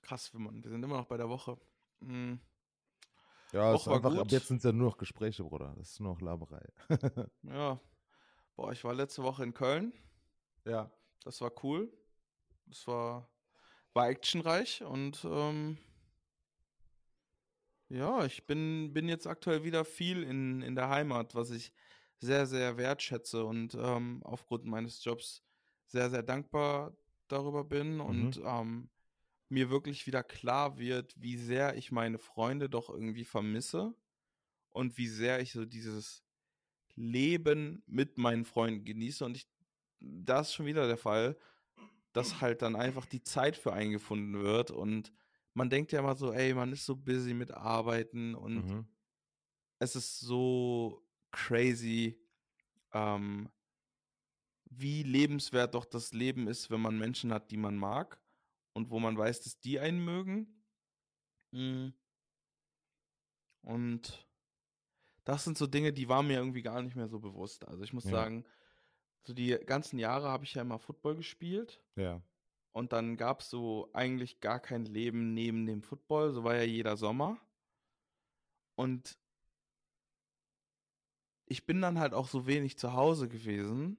Krass, 0.03 0.33
Mann. 0.33 0.63
Wir 0.63 0.71
sind 0.71 0.83
immer 0.83 0.99
noch 0.99 1.07
bei 1.07 1.17
der 1.17 1.29
Woche. 1.29 1.59
Hm. 2.01 2.41
Ja, 3.53 3.73
Woche 3.73 3.93
einfach, 3.93 4.17
ab 4.17 4.31
jetzt 4.31 4.49
sind 4.49 4.59
es 4.59 4.65
ja 4.65 4.73
nur 4.73 4.91
noch 4.91 4.97
Gespräche, 4.97 5.45
Bruder. 5.45 5.75
Das 5.77 5.93
ist 5.93 6.01
nur 6.01 6.13
noch 6.15 6.21
Laberei. 6.21 6.67
Ja. 7.43 7.81
Boah, 8.55 8.73
ich 8.73 8.83
war 8.85 8.95
letzte 8.95 9.23
Woche 9.23 9.45
in 9.45 9.53
Köln. 9.53 9.93
ja. 10.65 10.91
Das 11.25 11.41
war 11.41 11.51
cool. 11.65 11.93
Das 12.67 12.87
war, 12.87 13.29
war 13.95 14.09
actionreich 14.09 14.83
und 14.85 15.25
ähm, 15.25 15.77
ja, 17.89 18.25
ich 18.25 18.47
bin, 18.47 18.93
bin 18.93 19.09
jetzt 19.09 19.27
aktuell 19.27 19.65
wieder 19.65 19.85
viel 19.85 20.23
in, 20.23 20.63
in 20.63 20.75
der 20.75 20.89
Heimat, 20.89 21.35
was 21.35 21.51
ich 21.51 21.73
sehr, 22.19 22.47
sehr 22.47 22.77
wertschätze 22.77 23.45
und 23.45 23.75
ähm, 23.75 24.23
aufgrund 24.25 24.65
meines 24.65 25.05
Jobs 25.05 25.43
sehr, 25.87 26.11
sehr 26.11 26.23
dankbar 26.23 26.97
darüber 27.29 27.65
bin 27.65 28.01
und 28.01 28.41
ähm, 28.45 28.89
mir 29.49 29.71
wirklich 29.71 30.07
wieder 30.07 30.23
klar 30.25 30.79
wird, 30.79 31.15
wie 31.21 31.37
sehr 31.37 31.77
ich 31.77 31.93
meine 31.93 32.19
Freunde 32.19 32.69
doch 32.69 32.89
irgendwie 32.91 33.25
vermisse 33.25 33.95
und 34.71 34.99
wie 34.99 35.09
sehr 35.09 35.41
ich 35.41 35.53
so 35.53 35.65
dieses 35.65 36.25
Leben 36.95 37.83
mit 37.87 38.19
meinen 38.19 38.45
Freunden 38.45 38.85
genieße 38.85 39.25
und 39.25 39.37
ich 39.37 39.49
da 40.01 40.41
ist 40.41 40.53
schon 40.53 40.67
wieder 40.67 40.87
der 40.87 40.97
Fall, 40.97 41.37
dass 42.13 42.41
halt 42.41 42.63
dann 42.63 42.77
einfach 42.77 43.07
die 43.07 43.23
Zeit 43.23 43.57
für 43.57 43.73
einen 43.73 43.93
gefunden 43.93 44.35
wird 44.43 44.71
und 44.71 45.13
man 45.57 45.71
denkt 45.71 45.93
ja 45.93 46.01
immer 46.01 46.15
so, 46.17 46.33
ey, 46.33 46.55
man 46.55 46.73
ist 46.73 46.85
so 46.85 46.95
busy 46.97 47.35
mit 47.35 47.51
Arbeiten 47.51 48.35
und 48.35 48.55
Mhm. 48.55 48.87
es 49.79 49.97
ist 49.97 50.21
so 50.21 51.03
crazy, 51.33 52.19
ähm, 52.93 53.51
wie 54.71 55.03
lebenswert 55.03 55.75
doch 55.75 55.85
das 55.85 56.13
Leben 56.13 56.49
ist, 56.49 56.71
wenn 56.71 56.81
man 56.81 56.99
Menschen 56.99 57.33
hat, 57.33 57.51
die 57.51 57.57
man 57.57 57.77
mag 57.77 58.21
und 58.75 58.91
wo 58.91 58.99
man 58.99 59.17
weiß, 59.17 59.43
dass 59.43 59.61
die 59.61 59.81
einen 59.81 60.05
mögen. 60.05 60.63
Mm. 61.53 61.89
Und 63.63 64.27
das 65.25 65.45
sind 65.45 65.59
so 65.59 65.67
Dinge, 65.67 65.93
die 65.93 66.09
waren 66.09 66.27
mir 66.27 66.39
irgendwie 66.39 66.63
gar 66.63 66.83
nicht 66.83 66.97
mehr 66.97 67.09
so 67.09 67.19
bewusst. 67.21 67.67
Also 67.67 67.83
ich 67.83 67.93
muss 67.93 68.05
Ja. 68.05 68.11
sagen, 68.11 68.45
so 69.27 69.35
die 69.35 69.59
ganzen 69.67 69.99
Jahre 69.99 70.29
habe 70.29 70.45
ich 70.45 70.55
ja 70.55 70.63
immer 70.63 70.79
Football 70.79 71.17
gespielt 71.17 71.83
Ja. 71.97 72.23
Und 72.77 72.93
dann 72.93 73.17
gab 73.17 73.41
es 73.41 73.49
so 73.49 73.89
eigentlich 73.95 74.41
gar 74.41 74.61
kein 74.61 74.85
Leben 74.85 75.33
neben 75.33 75.65
dem 75.65 75.81
Football. 75.81 76.33
So 76.33 76.45
war 76.45 76.57
ja 76.57 76.63
jeder 76.63 76.99
Sommer. 76.99 77.41
Und 78.75 79.19
ich 81.47 81.65
bin 81.65 81.81
dann 81.81 81.99
halt 81.99 82.13
auch 82.13 82.29
so 82.29 82.47
wenig 82.47 82.77
zu 82.77 82.93
Hause 82.93 83.31
gewesen, 83.31 83.97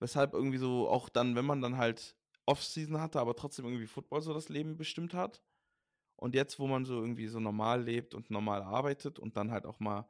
weshalb 0.00 0.34
irgendwie 0.34 0.58
so 0.58 0.88
auch 0.88 1.08
dann, 1.08 1.36
wenn 1.36 1.44
man 1.44 1.60
dann 1.60 1.76
halt 1.76 2.16
Off-Season 2.44 3.00
hatte, 3.00 3.20
aber 3.20 3.36
trotzdem 3.36 3.66
irgendwie 3.66 3.86
Football 3.86 4.20
so 4.20 4.34
das 4.34 4.48
Leben 4.48 4.76
bestimmt 4.76 5.14
hat. 5.14 5.40
Und 6.16 6.34
jetzt, 6.34 6.58
wo 6.58 6.66
man 6.66 6.86
so 6.86 7.00
irgendwie 7.00 7.28
so 7.28 7.38
normal 7.38 7.84
lebt 7.84 8.16
und 8.16 8.30
normal 8.32 8.64
arbeitet 8.64 9.20
und 9.20 9.36
dann 9.36 9.52
halt 9.52 9.64
auch 9.64 9.78
mal, 9.78 10.08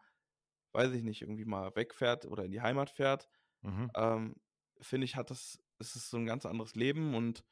weiß 0.72 0.92
ich 0.92 1.02
nicht, 1.02 1.20
irgendwie 1.20 1.44
mal 1.44 1.76
wegfährt 1.76 2.24
oder 2.24 2.46
in 2.46 2.52
die 2.52 2.62
Heimat 2.62 2.88
fährt, 2.88 3.28
Mhm. 3.60 3.90
ähm, 3.96 4.36
finde 4.80 5.04
ich, 5.04 5.14
hat 5.14 5.28
das, 5.28 5.58
es 5.78 5.94
ist 5.94 6.08
so 6.08 6.16
ein 6.16 6.24
ganz 6.24 6.46
anderes 6.46 6.74
Leben 6.74 7.14
und 7.14 7.44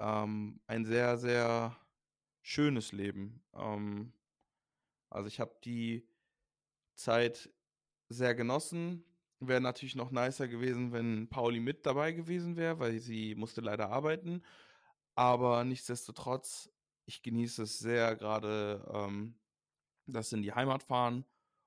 ähm, 0.00 0.60
ein 0.66 0.84
sehr, 0.84 1.16
sehr 1.18 1.76
schönes 2.42 2.92
Leben. 2.92 3.42
Ähm, 3.54 4.12
also 5.10 5.28
ich 5.28 5.40
habe 5.40 5.54
die 5.64 6.08
Zeit 6.94 7.50
sehr 8.08 8.34
genossen. 8.34 9.04
Wäre 9.40 9.60
natürlich 9.60 9.94
noch 9.94 10.10
nicer 10.10 10.48
gewesen, 10.48 10.92
wenn 10.92 11.28
Pauli 11.28 11.60
mit 11.60 11.86
dabei 11.86 12.12
gewesen 12.12 12.56
wäre, 12.56 12.78
weil 12.78 12.98
sie 12.98 13.34
musste 13.34 13.60
leider 13.60 13.90
arbeiten. 13.90 14.42
Aber 15.14 15.64
nichtsdestotrotz, 15.64 16.70
ich 17.06 17.22
genieße 17.22 17.62
es 17.62 17.78
sehr, 17.78 18.16
gerade 18.16 18.86
ähm, 18.92 19.38
das 20.06 20.32
in 20.32 20.42
die 20.42 20.52
Heimat 20.52 20.82
fahren 20.82 21.24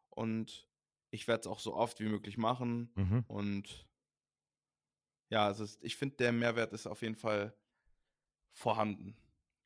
und 0.10 0.68
ich 1.12 1.28
werde 1.28 1.42
es 1.42 1.48
auch 1.48 1.60
so 1.60 1.76
oft 1.76 2.00
wie 2.00 2.10
möglich 2.10 2.38
machen. 2.38 2.92
Mhm. 2.96 3.24
Und 3.28 3.88
ja, 5.30 5.50
es, 5.50 5.80
ich 5.82 5.96
finde, 5.96 6.16
der 6.18 6.32
Mehrwert 6.32 6.74
ist 6.74 6.88
auf 6.88 7.02
jeden 7.02 7.16
Fall 7.16 7.56
vorhanden. 8.54 9.16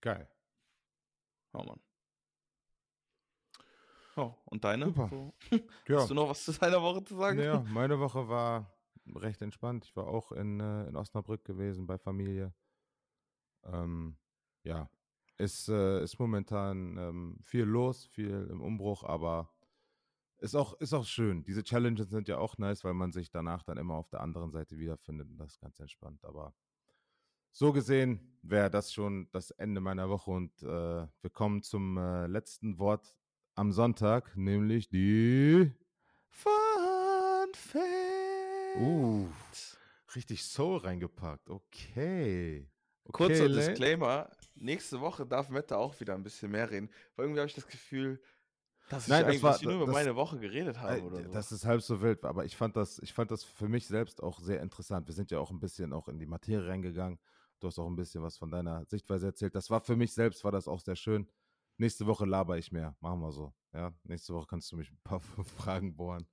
Geil. 0.02 0.28
Ja, 1.54 1.64
Mann. 1.64 1.80
Ja, 4.16 4.36
und 4.46 4.64
deine? 4.64 4.86
Super. 4.86 5.10
So, 5.10 5.34
Ja. 5.88 6.00
Hast 6.00 6.10
du 6.10 6.14
noch 6.16 6.30
was 6.30 6.44
zu 6.44 6.52
deiner 6.54 6.82
Woche 6.82 7.04
zu 7.04 7.16
sagen? 7.16 7.40
Ja, 7.40 7.64
meine 7.70 8.00
Woche 8.00 8.28
war 8.28 8.76
recht 9.16 9.42
entspannt. 9.42 9.86
Ich 9.86 9.96
war 9.96 10.08
auch 10.08 10.32
in, 10.32 10.60
äh, 10.60 10.88
in 10.88 10.96
Osnabrück 10.96 11.46
gewesen 11.46 11.86
bei 11.86 11.98
Familie. 11.98 12.54
Ähm, 13.64 14.18
ja, 14.64 14.90
ist, 15.38 15.70
äh, 15.70 16.04
ist 16.04 16.20
momentan 16.20 16.98
ähm, 16.98 17.38
viel 17.44 17.64
los, 17.64 18.06
viel 18.08 18.48
im 18.50 18.62
Umbruch, 18.62 19.04
aber 19.04 19.54
ist 20.40 20.56
auch, 20.56 20.74
ist 20.76 20.94
auch 20.94 21.06
schön. 21.06 21.44
Diese 21.44 21.64
Challenges 21.64 22.10
sind 22.10 22.28
ja 22.28 22.38
auch 22.38 22.58
nice, 22.58 22.84
weil 22.84 22.94
man 22.94 23.12
sich 23.12 23.30
danach 23.30 23.64
dann 23.64 23.78
immer 23.78 23.96
auf 23.96 24.10
der 24.10 24.22
anderen 24.22 24.52
Seite 24.52 24.78
wiederfindet 24.78 25.30
und 25.30 25.38
das 25.38 25.54
ist 25.54 25.60
ganz 25.60 25.80
entspannt. 25.80 26.24
Aber 26.26 26.54
so 27.58 27.74
gesehen 27.74 28.20
wäre 28.44 28.70
das 28.70 28.94
schon 28.94 29.28
das 29.32 29.50
Ende 29.50 29.82
meiner 29.82 30.10
Woche 30.10 30.30
und 30.30 30.62
äh, 30.62 30.66
wir 30.66 31.30
kommen 31.34 31.64
zum 31.64 31.98
äh, 31.98 32.28
letzten 32.28 32.78
Wort 32.78 33.16
am 33.56 33.72
Sonntag, 33.72 34.38
nämlich 34.38 34.90
die. 34.90 35.72
Fun 36.30 36.52
Fact. 37.56 37.82
Uh, 38.80 39.28
richtig 40.14 40.44
Soul 40.44 40.78
reingepackt. 40.78 41.50
Okay. 41.50 42.70
okay 43.06 43.12
Kurzer 43.12 43.50
Lane. 43.50 43.70
Disclaimer: 43.70 44.30
Nächste 44.54 45.02
Woche 45.02 45.26
darf 45.26 45.50
Mette 45.50 45.76
auch 45.78 46.00
wieder 46.00 46.14
ein 46.14 46.22
bisschen 46.22 46.52
mehr 46.52 46.70
reden. 46.70 46.92
Weil 47.16 47.26
irgendwie 47.26 47.40
habe 47.40 47.50
ich 47.50 47.56
das 47.56 47.66
Gefühl, 47.66 48.22
dass, 48.90 49.08
Nein, 49.08 49.22
ich 49.32 49.42
das 49.42 49.44
eigentlich 49.44 49.44
war- 49.44 49.64
nur 49.64 49.74
über 49.74 49.86
das- 49.88 49.96
meine 49.96 50.16
Woche 50.16 50.38
geredet 50.38 50.80
haben 50.80 51.00
Äh, 51.00 51.02
oder 51.02 51.24
so. 51.24 51.32
Das 51.32 51.52
ist 51.52 51.66
halb 51.66 51.82
so 51.82 52.00
wild, 52.04 52.24
aber 52.24 52.46
ich 52.46 52.56
fand 52.56 52.76
das, 52.76 53.00
ich 53.00 53.14
fand 53.14 53.32
das 53.32 53.44
für 53.44 53.68
mich 53.68 53.88
selbst 53.88 54.22
auch 54.22 54.40
sehr 54.40 54.62
interessant. 54.62 55.08
Wir 55.08 55.16
sind 55.16 55.32
ja 55.32 55.40
auch 55.40 55.50
ein 55.50 55.60
bisschen 55.60 55.92
auch 55.92 56.08
in 56.08 56.20
die 56.20 56.28
Materie 56.28 56.68
reingegangen. 56.70 57.18
Du 57.60 57.68
hast 57.68 57.80
auch 57.80 57.88
ein 57.88 57.96
bisschen 57.96 58.22
was 58.24 58.38
von 58.38 58.52
deiner 58.52 58.86
Sichtweise 58.86 59.28
erzählt. 59.28 59.56
Das 59.56 59.70
war 59.70 59.82
für 59.82 59.96
mich 59.96 60.14
selbst, 60.14 60.44
war 60.44 60.52
das 60.52 60.68
auch 60.68 60.80
sehr 60.80 60.96
schön, 60.96 61.28
nächste 61.78 62.06
Woche 62.06 62.26
laber 62.26 62.58
ich 62.58 62.72
mehr. 62.72 62.96
Machen 63.00 63.20
wir 63.22 63.32
so. 63.32 63.54
Ja, 63.74 63.94
nächste 64.04 64.34
Woche 64.34 64.48
kannst 64.48 64.72
du 64.72 64.78
mich 64.78 64.92
ein 64.92 65.00
paar 65.04 65.20
Fragen 65.58 65.96
bohren. 65.96 66.28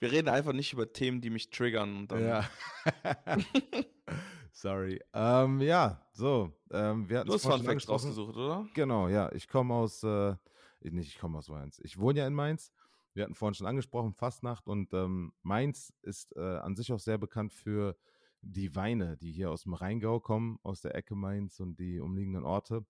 Wir 0.00 0.10
reden 0.12 0.28
einfach 0.28 0.52
nicht 0.52 0.72
über 0.72 0.92
Themen, 0.92 1.20
die 1.20 1.30
mich 1.30 1.50
triggern. 1.50 2.08
Ja. 2.10 2.48
Sorry. 4.52 5.00
Ähm, 5.12 5.60
ja, 5.60 6.00
so. 6.12 6.52
Ähm, 6.70 7.08
wir 7.08 7.18
hatten 7.18 7.28
du 7.28 7.34
hast 7.34 7.42
Fun 7.46 7.62
Facts 7.62 7.88
rausgesucht, 7.88 8.36
oder? 8.36 8.66
Genau, 8.74 9.08
ja. 9.08 9.30
Ich 9.32 9.48
komme 9.48 9.74
aus, 9.74 10.02
äh, 10.04 10.34
ich- 10.80 10.92
nicht, 10.92 11.08
ich 11.08 11.18
komme 11.18 11.38
aus 11.38 11.48
Mainz. 11.48 11.80
Ich 11.82 11.98
wohne 11.98 12.20
ja 12.20 12.26
in 12.26 12.34
Mainz. 12.34 12.72
Wir 13.14 13.24
hatten 13.24 13.34
vorhin 13.34 13.54
schon 13.54 13.66
angesprochen, 13.66 14.12
Fastnacht. 14.12 14.66
Und 14.68 14.92
ähm, 14.92 15.32
Mainz 15.42 15.92
ist 16.02 16.34
äh, 16.36 16.40
an 16.40 16.76
sich 16.76 16.92
auch 16.92 17.00
sehr 17.00 17.18
bekannt 17.18 17.52
für 17.52 17.96
die 18.46 18.74
Weine, 18.74 19.16
die 19.16 19.32
hier 19.32 19.50
aus 19.50 19.62
dem 19.62 19.74
Rheingau 19.74 20.20
kommen, 20.20 20.58
aus 20.62 20.80
der 20.80 20.94
Ecke 20.94 21.14
Mainz 21.14 21.60
und 21.60 21.78
die 21.78 22.00
umliegenden 22.00 22.44
Orte. 22.44 22.84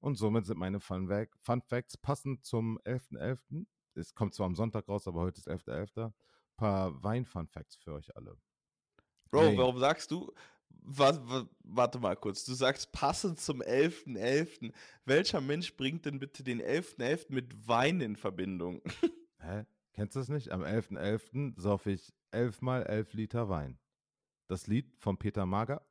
Und 0.00 0.16
somit 0.16 0.46
sind 0.46 0.58
meine 0.58 0.80
Fun, 0.80 1.08
Fun 1.40 1.62
Facts 1.62 1.96
passend 1.96 2.44
zum 2.44 2.78
11.11. 2.84 3.66
Es 3.94 4.14
kommt 4.14 4.34
zwar 4.34 4.46
am 4.46 4.54
Sonntag 4.54 4.88
raus, 4.88 5.08
aber 5.08 5.20
heute 5.20 5.38
ist 5.38 5.48
11.11. 5.48 6.06
Ein 6.06 6.12
paar 6.56 7.02
Wein-Fun 7.02 7.48
Facts 7.48 7.76
für 7.76 7.92
euch 7.94 8.14
alle. 8.16 8.36
Bro, 9.30 9.50
Nee. 9.50 9.58
warum 9.58 9.78
sagst 9.78 10.10
du, 10.10 10.32
warte 10.70 11.98
mal 11.98 12.14
kurz, 12.16 12.44
du 12.44 12.54
sagst 12.54 12.92
passend 12.92 13.40
zum 13.40 13.62
11.11. 13.62 14.72
Welcher 15.04 15.40
Mensch 15.40 15.76
bringt 15.76 16.04
denn 16.04 16.18
bitte 16.18 16.44
den 16.44 16.60
11.11. 16.60 17.32
mit 17.32 17.66
Wein 17.68 18.00
in 18.00 18.16
Verbindung? 18.16 18.82
Hä? 19.40 19.64
Kennst 19.94 20.14
du 20.14 20.20
das 20.20 20.28
nicht? 20.28 20.50
Am 20.52 20.62
11.11. 20.62 21.54
sauf 21.58 21.86
ich 21.86 22.12
11 22.30 22.60
mal 22.60 22.82
11 22.84 23.14
Liter 23.14 23.48
Wein. 23.48 23.78
Das 24.48 24.66
Lied 24.66 24.94
von 24.98 25.16
Peter 25.16 25.46
Mager. 25.46 25.82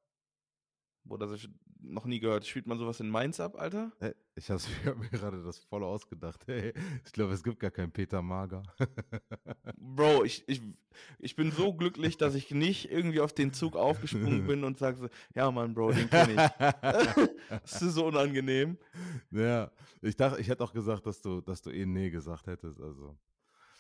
Oder 1.08 1.28
das 1.28 1.44
hab 1.44 1.50
ich 1.50 1.56
noch 1.82 2.06
nie 2.06 2.20
gehört. 2.20 2.48
Spielt 2.48 2.66
man 2.66 2.80
sowas 2.80 3.00
in 3.00 3.10
Mainz 3.10 3.40
ab, 3.40 3.60
Alter? 3.60 3.92
Äh, 4.00 4.14
Ich 4.36 4.50
habe 4.50 4.60
mir 5.00 5.10
gerade 5.10 5.44
das 5.44 5.60
voll 5.60 5.84
ausgedacht. 5.84 6.48
Hey, 6.48 6.74
ich 7.06 7.12
glaube, 7.12 7.34
es 7.34 7.44
gibt 7.44 7.60
gar 7.60 7.70
keinen 7.70 7.92
Peter 7.92 8.22
Mager. 8.24 8.64
Bro, 9.78 10.24
ich, 10.24 10.44
ich, 10.48 10.62
ich 11.20 11.36
bin 11.36 11.52
so 11.52 11.74
glücklich, 11.74 12.18
dass 12.18 12.34
ich 12.34 12.50
nicht 12.52 12.90
irgendwie 12.92 13.20
auf 13.20 13.34
den 13.34 13.54
Zug 13.54 13.76
aufgesprungen 13.76 14.48
bin 14.48 14.64
und 14.64 14.80
sage 14.80 14.98
so, 14.98 15.10
ja 15.36 15.52
Mann, 15.52 15.76
Bro, 15.76 15.92
den 15.92 16.10
kenne 16.10 16.34
ich. 16.34 17.60
das 17.62 17.82
ist 17.82 17.94
so 17.94 18.08
unangenehm. 18.08 18.78
ja, 19.32 19.70
ich 20.02 20.16
dachte, 20.16 20.42
ich 20.42 20.48
hätte 20.48 20.64
auch 20.64 20.74
gesagt, 20.74 21.06
dass 21.06 21.22
du, 21.22 21.42
dass 21.42 21.62
du 21.62 21.70
eh 21.70 21.86
nee 21.86 22.10
gesagt 22.10 22.48
hättest. 22.48 22.82
Also. 22.82 23.16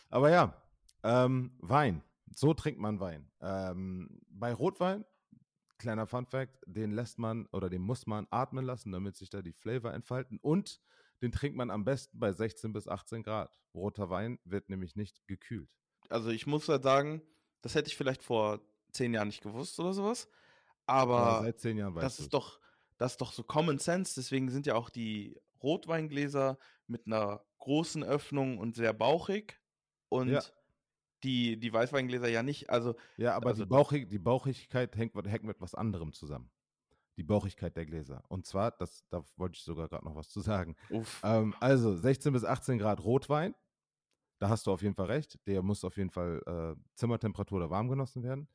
Aber 0.09 0.30
ja, 0.30 0.61
ähm, 1.03 1.51
Wein. 1.59 2.03
So 2.34 2.53
trinkt 2.53 2.80
man 2.80 2.99
Wein. 2.99 3.32
Ähm, 3.41 4.21
bei 4.30 4.53
Rotwein, 4.53 5.05
kleiner 5.78 6.07
Fun 6.07 6.26
Fact, 6.26 6.57
den 6.65 6.91
lässt 6.91 7.19
man 7.19 7.45
oder 7.47 7.69
den 7.69 7.82
muss 7.82 8.07
man 8.07 8.28
atmen 8.32 8.65
lassen, 8.65 8.91
damit 8.91 9.15
sich 9.15 9.30
da 9.30 9.41
die 9.41 9.53
Flavor 9.53 9.93
entfalten. 9.93 10.39
Und 10.41 10.82
den 11.21 11.32
trinkt 11.32 11.57
man 11.57 11.69
am 11.69 11.86
besten 11.86 12.19
bei 12.19 12.32
16 12.32 12.73
bis 12.73 12.88
18 12.88 13.23
Grad. 13.23 13.59
Roter 13.73 14.09
Wein 14.09 14.39
wird 14.43 14.69
nämlich 14.69 14.95
nicht 14.95 15.26
gekühlt. 15.28 15.69
Also 16.09 16.30
ich 16.30 16.45
muss 16.47 16.67
halt 16.69 16.84
sagen, 16.84 17.21
das 17.61 17.76
hätte 17.76 17.89
ich 17.89 17.97
vielleicht 17.97 18.23
vor 18.23 18.61
zehn 18.91 19.13
Jahren 19.13 19.28
nicht 19.28 19.41
gewusst 19.41 19.80
oder 19.80 19.93
sowas. 19.93 20.30
Aber 20.86 21.17
Aber 21.17 21.43
seit 21.43 21.59
zehn 21.59 21.78
Jahren 21.78 21.95
weißt 21.95 22.05
das 22.05 22.19
ist 22.19 22.34
doch, 22.34 22.59
das 22.97 23.13
ist 23.13 23.21
doch 23.21 23.32
so 23.34 23.43
Common 23.43 23.80
Sense. 23.80 24.13
Deswegen 24.15 24.49
sind 24.49 24.65
ja 24.65 24.76
auch 24.76 24.89
die 24.89 25.39
Rotweingläser 25.63 26.57
mit 26.88 27.07
einer 27.07 27.43
großen 27.59 28.03
Öffnung 28.03 28.57
und 28.57 28.76
sehr 28.76 28.93
bauchig. 28.93 29.59
Und 30.09 30.30
Ja. 30.30 30.41
Die, 31.26 31.59
die 31.59 31.73
Weißweingläser 31.73 32.30
ja 32.30 32.43
nicht. 32.43 32.69
Also 32.69 32.95
Ja, 33.17 33.36
aber 33.36 33.49
Also- 33.49 33.63
die, 33.65 33.69
Bauchig, 33.69 34.09
die 34.09 34.19
Bauchigkeit 34.19 34.95
hängt, 34.95 35.15
mit- 35.15 35.28
hängt 35.28 35.43
mit 35.43 35.59
was 35.59 35.76
anderem 35.76 36.13
zusammen. 36.13 36.49
Die 37.17 37.23
Bauchigkeit 37.23 37.76
der 37.76 37.86
Gläser. 37.86 38.23
Und 38.28 38.45
zwar, 38.45 38.71
das, 38.71 39.05
da 39.09 39.23
wollte 39.38 39.55
ich 39.57 39.63
sogar 39.63 39.88
gerade 39.89 40.05
noch 40.05 40.15
was 40.15 40.30
zu 40.30 40.41
sagen. 40.41 40.76
Ähm, 41.23 41.55
also 41.59 41.95
16 41.95 42.34
bis 42.34 42.43
18 42.45 42.78
Grad 42.78 43.03
Rotwein. 43.03 43.55
Da 44.39 44.49
hast 44.49 44.67
du 44.67 44.71
auf 44.71 44.82
jeden 44.82 44.95
Fall 44.95 45.05
recht. 45.07 45.39
Der 45.47 45.61
muss 45.61 45.84
auf 45.86 45.95
jeden 45.97 46.09
Fall 46.11 46.41
äh, 46.45 46.80
Zimmertemperatur 46.95 47.57
oder 47.57 47.69
warm 47.69 47.88
genossen 47.88 48.21
werden. 48.21 48.47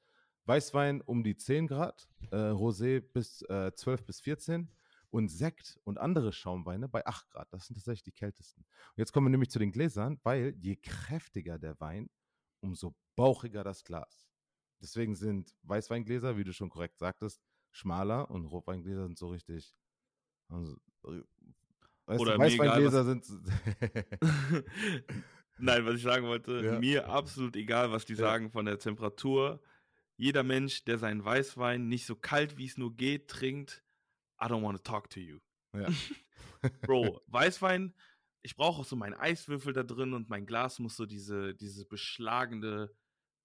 Weißwein 0.45 1.01
um 1.01 1.25
die 1.25 1.37
10 1.37 1.67
Grad. 1.69 2.07
Äh, 2.31 2.37
Rosé 2.37 3.01
bis 3.01 3.41
äh, 3.49 3.73
12 3.75 4.05
bis 4.05 4.21
14. 4.21 4.71
Und 5.13 5.29
Sekt 5.29 5.81
und 5.85 5.99
andere 5.99 6.33
Schaumweine 6.33 6.87
bei 6.89 7.05
8 7.07 7.31
Grad. 7.31 7.53
Das 7.53 7.67
sind 7.67 7.75
tatsächlich 7.77 8.05
die 8.05 8.13
kältesten. 8.13 8.61
Und 8.63 8.99
jetzt 8.99 9.13
kommen 9.13 9.27
wir 9.27 9.31
nämlich 9.31 9.51
zu 9.51 9.59
den 9.59 9.73
Gläsern, 9.73 10.21
weil 10.23 10.55
je 10.61 10.77
kräftiger 10.77 11.59
der 11.59 11.81
Wein, 11.81 12.09
umso 12.61 12.95
bauchiger 13.17 13.65
das 13.65 13.85
Glas. 13.85 14.27
Deswegen 14.81 15.15
sind 15.15 15.55
Weißweingläser, 15.63 16.37
wie 16.37 16.45
du 16.45 16.53
schon 16.53 16.71
korrekt 16.71 16.99
sagtest, 16.99 17.43
schmaler 17.71 18.31
und 18.31 18.47
Rotweingläser 18.47 19.05
sind 19.07 19.19
so 19.19 19.29
richtig. 19.29 19.75
Also, 20.49 20.77
äh, 21.05 21.23
weißt 22.07 22.21
Oder 22.21 22.33
du, 22.33 22.39
mir 22.39 22.47
egal, 22.47 22.67
Weißweingläser 22.85 23.05
sind. 23.05 23.27
Nein, 25.59 25.85
was 25.85 25.97
ich 25.97 26.03
sagen 26.03 26.27
wollte, 26.27 26.63
Ja. 26.65 26.79
mir 26.79 27.09
absolut 27.09 27.57
egal, 27.57 27.93
was 27.93 28.07
die 28.07 28.15
Ja. 28.15 28.21
sagen 28.21 28.51
von 28.51 28.65
der 28.65 28.79
Temperatur. 28.79 29.61
Jeder 30.17 30.43
Mensch, 30.43 30.85
der 30.85 30.99
seinen 30.99 31.25
Weißwein 31.25 31.89
nicht 31.89 32.07
so 32.07 32.17
kalt 32.17 32.57
wie 32.59 32.67
es 32.67 32.77
nur 32.79 32.95
geht 32.97 33.29
trinkt, 33.29 33.85
I 34.41 34.47
don't 34.47 34.63
want 34.63 34.79
to 34.79 34.83
talk 34.83 35.11
to 35.11 35.21
you. 35.21 35.39
ja. 35.75 35.87
Bro, 36.83 37.21
Weißwein, 37.27 37.95
ich 38.43 38.57
brauche 38.57 38.81
auch 38.81 38.85
so 38.87 38.97
meinen 38.97 39.15
Eiswürfel 39.15 39.73
da 39.73 39.83
drin 39.83 40.13
und 40.15 40.29
mein 40.29 40.47
Glas 40.47 40.79
muss 40.79 40.97
so 40.97 41.07
diese, 41.07 41.55
diese 41.55 41.85
beschlagende, 41.85 42.95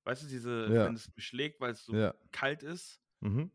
weißt 0.05 0.23
du, 0.23 0.27
diese, 0.27 0.67
Ja. 0.73 0.85
wenn 0.85 0.95
es 0.95 1.09
beschlägt, 1.11 1.59
weil 1.59 1.73
es 1.73 1.85
so 1.85 1.93
ja. 1.95 2.13
kalt 2.31 2.63
ist, 2.63 3.01
Mhm. 3.21 3.51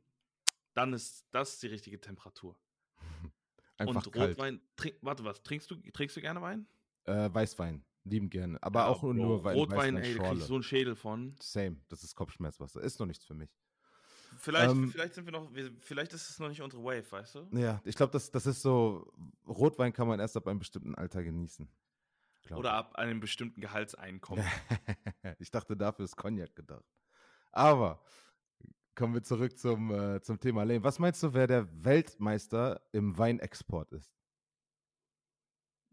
dann 0.75 0.93
ist 0.93 1.27
das 1.31 1.59
die 1.61 1.69
richtige 1.69 2.01
Temperatur. 2.01 2.59
Einfach 3.79 4.07
und 4.07 4.13
kalt. 4.13 4.31
Rotwein, 4.33 4.61
trink, 4.77 4.97
warte, 5.01 5.25
was, 5.25 5.43
trinkst 5.43 5.71
du, 5.71 5.77
trinkst 5.93 6.17
du 6.17 6.21
gerne 6.21 6.43
Wein? 6.43 6.67
Äh, 7.05 7.33
Weißwein. 7.33 7.85
Lieben 8.05 8.31
gerne. 8.31 8.63
Aber 8.63 8.81
Ja, 8.81 8.87
auch 8.87 9.03
nur, 9.03 9.15
Bro, 9.15 9.23
nur 9.25 9.45
Wein, 9.45 9.57
Rotwein, 9.57 9.79
ey, 9.79 9.85
da 9.95 10.01
krieg 10.01 10.03
Weißweinschorle. 10.19 10.39
ich 10.41 10.45
so 10.47 10.55
einen 10.55 10.63
Schädel 10.63 10.97
von. 10.97 11.37
Same. 11.41 11.77
Das 11.89 12.03
ist 12.03 12.15
Kopfschmerzwasser. 12.15 12.81
Ist 12.83 12.99
noch 12.99 13.07
nichts 13.07 13.25
für 13.25 13.35
mich. 13.35 13.51
Vielleicht, 14.41 14.71
Ähm, 14.71 14.91
vielleicht 14.91 15.15
sind 15.15 15.27
wir 15.27 15.33
noch, 15.33 15.51
vielleicht 15.81 16.13
ist 16.15 16.31
es 16.31 16.39
noch 16.39 16.49
nicht 16.49 16.63
unsere 16.63 16.83
Wave, 16.83 17.11
weißt 17.11 17.35
du? 17.35 17.49
Ja, 17.53 17.81
ich 17.85 17.95
glaube, 17.95 18.13
das, 18.13 18.31
das 18.31 18.47
ist 18.47 18.63
so. 18.63 19.13
Rotwein 19.47 19.93
kann 19.93 20.09
man 20.09 20.19
erst 20.19 20.37
ab 20.37 20.47
einem 20.49 20.59
bestimmten 20.59 20.95
Alter 20.95 21.23
genießen. 21.23 21.69
Oder 22.51 22.73
ab 22.73 22.97
einem 22.97 23.21
bestimmten 23.21 23.61
Gehaltseinkommen. 23.61 24.45
ich 25.39 25.51
dachte, 25.51 25.77
dafür 25.77 26.05
ist 26.05 26.17
Cognac 26.17 26.57
gedacht. 26.57 26.85
Aber 27.53 28.03
kommen 28.95 29.15
wir 29.15 29.23
zurück 29.23 29.57
zum, 29.59 29.93
äh, 29.93 30.21
zum 30.23 30.41
Thema 30.41 30.65
Lane. 30.65 30.83
Was 30.83 30.99
meinst 30.99 31.23
du, 31.23 31.33
wer 31.35 31.47
der 31.47 31.69
Weltmeister 31.85 32.81
im 32.93 33.17
Weinexport 33.17 33.93
ist? 33.93 34.13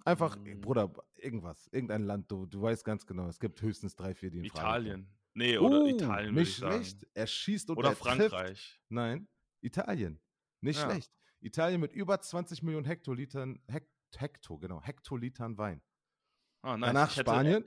Einfach, 0.06 0.38
Mm. 0.38 0.62
Bruder, 0.62 0.94
irgendwas, 1.16 1.68
irgendein 1.68 2.04
Land, 2.04 2.32
du, 2.32 2.46
du 2.46 2.62
weißt 2.62 2.86
ganz 2.86 3.06
genau, 3.06 3.28
es 3.28 3.40
gibt 3.40 3.62
höchstens 3.62 3.96
drei, 3.96 4.16
vier, 4.16 4.32
die 4.32 4.40
in. 4.40 4.46
Italien. 4.46 5.17
Nee, 5.38 5.56
oder 5.60 5.82
Uh, 5.84 5.88
Italien 5.88 6.30
würde 6.32 6.40
Nicht 6.40 6.50
ich 6.50 6.58
sagen. 6.58 6.84
schlecht. 6.84 7.06
Er 7.14 7.28
schießt 7.28 7.70
und 7.70 7.78
Oder 7.78 7.90
er 7.90 7.96
trifft. 7.96 8.32
Frankreich. 8.32 8.82
Nein, 8.90 9.28
Italien. 9.62 10.20
Nicht 10.62 10.80
Ja. 10.80 10.90
schlecht. 10.90 11.12
Italien 11.42 11.80
mit 11.80 11.92
über 11.94 12.20
20 12.20 12.64
Millionen 12.64 12.86
Hektolitern, 12.88 13.62
Hekt, 13.68 13.92
Hekto, 14.16 14.58
genau, 14.58 14.82
Hektolitern 14.82 15.56
Wein. 15.60 15.84
Ah, 16.64 16.76
nice. 16.76 16.88
Danach 16.88 17.12
Ich 17.12 17.18
hätte- 17.18 17.30
Spanien. 17.30 17.64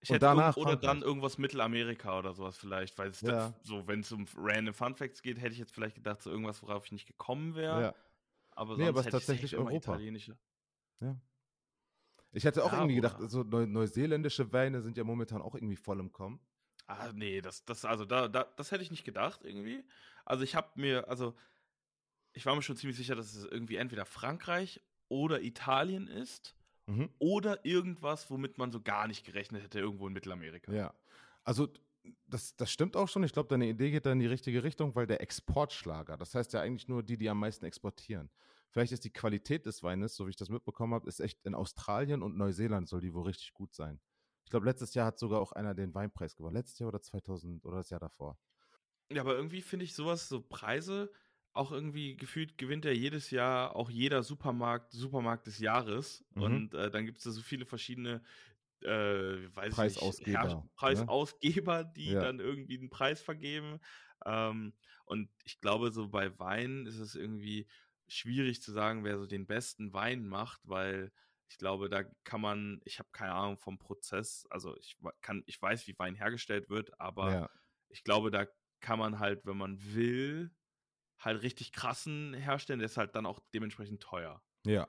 Ich 0.00 0.10
und 0.10 0.14
hätte 0.16 0.26
danach 0.26 0.56
oder 0.58 0.72
dann 0.72 0.80
Frankreich. 0.80 1.06
irgendwas 1.08 1.38
Mittelamerika 1.38 2.18
oder 2.18 2.34
sowas 2.34 2.58
vielleicht, 2.58 2.98
weil 2.98 3.08
es 3.08 3.22
Ja. 3.22 3.58
so, 3.62 3.88
wenn 3.88 4.00
es 4.00 4.12
um 4.12 4.26
random 4.36 4.74
Fun 4.74 4.94
Facts 4.94 5.22
geht, 5.22 5.38
hätte 5.40 5.52
ich 5.54 5.58
jetzt 5.58 5.72
vielleicht 5.72 5.94
gedacht, 5.96 6.20
so 6.20 6.30
irgendwas, 6.30 6.62
worauf 6.62 6.84
ich 6.84 6.92
nicht 6.92 7.06
gekommen 7.06 7.54
wäre. 7.54 7.80
Ja. 7.80 7.94
Aber 8.50 8.76
Nee, 8.76 8.84
sonst 8.84 8.88
aber 8.90 9.00
es 9.00 9.06
ist 9.06 9.06
ich 9.06 9.12
tatsächlich 9.12 9.52
immer 9.54 9.66
Europa. 9.70 9.92
italienische. 9.94 10.38
Ich 12.32 12.44
hätte 12.44 12.62
auch 12.62 12.72
Ja, 12.72 12.78
irgendwie 12.78 12.96
gedacht, 12.96 13.18
so 13.30 13.42
neu, 13.42 13.64
neuseeländische 13.66 14.52
Weine 14.52 14.82
sind 14.82 14.98
ja 14.98 15.04
momentan 15.04 15.40
auch 15.40 15.54
irgendwie 15.54 15.76
voll 15.76 15.98
im 16.00 16.12
Kommen. 16.12 16.40
Ah, 16.86 17.10
nee, 17.12 17.40
das, 17.40 17.64
das, 17.64 17.84
also 17.84 18.04
da, 18.04 18.28
da, 18.28 18.44
das 18.56 18.70
hätte 18.70 18.82
ich 18.82 18.90
nicht 18.90 19.04
gedacht 19.04 19.40
irgendwie. 19.44 19.84
Also 20.24 20.44
ich 20.44 20.54
habe 20.54 20.68
mir, 20.76 21.08
also 21.08 21.36
ich 22.32 22.46
war 22.46 22.54
mir 22.54 22.62
schon 22.62 22.76
ziemlich 22.76 22.96
sicher, 22.96 23.14
dass 23.14 23.34
es 23.34 23.44
irgendwie 23.44 23.76
entweder 23.76 24.04
Frankreich 24.04 24.80
oder 25.08 25.42
Italien 25.42 26.06
ist 26.08 26.54
Mhm. 26.88 27.10
oder 27.18 27.64
irgendwas, 27.64 28.30
womit 28.30 28.58
man 28.58 28.70
so 28.70 28.80
gar 28.80 29.08
nicht 29.08 29.24
gerechnet 29.26 29.62
hätte, 29.62 29.80
irgendwo 29.80 30.06
in 30.06 30.12
Mittelamerika. 30.12 30.72
Ja. 30.72 30.94
Also, 31.42 31.68
das, 32.28 32.54
das 32.56 32.70
stimmt 32.70 32.96
auch 32.96 33.08
schon. 33.08 33.24
Ich 33.24 33.32
glaube, 33.32 33.48
deine 33.48 33.66
Idee 33.68 33.90
geht 33.90 34.06
da 34.06 34.12
in 34.12 34.20
die 34.20 34.26
richtige 34.26 34.62
Richtung, 34.62 34.94
weil 34.94 35.06
der 35.06 35.20
Exportschlager, 35.20 36.16
das 36.16 36.34
heißt 36.34 36.52
ja 36.52 36.60
eigentlich 36.60 36.86
nur 36.86 37.02
die, 37.02 37.18
die 37.18 37.28
am 37.28 37.40
meisten 37.40 37.64
exportieren. 37.64 38.30
Vielleicht 38.70 38.92
ist 38.92 39.04
die 39.04 39.12
Qualität 39.12 39.66
des 39.66 39.82
Weines, 39.82 40.14
so 40.14 40.26
wie 40.26 40.30
ich 40.30 40.36
das 40.36 40.48
mitbekommen 40.48 40.94
habe, 40.94 41.08
ist 41.08 41.18
echt 41.18 41.44
in 41.44 41.54
Australien 41.54 42.22
und 42.22 42.36
Neuseeland 42.36 42.88
soll 42.88 43.00
die 43.00 43.12
wohl 43.12 43.24
richtig 43.24 43.52
gut 43.54 43.74
sein. 43.74 44.00
Ich 44.46 44.50
glaube, 44.50 44.66
letztes 44.66 44.94
Jahr 44.94 45.06
hat 45.06 45.18
sogar 45.18 45.40
auch 45.40 45.50
einer 45.50 45.74
den 45.74 45.92
Weinpreis 45.92 46.36
gewonnen. 46.36 46.54
Letztes 46.54 46.78
Jahr 46.78 46.88
oder 46.88 47.02
2000 47.02 47.64
oder 47.64 47.78
das 47.78 47.90
Jahr 47.90 47.98
davor. 47.98 48.38
Ja, 49.10 49.22
aber 49.22 49.34
irgendwie 49.34 49.60
finde 49.60 49.84
ich 49.84 49.94
sowas, 49.94 50.28
so 50.28 50.40
Preise, 50.40 51.12
auch 51.52 51.72
irgendwie 51.72 52.16
gefühlt 52.16 52.56
gewinnt 52.56 52.84
ja 52.84 52.92
jedes 52.92 53.30
Jahr 53.32 53.74
auch 53.74 53.90
jeder 53.90 54.22
Supermarkt, 54.22 54.92
Supermarkt 54.92 55.48
des 55.48 55.58
Jahres. 55.58 56.24
Mhm. 56.36 56.42
Und 56.42 56.74
äh, 56.74 56.92
dann 56.92 57.06
gibt 57.06 57.18
es 57.18 57.24
da 57.24 57.32
so 57.32 57.40
viele 57.40 57.66
verschiedene 57.66 58.22
äh, 58.82 58.88
weiß 59.54 59.74
Preisausgeber, 59.74 60.38
nicht, 60.38 60.42
Herr- 60.42 60.60
ne? 60.60 60.66
Preisausgeber, 60.76 61.82
die 61.84 62.12
Ja. 62.12 62.20
dann 62.20 62.38
irgendwie 62.38 62.78
einen 62.78 62.90
Preis 62.90 63.20
vergeben. 63.20 63.80
Ähm, 64.24 64.74
und 65.06 65.28
ich 65.44 65.60
glaube, 65.60 65.90
so 65.90 66.08
bei 66.08 66.38
Wein 66.38 66.86
ist 66.86 66.98
es 67.00 67.16
irgendwie 67.16 67.66
schwierig 68.06 68.62
zu 68.62 68.70
sagen, 68.70 69.02
wer 69.02 69.18
so 69.18 69.26
den 69.26 69.46
besten 69.46 69.92
Wein 69.92 70.28
macht, 70.28 70.60
weil 70.64 71.10
Ich 71.48 71.58
glaube, 71.58 71.88
da 71.88 72.04
kann 72.24 72.40
man, 72.40 72.80
ich 72.84 72.98
habe 72.98 73.08
keine 73.12 73.32
Ahnung 73.32 73.56
vom 73.58 73.78
Prozess, 73.78 74.46
also 74.50 74.76
ich 74.78 74.96
kann, 75.20 75.42
ich 75.46 75.60
weiß, 75.60 75.86
wie 75.86 75.98
Wein 75.98 76.14
hergestellt 76.14 76.68
wird, 76.68 76.98
aber 77.00 77.32
Ja. 77.32 77.50
ich 77.88 78.02
glaube, 78.04 78.30
da 78.30 78.46
kann 78.80 78.98
man 78.98 79.18
halt, 79.18 79.46
wenn 79.46 79.56
man 79.56 79.78
will, 79.94 80.50
halt 81.18 81.42
richtig 81.42 81.72
krassen 81.72 82.34
herstellen, 82.34 82.80
der 82.80 82.86
ist 82.86 82.96
halt 82.96 83.14
dann 83.16 83.26
auch 83.26 83.40
dementsprechend 83.54 84.02
teuer. 84.02 84.42
Ja. 84.66 84.88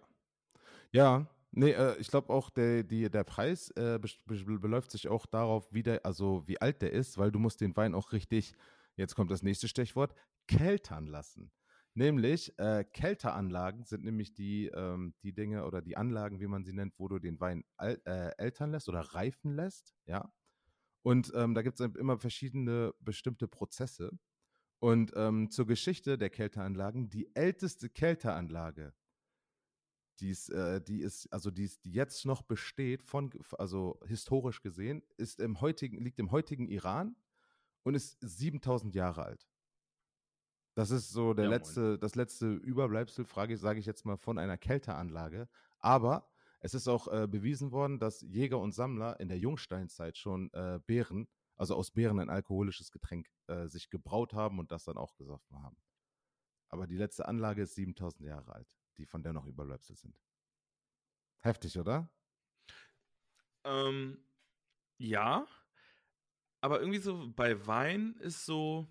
Ja, 0.91 1.27
nee, 1.51 1.71
äh, 1.71 1.97
ich 1.97 2.07
glaube 2.07 2.33
auch, 2.33 2.49
der, 2.49 2.83
die, 2.83 3.09
der 3.09 3.23
Preis 3.23 3.71
äh, 3.71 3.99
bes- 4.01 4.19
be- 4.25 4.59
beläuft 4.59 4.91
sich 4.91 5.07
auch 5.07 5.25
darauf, 5.25 5.71
wie 5.73 5.83
der, 5.83 6.05
also 6.05 6.47
wie 6.47 6.59
alt 6.61 6.81
der 6.81 6.91
ist, 6.91 7.17
weil 7.17 7.31
du 7.31 7.39
musst 7.39 7.61
den 7.61 7.75
Wein 7.75 7.93
auch 7.95 8.11
richtig, 8.11 8.53
jetzt 8.95 9.15
kommt 9.15 9.31
das 9.31 9.43
nächste 9.43 9.67
Stichwort, 9.67 10.15
keltern 10.47 11.07
lassen. 11.07 11.51
Nämlich, 11.97 12.53
äh, 12.59 12.83
Kälteranlagen 12.83 13.83
sind 13.83 14.03
nämlich 14.03 14.31
die, 14.35 14.67
ähm, 14.67 15.15
die 15.23 15.33
Dinge 15.33 15.65
oder 15.65 15.81
die 15.81 15.97
Anlagen, 15.97 16.39
wie 16.39 16.45
man 16.45 16.63
sie 16.63 16.73
nennt, 16.73 16.93
wo 16.99 17.07
du 17.07 17.17
den 17.17 17.39
Wein 17.39 17.63
al 17.75 17.99
äh, 18.05 18.37
ältern 18.37 18.69
lässt 18.69 18.87
oder 18.87 18.99
reifen 18.99 19.55
lässt, 19.55 19.95
ja. 20.05 20.31
Und 21.01 21.31
ähm, 21.33 21.55
da 21.55 21.63
gibt 21.63 21.79
es 21.79 21.95
immer 21.95 22.19
verschiedene 22.19 22.93
bestimmte 22.99 23.47
Prozesse. 23.47 24.11
Und 24.77 25.11
ähm, 25.15 25.49
zur 25.49 25.65
Geschichte 25.65 26.19
der 26.19 26.29
Kälteanlagen, 26.29 27.09
die 27.09 27.35
älteste 27.35 27.89
Kälteanlage, 27.89 28.93
die 30.19 30.29
ist, 30.29 30.49
äh, 30.49 30.79
die 30.79 31.01
ist, 31.01 31.33
also 31.33 31.49
die, 31.49 31.63
ist, 31.63 31.83
die 31.83 31.93
jetzt 31.93 32.27
noch 32.27 32.43
besteht, 32.43 33.01
von, 33.01 33.31
also 33.57 33.99
historisch 34.05 34.61
gesehen, 34.61 35.01
ist 35.17 35.39
im 35.39 35.61
heutigen, 35.61 35.99
liegt 35.99 36.19
im 36.19 36.29
heutigen 36.29 36.67
Iran 36.67 37.15
und 37.81 37.95
ist 37.95 38.19
7000 38.21 38.93
Jahre 38.93 39.23
alt. 39.23 39.47
Das 40.77 40.91
ist 40.91 41.09
so 41.09 41.33
der 41.33 41.45
Ja, 41.45 41.49
moin. 41.51 41.57
letzte, 41.57 41.97
das 41.97 42.13
letzte 42.13 42.53
Überbleibsel, 42.53 43.25
frage, 43.25 43.57
sage 43.57 43.79
ich 43.79 43.87
jetzt 43.87 44.05
mal, 44.05 44.15
von 44.17 44.37
einer 44.37 44.59
Kälteanlage. 44.59 45.49
Aber 45.79 46.29
es 46.59 46.75
ist 46.75 46.87
auch 46.87 47.07
äh, 47.07 47.27
bewiesen 47.27 47.71
worden, 47.71 47.97
dass 47.97 48.21
Jäger 48.21 48.59
und 48.59 48.73
Sammler 48.73 49.19
in 49.19 49.27
der 49.27 49.39
Jungsteinzeit 49.39 50.17
schon 50.19 50.51
äh, 50.53 50.79
Beeren, 50.85 51.27
also 51.55 51.75
aus 51.75 51.89
Beeren 51.89 52.19
ein 52.19 52.29
alkoholisches 52.29 52.91
Getränk, 52.91 53.27
äh, 53.47 53.67
sich 53.67 53.89
gebraut 53.89 54.33
haben 54.33 54.59
und 54.59 54.71
das 54.71 54.83
dann 54.83 54.97
auch 54.97 55.15
gesoffen 55.15 55.63
haben. 55.63 55.77
Aber 56.69 56.85
die 56.85 56.97
letzte 56.97 57.27
Anlage 57.27 57.63
ist 57.63 57.73
7000 57.73 58.27
Jahre 58.27 58.53
alt, 58.53 58.77
die 58.97 59.07
von 59.07 59.23
der 59.23 59.33
noch 59.33 59.47
Überbleibsel 59.47 59.95
sind. 59.95 60.15
Heftig, 61.39 61.79
oder? 61.79 62.07
Ähm, 63.63 64.23
ja, 64.99 65.47
aber 66.61 66.79
irgendwie 66.81 66.99
so 66.99 67.31
bei 67.35 67.65
Wein 67.65 68.15
ist 68.19 68.45
so, 68.45 68.87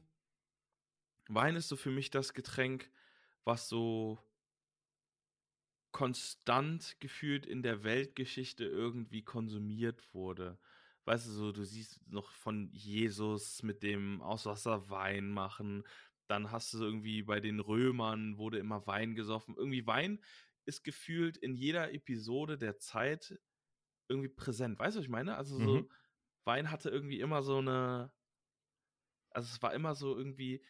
Wein 1.29 1.57
ist 1.57 1.69
so 1.69 1.77
für 1.77 1.91
mich 1.91 2.11
das 2.11 2.35
Getränk, 2.35 2.91
was 3.45 3.69
so 3.69 4.19
konstant 5.93 6.97
gefühlt 7.01 7.47
in 7.47 7.63
der 7.63 7.83
Weltgeschichte 7.83 8.65
irgendwie 8.65 9.23
konsumiert 9.23 10.13
wurde. 10.13 10.59
Weißt 11.07 11.27
du, 11.27 11.31
so, 11.31 11.53
du 11.53 11.65
siehst 11.65 12.07
noch 12.11 12.31
von 12.31 12.69
Jesus 12.73 13.63
mit 13.63 13.83
dem 13.83 14.21
aus 14.21 14.45
Wasser 14.45 14.91
Wein 14.91 15.31
machen. 15.31 15.85
Dann 16.29 16.51
hast 16.51 16.75
du 16.75 16.83
irgendwie 16.83 17.23
bei 17.23 17.41
den 17.41 17.61
Römern 17.61 18.37
wurde 18.37 18.59
immer 18.59 18.87
Wein 18.87 19.15
gesoffen. 19.15 19.55
Irgendwie 19.57 19.87
Wein 19.87 20.21
ist 20.67 20.83
gefühlt 20.85 21.37
in 21.37 21.55
jeder 21.55 21.93
Episode 21.95 22.59
der 22.59 22.77
Zeit 22.79 23.39
irgendwie 24.09 24.29
präsent. 24.29 24.79
Weißt 24.79 24.97
du, 24.97 24.99
was 24.99 25.05
ich 25.05 25.11
meine? 25.11 25.37
Also 25.37 25.59
so, 25.59 25.83
Mhm. 25.83 25.91
Wein 26.45 26.71
hatte 26.71 26.91
irgendwie 26.91 27.21
immer 27.21 27.43
so 27.43 27.59
eine, 27.59 28.13
also 29.31 29.49
es 29.53 29.63
war 29.63 29.73
immer 29.75 29.95
so 29.95 30.17
irgendwie 30.17 30.63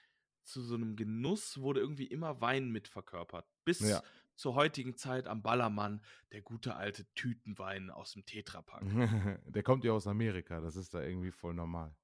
zu 0.47 0.63
so 0.63 0.75
einem 0.75 0.97
Genuss 0.97 1.61
wurde 1.61 1.81
irgendwie 1.81 2.07
immer 2.07 2.41
Wein 2.41 2.71
mit 2.71 2.89
verkörpert. 2.89 3.47
Bis 3.65 3.81
Ja. 3.81 4.03
zur 4.37 4.55
heutigen 4.55 4.97
Zeit 4.97 5.27
am 5.27 5.43
Ballermann 5.43 6.03
der 6.33 6.43
gute 6.43 6.77
alte 6.77 7.07
Tütenwein 7.15 7.91
aus 7.91 8.13
dem 8.13 8.25
Tetrapack. 8.27 8.83
der 9.47 9.63
kommt 9.63 9.85
ja 9.85 9.93
aus 9.93 10.07
Amerika, 10.07 10.61
das 10.61 10.77
ist 10.77 10.95
da 10.95 11.03
irgendwie 11.03 11.31
voll 11.33 11.55
normal. 11.55 11.95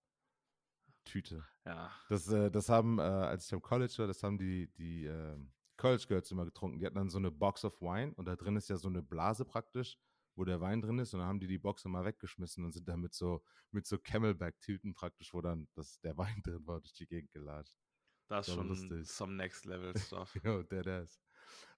Tüte. 1.05 1.45
Ja. 1.65 1.91
Das, 2.09 2.29
äh, 2.29 2.51
das 2.51 2.69
haben, 2.69 2.99
äh, 2.99 3.03
als 3.03 3.47
ich 3.47 3.53
am 3.55 3.63
College 3.63 3.95
war, 3.99 4.07
das 4.07 4.23
haben 4.23 4.39
die, 4.39 4.69
die 4.75 5.07
äh, 5.07 5.37
College 5.77 6.05
Girls 6.07 6.31
immer 6.31 6.45
getrunken. 6.45 6.79
Die 6.79 6.87
hatten 6.87 6.95
dann 6.97 7.11
so 7.11 7.19
eine 7.19 7.31
Box 7.31 7.65
of 7.65 7.81
Wine 7.81 8.15
und 8.15 8.27
da 8.27 8.37
drin 8.37 8.57
ist 8.57 8.69
ja 8.69 8.77
so 8.77 8.89
eine 8.89 9.03
Blase 9.03 9.45
praktisch, 9.45 9.99
wo 10.37 10.45
der 10.45 10.61
Wein 10.61 10.81
drin 10.81 10.99
ist 11.01 11.13
und 11.13 11.21
dann 11.21 11.29
haben 11.29 11.41
die 11.41 11.49
die 11.49 11.59
Box 11.59 11.85
immer 11.85 12.05
weggeschmissen 12.05 12.65
und 12.65 12.73
sind 12.73 12.89
dann 12.89 13.01
mit 13.01 13.15
so, 13.15 13.43
mit 13.73 13.87
so 13.87 13.99
Camelback-Tüten 13.99 14.95
praktisch, 14.95 15.35
wo 15.35 15.41
dann 15.41 15.69
das, 15.75 16.01
der 16.01 16.17
Wein 16.19 16.41
drin 16.45 16.67
war, 16.67 16.81
durch 16.81 16.93
die 16.95 17.07
Gegend 17.07 17.33
gelatscht. 17.33 17.77
Das 18.29 18.49
ist 18.49 18.55
schon 18.55 18.69
lustig. 18.69 19.07
some 19.07 19.35
next 19.35 19.65
level 19.65 19.93
stuff. 19.99 20.35
Jo, 20.43 20.63
der, 20.63 20.83
der 20.83 21.03
ist. 21.03 21.21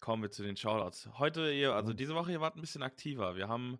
Kommen 0.00 0.22
wir 0.22 0.30
zu 0.30 0.42
den 0.42 0.56
Shoutouts. 0.56 1.08
Heute, 1.18 1.42
also 1.74 1.90
Oh. 1.92 1.94
diese 1.94 2.14
Woche, 2.14 2.32
ihr 2.32 2.40
wart 2.40 2.56
ein 2.56 2.60
bisschen 2.62 2.82
aktiver. 2.82 3.36
Wir 3.36 3.48
haben 3.48 3.78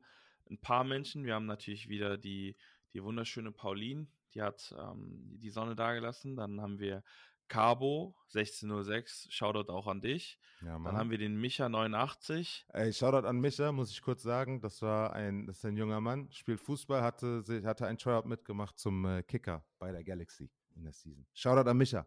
ein 0.50 0.58
paar 0.58 0.84
Menschen. 0.84 1.24
Wir 1.24 1.34
haben 1.34 1.46
natürlich 1.46 1.88
wieder 1.88 2.18
die, 2.18 2.56
die 2.92 3.02
wunderschöne 3.02 3.52
Pauline, 3.52 4.06
die 4.34 4.42
hat 4.42 4.74
ähm, 4.78 5.38
die 5.38 5.50
Sonne 5.50 5.74
dagelassen. 5.74 6.36
Dann 6.36 6.60
haben 6.60 6.78
wir 6.78 7.02
Cabo 7.48 8.14
1606, 8.34 9.26
Shoutout 9.30 9.72
auch 9.72 9.86
an 9.88 10.00
dich. 10.02 10.38
Ja, 10.60 10.78
Dann 10.78 10.96
haben 10.96 11.10
wir 11.10 11.18
den 11.18 11.40
Micha 11.40 11.68
89. 11.68 12.66
Ey, 12.68 12.92
Shoutout 12.92 13.26
an 13.26 13.40
Micha, 13.40 13.72
muss 13.72 13.90
ich 13.90 14.02
kurz 14.02 14.22
sagen. 14.22 14.60
Das 14.60 14.82
war 14.82 15.14
ein, 15.14 15.46
das 15.46 15.58
ist 15.58 15.64
ein 15.64 15.76
junger 15.76 16.00
Mann, 16.00 16.30
spielt 16.30 16.60
Fußball, 16.60 17.02
hatte, 17.02 17.42
hatte 17.64 17.86
ein 17.86 17.96
Tryout 17.98 18.26
mitgemacht 18.26 18.78
zum 18.78 19.04
äh, 19.04 19.22
Kicker 19.22 19.64
bei 19.78 19.90
der 19.90 20.04
Galaxy 20.04 20.50
in 20.76 20.84
der 20.84 20.92
Season. 20.92 21.26
Shoutout 21.34 21.68
an 21.68 21.76
Micha. 21.78 22.06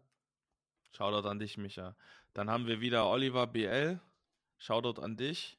Shoutout 0.96 1.28
an 1.28 1.40
dich, 1.40 1.58
Micha. 1.58 1.96
Dann 2.34 2.48
haben 2.48 2.66
wir 2.66 2.80
wieder 2.80 3.08
Oliver 3.08 3.48
BL. 3.48 4.00
Shoutout 4.58 5.00
an 5.00 5.16
dich. 5.16 5.58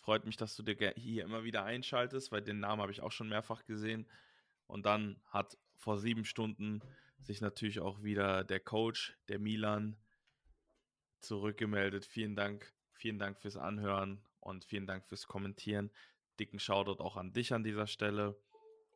Freut 0.00 0.24
mich, 0.24 0.36
dass 0.36 0.56
du 0.56 0.64
dir 0.64 0.92
hier 0.96 1.24
immer 1.24 1.44
wieder 1.44 1.64
einschaltest, 1.64 2.32
weil 2.32 2.42
den 2.42 2.58
Namen 2.58 2.82
habe 2.82 2.90
ich 2.90 3.00
auch 3.00 3.12
schon 3.12 3.28
mehrfach 3.28 3.64
gesehen. 3.64 4.08
Und 4.66 4.86
dann 4.86 5.20
hat 5.26 5.56
vor 5.76 5.98
sieben 5.98 6.24
Stunden 6.24 6.80
sich 7.20 7.40
natürlich 7.40 7.78
auch 7.78 8.02
wieder 8.02 8.42
der 8.42 8.58
Coach, 8.58 9.16
der 9.28 9.38
Milan, 9.38 9.96
zurückgemeldet. 11.20 12.04
Vielen 12.04 12.34
Dank. 12.34 12.72
Vielen 12.92 13.18
Dank 13.18 13.38
fürs 13.38 13.56
Anhören 13.56 14.20
und 14.40 14.64
vielen 14.64 14.86
Dank 14.86 15.06
fürs 15.06 15.26
Kommentieren. 15.28 15.90
Dicken 16.40 16.58
Shoutout 16.58 17.02
auch 17.02 17.16
an 17.16 17.32
dich 17.32 17.52
an 17.52 17.62
dieser 17.62 17.86
Stelle. 17.86 18.36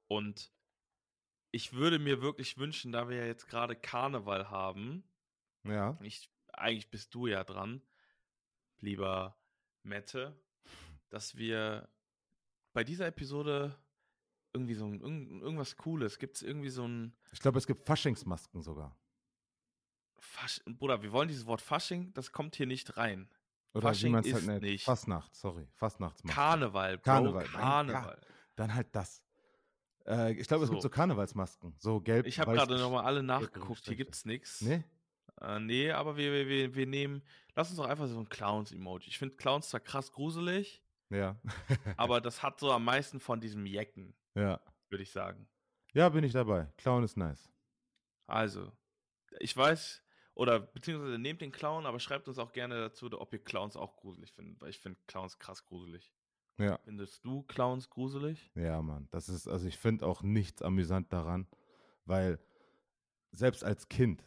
Und 0.08 0.50
ich 1.52 1.74
würde 1.74 2.00
mir 2.00 2.22
wirklich 2.22 2.58
wünschen, 2.58 2.90
da 2.90 3.08
wir 3.08 3.18
ja 3.18 3.26
jetzt 3.26 3.46
gerade 3.46 3.76
Karneval 3.76 4.50
haben, 4.50 5.04
Ja. 5.64 5.96
ich, 6.02 6.30
eigentlich 6.52 6.90
bist 6.90 7.14
du 7.14 7.26
ja 7.26 7.44
dran, 7.44 7.82
lieber 8.80 9.36
Mette, 9.82 10.38
dass 11.10 11.36
wir 11.36 11.88
bei 12.72 12.84
dieser 12.84 13.06
Episode 13.06 13.76
irgendwie 14.52 14.74
so 14.74 14.86
ein, 14.86 15.00
irgend, 15.00 15.42
irgendwas 15.42 15.76
Cooles, 15.76 16.18
gibt 16.18 16.36
es 16.36 16.42
irgendwie 16.42 16.70
so 16.70 16.86
ein 16.86 17.16
Ich 17.32 17.40
glaube, 17.40 17.58
es 17.58 17.66
gibt 17.66 17.86
Faschingsmasken 17.86 18.62
sogar. 18.62 18.96
Fasch 20.18 20.60
Bruder, 20.66 21.02
wir 21.02 21.12
wollen 21.12 21.28
dieses 21.28 21.46
Wort 21.46 21.60
Fasching, 21.60 22.12
das 22.14 22.32
kommt 22.32 22.56
hier 22.56 22.66
nicht 22.66 22.96
rein. 22.96 23.28
Oder 23.72 23.88
Fasching 23.88 24.08
wie 24.08 24.12
man 24.12 24.24
es 24.24 24.32
halt 24.32 24.46
nennt. 24.46 24.62
nicht. 24.62 24.84
Fastnacht, 24.84 25.34
sorry. 25.34 25.66
Fastnachtsmasken. 25.74 26.30
Karneval, 26.30 26.96
Bro, 26.98 27.02
Karneval, 27.02 27.44
Karneval. 27.44 28.20
Dann 28.56 28.74
halt 28.74 28.94
das. 28.94 29.22
Äh, 30.06 30.34
ich 30.34 30.46
glaube, 30.46 30.64
es 30.64 30.70
gibt 30.70 30.80
So. 30.82 30.88
so 30.88 30.90
Karnevalsmasken. 30.90 31.74
So 31.78 32.00
gelb. 32.00 32.26
Ich 32.26 32.38
habe 32.38 32.52
gerade 32.52 32.78
nochmal 32.78 33.04
alle 33.04 33.18
gelb 33.18 33.26
nachgeguckt, 33.26 33.66
hier 33.84 33.96
gestrichen. 33.96 33.96
gibt's 33.96 34.24
nichts. 34.24 34.60
Nee? 34.60 34.84
Äh, 35.44 35.60
nee, 35.60 35.90
aber 35.90 36.16
wir, 36.16 36.32
wir, 36.32 36.48
wir, 36.48 36.74
wir 36.74 36.86
nehmen, 36.86 37.22
lass 37.54 37.70
uns 37.70 37.78
doch 37.78 37.86
einfach 37.86 38.06
so 38.06 38.18
ein 38.18 38.28
Clowns-Emoji. 38.28 39.08
Ich 39.08 39.18
finde 39.18 39.36
Clowns 39.36 39.68
zwar 39.68 39.80
krass 39.80 40.12
gruselig, 40.12 40.82
Ja. 41.10 41.38
aber 41.96 42.20
das 42.20 42.42
hat 42.42 42.58
so 42.58 42.72
am 42.72 42.84
meisten 42.84 43.20
von 43.20 43.40
diesem 43.40 43.66
Jecken, 43.66 44.14
ja. 44.34 44.60
würde 44.88 45.02
ich 45.02 45.12
sagen. 45.12 45.48
Ja, 45.92 46.08
bin 46.08 46.24
ich 46.24 46.32
dabei. 46.32 46.72
Clown 46.76 47.04
ist 47.04 47.16
nice. 47.16 47.50
Also, 48.26 48.72
ich 49.38 49.56
weiß, 49.56 50.02
oder 50.34 50.58
beziehungsweise 50.58 51.18
nehmt 51.18 51.40
den 51.40 51.52
Clown, 51.52 51.86
aber 51.86 52.00
schreibt 52.00 52.26
uns 52.26 52.38
auch 52.38 52.52
gerne 52.52 52.80
dazu, 52.80 53.06
ob 53.12 53.32
ihr 53.32 53.44
Clowns 53.44 53.76
auch 53.76 53.96
gruselig 53.96 54.32
findet, 54.32 54.60
weil 54.60 54.70
ich 54.70 54.78
finde 54.80 54.98
Clowns 55.06 55.38
krass 55.38 55.64
gruselig. 55.64 56.12
Ja. 56.58 56.78
Findest 56.84 57.24
du 57.24 57.42
Clowns 57.42 57.90
gruselig? 57.90 58.50
Ja, 58.54 58.80
Mann. 58.80 59.08
Das 59.10 59.28
ist, 59.28 59.46
also 59.48 59.66
ich 59.66 59.76
finde 59.76 60.06
auch 60.06 60.22
nichts 60.22 60.62
amüsant 60.62 61.12
daran, 61.12 61.48
weil 62.04 62.38
selbst 63.32 63.64
als 63.64 63.88
Kind 63.88 64.24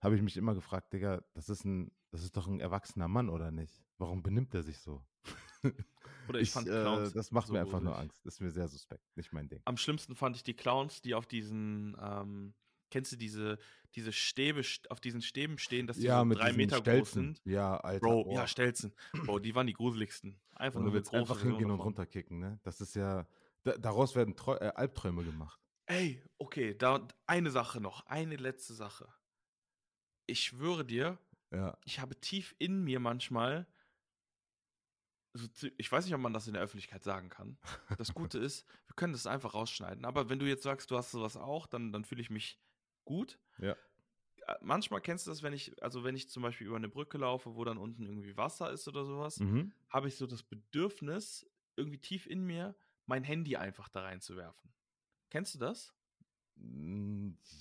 habe 0.00 0.16
ich 0.16 0.22
mich 0.22 0.36
immer 0.36 0.54
gefragt, 0.54 0.92
Digga, 0.92 1.22
das 1.34 1.48
ist 1.48 1.64
ein, 1.64 1.90
das 2.10 2.22
ist 2.22 2.36
doch 2.36 2.46
ein 2.46 2.60
erwachsener 2.60 3.08
Mann, 3.08 3.28
oder 3.28 3.50
nicht? 3.50 3.84
Warum 3.98 4.22
benimmt 4.22 4.54
er 4.54 4.62
sich 4.62 4.78
so? 4.78 5.04
Oder 6.28 6.40
ich, 6.40 6.50
fand 6.50 6.68
äh, 6.68 6.70
Clowns 6.82 7.12
das 7.14 7.30
macht 7.32 7.46
so 7.46 7.54
mir 7.54 7.60
einfach 7.60 7.80
nur. 7.80 7.98
Angst. 7.98 8.24
Das 8.24 8.34
ist 8.34 8.40
mir 8.40 8.50
sehr 8.50 8.68
suspekt. 8.68 9.04
Nicht 9.16 9.32
mein 9.32 9.48
Ding. 9.48 9.62
Am 9.64 9.76
schlimmsten 9.78 10.14
fand 10.14 10.36
ich 10.36 10.42
die 10.42 10.54
Clowns, 10.54 11.00
die 11.00 11.14
auf 11.14 11.26
diesen, 11.26 11.96
ähm, 12.00 12.54
kennst 12.90 13.12
du 13.12 13.16
diese, 13.16 13.58
diese 13.94 14.12
Stäbe, 14.12 14.60
st- 14.60 14.88
auf 14.88 15.00
diesen 15.00 15.22
Stäben 15.22 15.58
stehen, 15.58 15.86
dass 15.86 15.96
die 15.96 16.06
so 16.06 16.24
drei 16.24 16.52
Meter 16.52 16.76
groß 16.76 16.82
Stelzen. 16.82 17.34
sind? 17.34 17.42
Ja, 17.44 17.78
Alter. 17.78 18.06
Bro, 18.06 18.24
boah. 18.24 18.34
ja, 18.34 18.46
Stelzen. 18.46 18.94
Bro, 19.24 19.38
die 19.38 19.54
waren 19.54 19.66
die 19.66 19.72
gruseligsten. 19.72 20.38
Einfach 20.52 20.78
Und 20.78 20.84
nur 20.84 20.92
mit 20.94 21.12
einfach 21.14 21.40
hingehen 21.40 21.70
und 21.70 21.80
runterkicken, 21.80 22.38
ne? 22.38 22.60
Das 22.62 22.80
ist 22.80 22.94
ja, 22.94 23.26
da, 23.62 23.76
daraus 23.78 24.14
werden 24.14 24.36
Treu 24.36 24.54
äh, 24.56 24.72
Albträume 24.74 25.24
gemacht. 25.24 25.60
Ey, 25.86 26.22
okay, 26.36 26.74
da 26.76 27.08
eine 27.26 27.50
Sache 27.50 27.80
noch, 27.80 28.04
eine 28.06 28.36
letzte 28.36 28.74
Sache. 28.74 29.08
Ich 30.28 30.44
schwöre 30.44 30.84
dir, 30.84 31.18
Ja. 31.50 31.78
ich 31.86 32.00
habe 32.00 32.14
tief 32.20 32.54
in 32.58 32.84
mir 32.84 33.00
manchmal, 33.00 33.66
so, 35.32 35.46
zi- 35.48 35.72
ich 35.78 35.90
weiß 35.90 36.04
nicht, 36.04 36.14
ob 36.14 36.20
man 36.20 36.34
das 36.34 36.46
in 36.46 36.52
der 36.52 36.62
Öffentlichkeit 36.62 37.02
sagen 37.02 37.30
kann. 37.30 37.58
Das 37.96 38.12
Gute 38.12 38.38
ist, 38.38 38.66
wir 38.86 38.94
können 38.94 39.14
das 39.14 39.26
einfach 39.26 39.54
rausschneiden. 39.54 40.04
Aber 40.04 40.28
wenn 40.28 40.38
du 40.38 40.46
jetzt 40.46 40.62
sagst, 40.64 40.90
du 40.90 40.96
hast 40.98 41.10
sowas 41.12 41.36
auch, 41.38 41.66
dann, 41.66 41.92
dann 41.92 42.04
fühle 42.04 42.20
ich 42.20 42.28
mich 42.30 42.60
gut. 43.06 43.38
Ja. 43.58 43.72
Äh, 44.46 44.54
Manchmal 44.60 45.00
kennst 45.00 45.26
du 45.26 45.30
das, 45.30 45.42
wenn 45.42 45.54
ich, 45.54 45.82
also 45.82 46.04
wenn 46.04 46.14
ich 46.14 46.28
zum 46.28 46.42
Beispiel 46.42 46.66
über 46.66 46.76
eine 46.76 46.88
Brücke 46.90 47.16
laufe, 47.16 47.54
wo 47.54 47.64
dann 47.64 47.78
unten 47.78 48.04
irgendwie 48.04 48.36
Wasser 48.36 48.70
ist 48.70 48.86
oder 48.86 49.04
sowas, 49.06 49.40
Mhm. 49.40 49.72
habe 49.88 50.08
ich 50.08 50.16
so 50.16 50.26
das 50.26 50.42
Bedürfnis, 50.42 51.46
irgendwie 51.76 51.98
tief 51.98 52.26
in 52.26 52.44
mir, 52.44 52.74
mein 53.06 53.24
Handy 53.24 53.56
einfach 53.56 53.88
da 53.88 54.02
reinzuwerfen. 54.02 54.72
Kennst 55.30 55.54
du 55.54 55.58
das? 55.58 55.94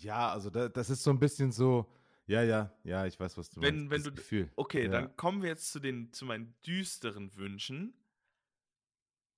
Ja, 0.02 0.32
also 0.32 0.50
da, 0.50 0.68
das 0.70 0.90
ist 0.90 1.04
so 1.04 1.12
ein 1.12 1.20
bisschen 1.20 1.52
so, 1.52 1.90
ja, 2.28 2.44
ja, 2.44 2.72
ja, 2.84 3.06
ich 3.06 3.20
weiß, 3.20 3.38
was 3.38 3.50
du 3.50 3.62
Wenn- 3.62 3.88
meinst. 3.88 3.92
wenn 3.92 4.04
das 4.04 4.14
du- 4.14 4.16
Gefühl. 4.22 4.52
Okay, 4.56 4.84
Ja. 4.86 4.90
dann 4.92 5.16
kommen 5.16 5.42
wir 5.42 5.50
jetzt 5.50 5.72
zu 5.72 5.80
den, 5.80 6.14
zu 6.14 6.26
meinen 6.26 6.54
düsteren 6.66 7.36
Wünschen. 7.36 7.94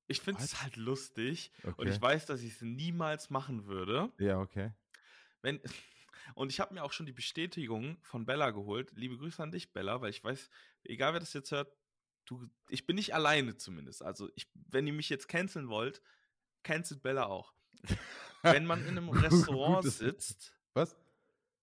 Ich 0.08 0.22
finde 0.22 0.42
es 0.44 0.62
halt 0.64 0.76
lustig 0.76 1.52
und 1.64 1.74
Okay. 1.82 1.90
ich 1.92 2.02
weiß, 2.02 2.26
dass 2.26 2.42
ich 2.42 2.54
es 2.54 2.62
niemals 2.62 3.30
machen 3.30 3.66
würde. 3.68 4.12
Ja, 4.18 4.40
okay. 4.40 4.72
Wenn, 5.42 5.62
und 6.36 6.52
ich 6.52 6.60
habe 6.60 6.74
mir 6.74 6.84
auch 6.84 6.94
schon 6.94 7.06
die 7.06 7.12
Bestätigung 7.14 7.98
von 8.02 8.26
Bella 8.26 8.50
geholt. 8.50 8.92
Liebe 8.96 9.18
Grüße 9.18 9.42
an 9.42 9.52
dich, 9.52 9.72
Bella, 9.72 10.02
weil 10.02 10.10
ich 10.10 10.24
weiß, 10.24 10.50
egal 10.84 11.14
wer 11.14 11.20
das 11.20 11.34
jetzt 11.34 11.52
hört, 11.52 11.72
du, 12.26 12.50
ich 12.70 12.88
bin 12.88 12.96
nicht 12.96 13.14
alleine 13.14 13.56
zumindest. 13.58 14.02
Also, 14.04 14.30
ich, 14.36 14.50
wenn 14.56 14.88
ihr 14.88 14.94
mich 14.94 15.10
jetzt 15.10 15.28
canceln 15.28 15.70
wollt, 15.70 16.02
cancelt 16.64 17.04
Bella 17.04 17.28
auch. 17.28 17.54
Wenn 18.42 18.66
man 18.66 18.82
in 18.88 18.98
einem 18.98 19.10
Restaurant 19.54 19.86
sitzt, 19.86 20.56
Was? 20.74 20.96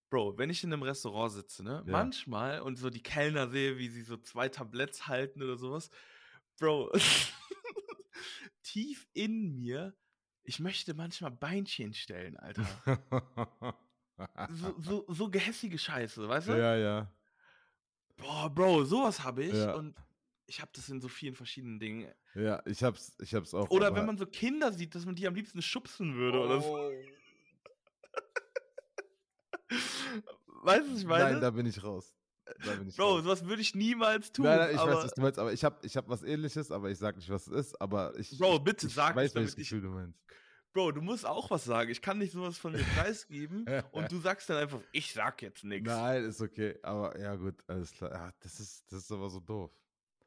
Bro, 0.09 0.37
wenn 0.37 0.49
ich 0.49 0.63
in 0.63 0.71
einem 0.71 0.83
Restaurant 0.83 1.31
sitze, 1.33 1.63
ne, 1.63 1.83
Ja. 1.85 1.91
manchmal 1.91 2.61
und 2.61 2.77
so 2.77 2.89
die 2.89 3.03
Kellner 3.03 3.49
sehe, 3.49 3.77
wie 3.77 3.89
sie 3.89 4.03
so 4.03 4.17
zwei 4.17 4.47
Tabletts 4.47 5.07
halten 5.07 5.43
oder 5.43 5.57
sowas, 5.57 5.89
Bro, 6.59 6.91
tief 8.63 9.07
in 9.13 9.53
mir, 9.53 9.95
ich 10.43 10.59
möchte 10.59 10.93
manchmal 10.93 11.31
Beinchen 11.31 11.93
stellen, 11.93 12.37
Alter. 12.37 12.65
So, 14.49 14.75
so, 14.79 15.05
so 15.09 15.29
gehässige 15.29 15.77
Scheiße, 15.77 16.27
weißt 16.27 16.47
du? 16.47 16.51
ja, 16.53 16.75
ja. 16.75 17.11
Boah, 18.17 18.49
Bro, 18.49 18.85
sowas 18.85 19.23
habe 19.23 19.43
ich 19.43 19.53
Ja. 19.53 19.75
und 19.75 19.95
ich 20.47 20.61
habe 20.61 20.71
das 20.73 20.89
in 20.89 21.01
so 21.01 21.07
vielen 21.09 21.35
verschiedenen 21.35 21.79
Dingen. 21.79 22.11
Ja, 22.33 22.61
ich 22.65 22.83
hab's, 22.83 23.15
ich 23.19 23.33
hab's 23.35 23.53
auch. 23.53 23.69
Oder 23.69 23.93
wenn 23.93 24.05
man 24.05 24.17
so 24.17 24.25
Kinder 24.25 24.71
sieht, 24.71 24.95
dass 24.95 25.05
man 25.05 25.15
die 25.15 25.27
am 25.27 25.35
liebsten 25.35 25.61
schubsen 25.61 26.15
würde 26.15 26.39
oder 26.39 26.61
so. 26.61 26.91
Weißt 30.67 30.87
du, 30.87 30.91
was 30.93 30.99
ich 30.99 31.05
meine? 31.05 31.31
Nein, 31.33 31.41
da 31.41 31.49
bin 31.51 31.65
ich 31.65 31.83
raus. 31.83 32.13
Bro, 32.95 33.15
raus. 33.15 33.23
sowas 33.23 33.45
würde 33.45 33.61
ich 33.61 33.75
niemals 33.75 34.31
tun. 34.31 34.45
Nein, 34.45 34.57
nein, 34.59 34.75
ich 34.75 34.81
weiß, 34.81 35.03
was 35.03 35.13
du 35.13 35.21
meinst, 35.21 35.37
aber 35.39 35.51
ich 35.51 35.63
hab, 35.65 35.83
ich 35.83 35.97
hab 35.97 36.07
was 36.07 36.23
ähnliches, 36.23 36.71
aber 36.71 36.89
ich 36.89 36.97
sag 36.97 37.17
nicht, 37.17 37.29
was 37.29 37.47
es 37.47 37.53
ist, 37.67 37.81
aber 37.81 38.17
ich. 38.17 38.37
Bro, 38.37 38.59
bitte 38.59 38.87
ich 38.87 38.93
sag 38.93 39.11
es, 39.11 39.15
weiß, 39.17 39.33
damit 39.33 39.47
welches 39.47 39.57
ich- 39.59 39.69
Gefühl 39.69 39.81
du 39.81 39.89
meinst. 39.89 40.17
Bro, 40.73 40.91
du 40.91 41.01
musst 41.01 41.25
auch 41.25 41.49
was 41.49 41.65
sagen. 41.65 41.89
Ich 41.89 42.01
kann 42.01 42.19
nicht 42.19 42.31
sowas 42.33 42.57
von 42.57 42.71
mir 42.73 42.83
preisgeben 42.95 43.65
und 43.91 44.11
du 44.11 44.19
sagst 44.19 44.49
dann 44.49 44.57
einfach, 44.57 44.79
ich 44.91 45.11
sag 45.11 45.41
jetzt 45.41 45.63
nichts. 45.63 45.87
Nein, 45.89 46.23
ist 46.25 46.39
okay, 46.41 46.77
aber 46.83 47.19
ja 47.19 47.35
gut, 47.35 47.55
alles 47.67 47.91
klar. 47.91 48.11
Ja, 48.11 48.31
das 48.41 48.59
ist, 48.59 48.83
das 48.91 48.99
ist 48.99 49.11
aber 49.11 49.29
so 49.29 49.39
doof. 49.39 49.71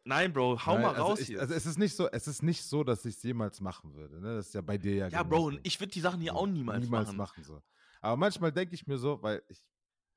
Nein, 0.04 0.32
Bro, 0.32 0.64
hau 0.66 0.72
Nein, 0.74 0.82
mal 0.82 0.88
also 0.90 1.02
raus 1.02 1.20
ich, 1.20 1.26
hier. 1.28 1.40
Also 1.40 1.54
es 1.54 1.66
ist 1.66 1.78
nicht 1.78 1.94
so, 1.94 2.10
es 2.10 2.26
ist 2.26 2.42
nicht 2.42 2.64
so, 2.64 2.82
dass 2.82 3.04
ich 3.04 3.16
es 3.16 3.22
jemals 3.22 3.60
machen 3.60 3.94
würde. 3.94 4.20
Ne? 4.20 4.36
Das 4.36 4.48
ist 4.48 4.54
ja 4.54 4.60
bei 4.62 4.76
dir 4.78 4.94
ja. 4.94 5.08
ja, 5.08 5.22
Bro, 5.22 5.44
genauso. 5.46 5.60
ich 5.62 5.78
würde 5.78 5.92
die 5.92 6.00
Sachen 6.00 6.20
hier 6.20 6.32
So, 6.32 6.38
auch 6.38 6.46
niemals, 6.46 6.88
machen. 7.12 7.44
so. 7.44 7.62
Aber 8.00 8.16
manchmal 8.16 8.50
denke 8.50 8.74
ich 8.74 8.86
mir 8.86 8.96
so, 8.98 9.22
weil 9.22 9.42
ich, 9.48 9.62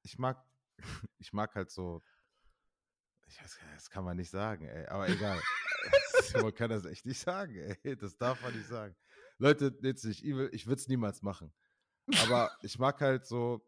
ich 0.03 0.17
mag, 0.17 0.43
ich 1.17 1.33
mag 1.33 1.55
halt 1.55 1.71
so, 1.71 2.01
ich 3.27 3.41
weiß 3.41 3.57
gar 3.57 3.65
nicht, 3.65 3.77
das 3.77 3.89
kann 3.89 4.03
man 4.03 4.17
nicht 4.17 4.29
sagen, 4.29 4.65
ey, 4.65 4.85
aber 4.87 5.09
egal. 5.09 5.41
man 6.41 6.53
kann 6.53 6.69
das 6.69 6.85
echt 6.85 7.05
nicht 7.05 7.19
sagen, 7.19 7.55
ey, 7.55 7.95
das 7.95 8.17
darf 8.17 8.41
man 8.41 8.55
nicht 8.55 8.67
sagen. 8.67 8.95
Leute, 9.37 9.77
jetzt 9.81 10.05
nicht 10.05 10.23
evil, 10.23 10.49
ich 10.53 10.67
würde 10.67 10.79
es 10.79 10.87
niemals 10.87 11.21
machen. 11.21 11.51
Aber 12.23 12.51
ich 12.61 12.77
mag 12.79 12.99
halt 13.01 13.25
so, 13.25 13.65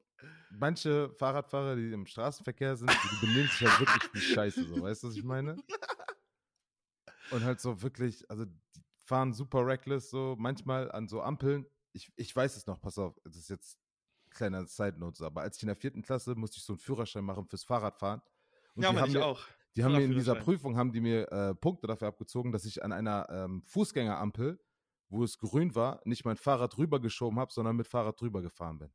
manche 0.52 1.10
Fahrradfahrer, 1.12 1.76
die 1.76 1.92
im 1.92 2.06
Straßenverkehr 2.06 2.76
sind, 2.76 2.92
die, 2.92 3.10
die 3.10 3.26
benehmen 3.26 3.48
sich 3.48 3.68
halt 3.68 3.80
wirklich 3.80 4.14
wie 4.14 4.34
Scheiße, 4.34 4.66
so, 4.66 4.82
weißt 4.82 5.04
du, 5.04 5.08
was 5.08 5.16
ich 5.16 5.24
meine? 5.24 5.58
Und 7.32 7.44
halt 7.44 7.60
so 7.60 7.82
wirklich, 7.82 8.30
also 8.30 8.46
die 8.46 8.84
fahren 9.06 9.34
super 9.34 9.66
reckless, 9.66 10.10
so 10.10 10.36
manchmal 10.38 10.92
an 10.92 11.08
so 11.08 11.22
Ampeln. 11.22 11.66
Ich, 11.94 12.12
ich 12.16 12.36
weiß 12.36 12.56
es 12.56 12.68
noch, 12.68 12.80
pass 12.80 12.98
auf, 12.98 13.20
das 13.24 13.36
ist 13.36 13.50
jetzt 13.50 13.80
kleiner 14.36 14.66
Side 14.68 15.00
Note, 15.00 15.26
aber 15.26 15.42
als 15.42 15.58
ich 15.58 15.64
in 15.64 15.68
der 15.68 15.76
vierten 15.76 16.04
Klasse 16.04 16.36
musste 16.36 16.58
ich 16.58 16.64
so 16.64 16.74
einen 16.74 16.80
Führerschein 16.80 17.24
machen 17.24 17.48
fürs 17.48 17.64
Fahrradfahren. 17.64 18.22
Und 18.76 18.84
ja, 18.84 18.90
die 18.90 18.96
man, 18.96 19.02
haben 19.02 19.10
ich 19.10 19.16
mir, 19.16 19.26
auch. 19.26 19.42
die 19.76 19.84
haben 19.84 19.94
mir 19.94 20.04
in 20.04 20.12
dieser. 20.12 20.36
Prüfung 20.36 20.78
haben 20.78 20.92
die 20.92 21.02
mir 21.02 21.32
äh, 21.32 21.56
Punkte 21.56 21.88
dafür 21.88 22.10
abgezogen, 22.10 22.52
dass 22.52 22.66
ich 22.66 22.84
an 22.84 22.92
einer 22.92 23.28
ähm, 23.32 23.64
Fußgängerampel, 23.66 24.60
wo 25.10 25.24
es 25.24 25.40
grün 25.40 25.74
war, 25.74 26.02
nicht 26.06 26.26
mein 26.26 26.38
Fahrrad 26.38 26.78
rübergeschoben 26.78 27.40
habe, 27.40 27.52
sondern 27.52 27.76
mit 27.76 27.88
Fahrrad 27.88 28.20
drüber 28.20 28.42
gefahren 28.42 28.78
bin. 28.78 28.94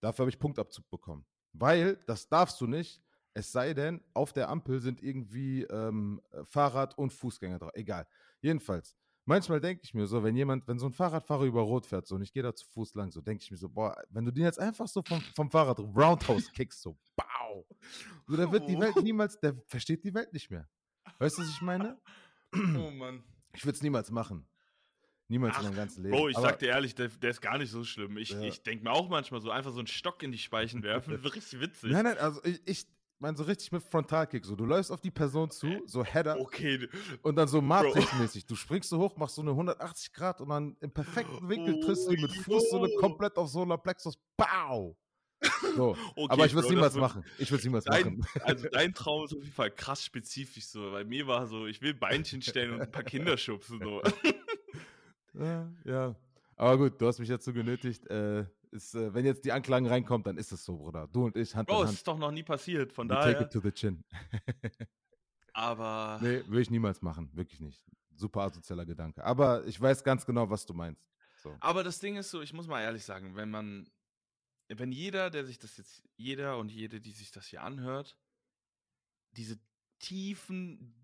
Dafür 0.00 0.24
habe 0.24 0.30
ich 0.30 0.38
Punktabzug 0.38 0.90
bekommen. 0.90 1.24
Weil, 1.52 1.96
das 2.06 2.28
darfst 2.28 2.60
du 2.60 2.66
nicht, 2.66 3.02
es 3.34 3.52
sei 3.52 3.74
denn, 3.74 4.02
auf 4.14 4.32
der 4.32 4.48
Ampel 4.48 4.80
sind 4.80 5.02
irgendwie 5.02 5.62
ähm, 5.64 6.20
äh, 6.32 6.44
Fahrrad 6.44 6.96
und 6.98 7.12
Fußgänger 7.12 7.58
drauf. 7.58 7.70
Egal. 7.74 8.06
Jedenfalls, 8.40 8.96
manchmal 9.30 9.60
denke 9.60 9.82
ich 9.84 9.94
mir 9.94 10.06
so, 10.06 10.22
wenn 10.22 10.36
jemand, 10.36 10.66
wenn 10.68 10.78
so 10.78 10.86
ein 10.86 10.92
Fahrradfahrer 10.92 11.44
über 11.44 11.62
Rot 11.62 11.86
fährt, 11.86 12.06
so 12.06 12.16
und 12.16 12.22
ich 12.22 12.32
gehe 12.32 12.42
da 12.42 12.54
zu 12.54 12.66
Fuß 12.66 12.94
lang, 12.94 13.10
so 13.10 13.20
denke 13.20 13.42
ich 13.42 13.50
mir 13.50 13.56
so, 13.56 13.68
boah, 13.68 13.96
wenn 14.10 14.24
du 14.24 14.32
den 14.32 14.42
jetzt 14.44 14.58
einfach 14.58 14.88
so 14.88 15.02
vom, 15.02 15.20
vom 15.34 15.50
Fahrrad 15.50 15.78
Roundhouse 15.78 16.52
kickst, 16.52 16.82
so, 16.82 16.98
bau. 17.16 17.66
So, 18.26 18.36
der 18.36 18.50
wird 18.52 18.68
die 18.68 18.78
Welt 18.78 18.96
niemals, 19.02 19.38
der 19.40 19.54
versteht 19.66 20.04
die 20.04 20.12
Welt 20.12 20.32
nicht 20.32 20.50
mehr. 20.50 20.68
Weißt 21.18 21.38
du, 21.38 21.42
was 21.42 21.48
ich 21.48 21.62
meine? 21.62 21.98
Oh 22.54 22.90
Mann. 22.90 23.22
Ich 23.54 23.64
würde 23.64 23.76
es 23.76 23.82
niemals 23.82 24.10
machen. 24.10 24.46
Niemals 25.28 25.54
Ach, 25.56 25.60
in 25.60 25.66
meinem 25.68 25.76
ganzen 25.76 26.02
Leben. 26.02 26.16
Bro, 26.16 26.28
ich 26.28 26.36
Aber- 26.36 26.48
sag 26.48 26.58
dir 26.58 26.70
ehrlich, 26.70 26.94
der, 26.96 27.08
der 27.08 27.30
ist 27.30 27.40
gar 27.40 27.56
nicht 27.56 27.70
so 27.70 27.84
schlimm. 27.84 28.16
Ich, 28.16 28.30
Ja. 28.30 28.40
ich 28.42 28.62
denke 28.64 28.82
mir 28.84 28.90
auch 28.90 29.08
manchmal 29.08 29.40
so, 29.40 29.50
einfach 29.50 29.70
so 29.72 29.78
einen 29.78 29.86
Stock 29.86 30.22
in 30.24 30.32
die 30.32 30.38
Speichen 30.38 30.82
werfen, 30.82 31.14
richtig 31.24 31.60
witzig. 31.60 31.92
Nein, 31.92 32.04
nein, 32.04 32.18
also 32.18 32.42
ich, 32.44 32.60
ich 32.66 32.86
meine 33.20 33.36
so 33.36 33.44
richtig 33.44 33.70
mit 33.70 33.82
Frontalkick. 33.82 34.44
So, 34.44 34.56
du 34.56 34.64
läufst 34.64 34.90
auf 34.90 35.00
die 35.00 35.10
Person 35.10 35.50
zu, 35.50 35.82
so 35.86 36.04
Header 36.04 36.40
Okay, 36.40 36.88
und 37.22 37.36
dann 37.36 37.48
so 37.48 37.60
Matrix-mäßig. 37.60 38.46
Du 38.46 38.56
springst 38.56 38.88
so 38.88 38.98
hoch, 38.98 39.16
machst 39.16 39.34
so 39.36 39.42
eine 39.42 39.50
180 39.50 40.12
Grad 40.12 40.40
und 40.40 40.48
dann 40.48 40.76
im 40.80 40.90
perfekten 40.90 41.48
Winkel 41.48 41.80
triffst 41.80 42.08
du 42.08 42.12
mit 42.12 42.32
Fuß 42.32 42.70
so 42.70 42.78
eine 42.78 42.88
Oh. 42.88 42.98
komplett 43.00 43.36
auf 43.36 43.48
Solarplexus. 43.48 44.18
Bau! 44.36 44.96
So. 45.76 45.96
okay, 46.16 46.26
Aber 46.30 46.46
ich 46.46 46.54
würde 46.54 46.66
es 46.66 46.72
niemals 46.72 46.94
machen. 46.96 47.24
Ich 47.38 47.50
würde 47.50 47.60
es 47.60 47.64
niemals 47.64 47.84
Dein, 47.84 48.18
machen. 48.18 48.40
also 48.44 48.68
dein 48.70 48.94
Traum 48.94 49.24
ist 49.24 49.32
auf 49.32 49.42
jeden 49.42 49.54
Fall 49.54 49.70
krass 49.70 50.04
spezifisch 50.04 50.66
so. 50.66 50.90
Bei 50.90 51.04
mir 51.04 51.26
war 51.26 51.46
so, 51.46 51.66
ich 51.66 51.80
will 51.82 51.94
Beinchen 51.94 52.42
stellen 52.42 52.72
und 52.72 52.80
ein 52.80 52.90
paar 52.90 53.04
Kinder 53.04 53.36
schubsen. 53.36 53.80
So. 53.82 54.02
Ja, 55.32 55.70
ja. 55.84 56.16
Aber 56.56 56.76
gut, 56.76 57.00
du 57.00 57.06
hast 57.06 57.20
mich 57.20 57.28
dazu 57.28 57.52
genötigt. 57.52 58.04
Äh, 58.10 58.44
Ist, 58.72 58.94
äh, 58.94 59.12
wenn 59.12 59.24
jetzt 59.24 59.44
die 59.44 59.52
Anklagen 59.52 59.86
reinkommt, 59.86 60.26
dann 60.26 60.36
ist 60.36 60.52
es 60.52 60.64
so, 60.64 60.76
Bruder. 60.76 61.08
Du 61.08 61.24
und 61.26 61.36
ich, 61.36 61.54
Hand 61.54 61.68
Bro, 61.68 61.78
in 61.78 61.82
es 61.82 61.88
Hand. 61.88 61.96
ist 61.98 62.06
doch 62.08 62.18
noch 62.18 62.30
nie 62.30 62.42
passiert, 62.44 62.92
von 62.92 63.08
We 63.08 63.14
daher. 63.14 63.32
take 63.32 63.44
it 63.44 63.52
to 63.52 63.60
the 63.60 63.72
chin. 63.72 64.04
Aber 65.52 66.18
nee, 66.22 66.44
würde 66.46 66.60
ich 66.62 66.70
niemals 66.70 67.02
machen. 67.02 67.30
Wirklich 67.34 67.60
nicht. 67.60 67.84
Super 68.14 68.42
asozialer 68.42 68.86
Gedanke. 68.86 69.24
Aber 69.24 69.64
ich 69.66 69.80
weiß 69.80 70.04
ganz 70.04 70.24
genau, 70.24 70.48
was 70.48 70.64
du 70.66 70.74
meinst. 70.74 71.04
So. 71.42 71.56
Aber 71.60 71.82
das 71.82 71.98
Ding 71.98 72.16
ist 72.16 72.30
so, 72.30 72.42
ich 72.42 72.52
muss 72.52 72.68
mal 72.68 72.82
ehrlich 72.82 73.04
sagen, 73.04 73.34
wenn 73.34 73.50
man, 73.50 73.90
wenn 74.68 74.92
jeder, 74.92 75.30
der 75.30 75.44
sich 75.44 75.58
das 75.58 75.76
jetzt, 75.76 76.02
jeder 76.16 76.58
und 76.58 76.70
jede, 76.70 77.00
die 77.00 77.12
sich 77.12 77.32
das 77.32 77.46
hier 77.46 77.62
anhört, 77.62 78.16
diese 79.32 79.58
tiefen, 79.98 80.99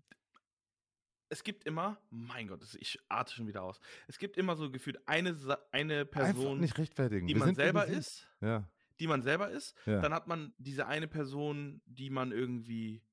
es 1.29 1.43
gibt 1.43 1.65
immer, 1.65 2.01
mein 2.09 2.47
Gott, 2.47 2.61
ich 2.79 2.99
arte 3.09 3.33
schon 3.33 3.47
wieder 3.47 3.63
aus. 3.63 3.79
Es 4.07 4.17
gibt 4.17 4.37
immer 4.37 4.55
so 4.55 4.71
gefühlt 4.71 5.05
eine, 5.07 5.35
eine 5.71 5.99
Einfach 6.01 6.11
Person, 6.11 6.59
nicht 6.59 6.77
rechtfertigen. 6.77 7.27
die 7.27 7.35
Wir 7.35 7.39
man 7.45 7.55
selber 7.55 7.85
ist, 7.85 8.27
Ja. 8.41 8.69
die 8.99 9.07
man 9.07 9.21
selber 9.21 9.49
ist. 9.49 9.75
ja. 9.85 9.99
Dann 10.01 10.13
hat 10.13 10.27
man 10.27 10.53
diese 10.57 10.87
eine 10.87 11.07
Person, 11.07 11.81
die 11.85 12.09
man 12.09 12.31
irgendwie 12.31 13.03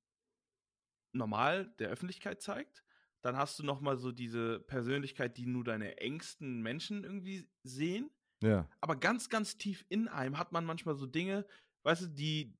normal 1.13 1.67
der 1.79 1.89
Öffentlichkeit 1.91 2.43
zeigt. 2.43 2.85
Dann 3.23 3.37
hast 3.37 3.59
du 3.59 3.63
noch 3.63 3.81
mal 3.81 3.97
so 3.97 4.13
diese 4.13 4.61
Persönlichkeit, 4.61 5.37
die 5.39 5.47
nur 5.47 5.65
deine 5.65 5.97
engsten 5.99 6.61
Menschen 6.63 7.05
irgendwie 7.05 7.49
sehen. 7.63 8.11
ja. 8.43 8.69
Aber 8.81 8.97
ganz, 8.97 9.29
ganz 9.31 9.57
tief 9.57 9.85
in 9.89 10.09
einem 10.09 10.39
hat 10.39 10.53
man 10.53 10.65
manchmal 10.65 10.95
so 10.95 11.07
Dinge, 11.07 11.47
weißt 11.85 12.03
du, 12.03 12.07
die, 12.09 12.57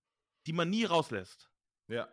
die 0.47 0.53
man 0.53 0.71
nie 0.71 0.85
rauslässt. 0.85 1.51
Ja. 1.89 2.09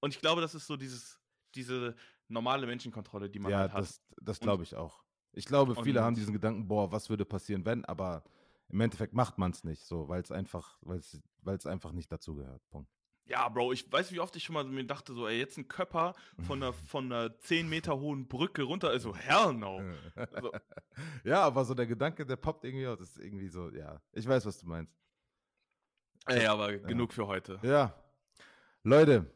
Und 0.00 0.14
ich 0.14 0.20
glaube, 0.20 0.40
das 0.40 0.54
ist 0.56 0.66
so 0.66 0.76
dieses, 0.76 1.20
diese 1.54 1.94
normale 2.28 2.66
Menschenkontrolle, 2.66 3.28
die 3.30 3.38
man 3.38 3.50
Ja, 3.50 3.58
halt 3.58 3.72
hat. 3.72 3.80
das, 3.82 4.02
das 4.20 4.38
Und- 4.38 4.44
glaube 4.44 4.62
ich 4.64 4.74
auch. 4.76 5.02
Ich 5.34 5.46
glaube, 5.46 5.74
viele 5.82 6.02
haben 6.02 6.14
diesen 6.14 6.34
Gedanken, 6.34 6.68
boah, 6.68 6.92
was 6.92 7.08
würde 7.08 7.24
passieren, 7.24 7.64
wenn, 7.64 7.84
aber 7.86 8.22
im 8.68 8.80
Endeffekt 8.80 9.14
macht 9.14 9.38
man 9.38 9.50
es 9.50 9.64
nicht 9.64 9.82
so, 9.84 10.06
weil 10.08 10.20
es 10.20 10.30
einfach, 10.30 10.78
weil 10.82 10.98
es 11.56 11.66
einfach 11.66 11.92
nicht 11.92 12.12
dazugehört. 12.12 12.60
Punkt. 12.68 12.90
Ja, 13.24 13.48
Bro, 13.48 13.72
ich 13.72 13.90
weiß, 13.90 14.12
wie 14.12 14.20
oft 14.20 14.34
ich 14.36 14.44
schon 14.44 14.54
mal 14.54 14.64
mir 14.64 14.84
dachte, 14.84 15.14
so, 15.14 15.26
ey, 15.28 15.38
jetzt 15.38 15.56
ein 15.56 15.68
Körper 15.68 16.14
von 16.40 16.62
einer, 16.62 16.72
von 16.88 17.10
einer 17.10 17.38
10 17.38 17.68
Meter 17.68 17.98
hohen 17.98 18.26
Brücke 18.28 18.62
runter, 18.64 18.88
also 18.90 19.14
hell 19.14 19.54
no. 19.54 19.80
Also, 20.16 20.52
ja, 21.24 21.42
aber 21.42 21.64
so 21.64 21.72
der 21.72 21.86
Gedanke, 21.86 22.26
der 22.26 22.36
poppt 22.36 22.64
irgendwie 22.64 22.86
aus, 22.86 23.00
ist 23.00 23.18
irgendwie 23.18 23.48
so, 23.48 23.70
ja, 23.70 24.02
ich 24.12 24.26
weiß, 24.28 24.44
was 24.44 24.58
du 24.58 24.66
meinst. 24.66 24.92
ey, 26.26 26.46
aber 26.46 26.76
genug 26.78 27.12
für 27.12 27.26
heute. 27.26 27.58
Ja, 27.62 27.94
Leute, 28.82 29.30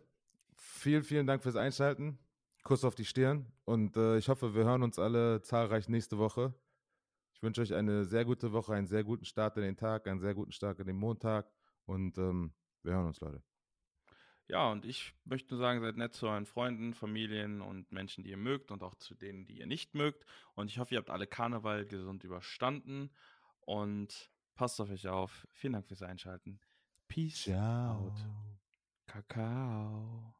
vielen, 0.57 1.05
vielen 1.05 1.26
Dank 1.26 1.43
fürs 1.43 1.57
Einschalten. 1.57 2.18
Kuss 2.67 2.85
auf 2.85 2.97
die 2.97 3.05
Stirn 3.05 3.47
und 3.64 3.97
äh, 3.97 4.19
ich 4.19 4.29
hoffe, 4.29 4.57
wir 4.57 4.64
hören 4.64 4.83
uns 4.83 4.99
alle 4.99 5.41
zahlreich 5.41 5.89
nächste 5.89 6.19
Woche. 6.19 6.53
Ich 7.33 7.41
wünsche 7.41 7.61
euch 7.61 7.73
eine 7.73 8.05
sehr 8.05 8.25
gute 8.25 8.51
Woche, 8.51 8.75
einen 8.75 8.89
sehr 8.89 9.05
guten 9.05 9.25
Start 9.25 9.57
in 9.57 9.62
den 9.62 9.77
Tag, 9.77 10.09
einen 10.09 10.19
sehr 10.19 10.35
guten 10.35 10.51
Start 10.51 10.81
in 10.81 10.87
den 10.89 10.97
Montag 10.97 11.49
und 11.85 12.19
ähm, 12.19 12.53
wir 12.83 12.95
hören 12.95 13.07
uns, 13.07 13.21
Leute. 13.21 13.41
Ja, 14.49 14.69
und 14.73 14.85
ich 14.85 15.14
möchte 15.25 15.55
nur 15.55 15.61
sagen, 15.61 15.81
seid 15.81 15.97
nett 15.97 16.14
zu 16.14 16.27
euren 16.27 16.45
Freunden, 16.45 16.93
Familien 16.93 17.61
und 17.61 17.93
Menschen, 17.93 18.25
die 18.25 18.31
ihr 18.31 18.37
mögt 18.37 18.73
und 18.73 18.83
auch 18.83 18.97
zu 18.97 19.14
denen, 19.14 19.47
die 19.47 19.59
ihr 19.59 19.67
nicht 19.69 19.95
mögt. 19.95 20.27
Und 20.55 20.69
ich 20.69 20.81
hoffe, 20.81 20.95
ihr 20.95 20.99
habt 20.99 21.11
alle 21.11 21.29
Karneval 21.29 21.87
gesund 21.87 22.25
überstanden 22.25 23.11
und 23.61 24.29
passt 24.57 24.81
auf 24.81 24.91
euch 24.91 25.07
auf. 25.07 25.47
Vielen 25.53 25.75
Dank 25.75 25.87
fürs 25.87 26.03
Einschalten. 26.03 26.59
Peace 27.07 27.49
out. 27.49 28.27
Kakao. 29.07 30.36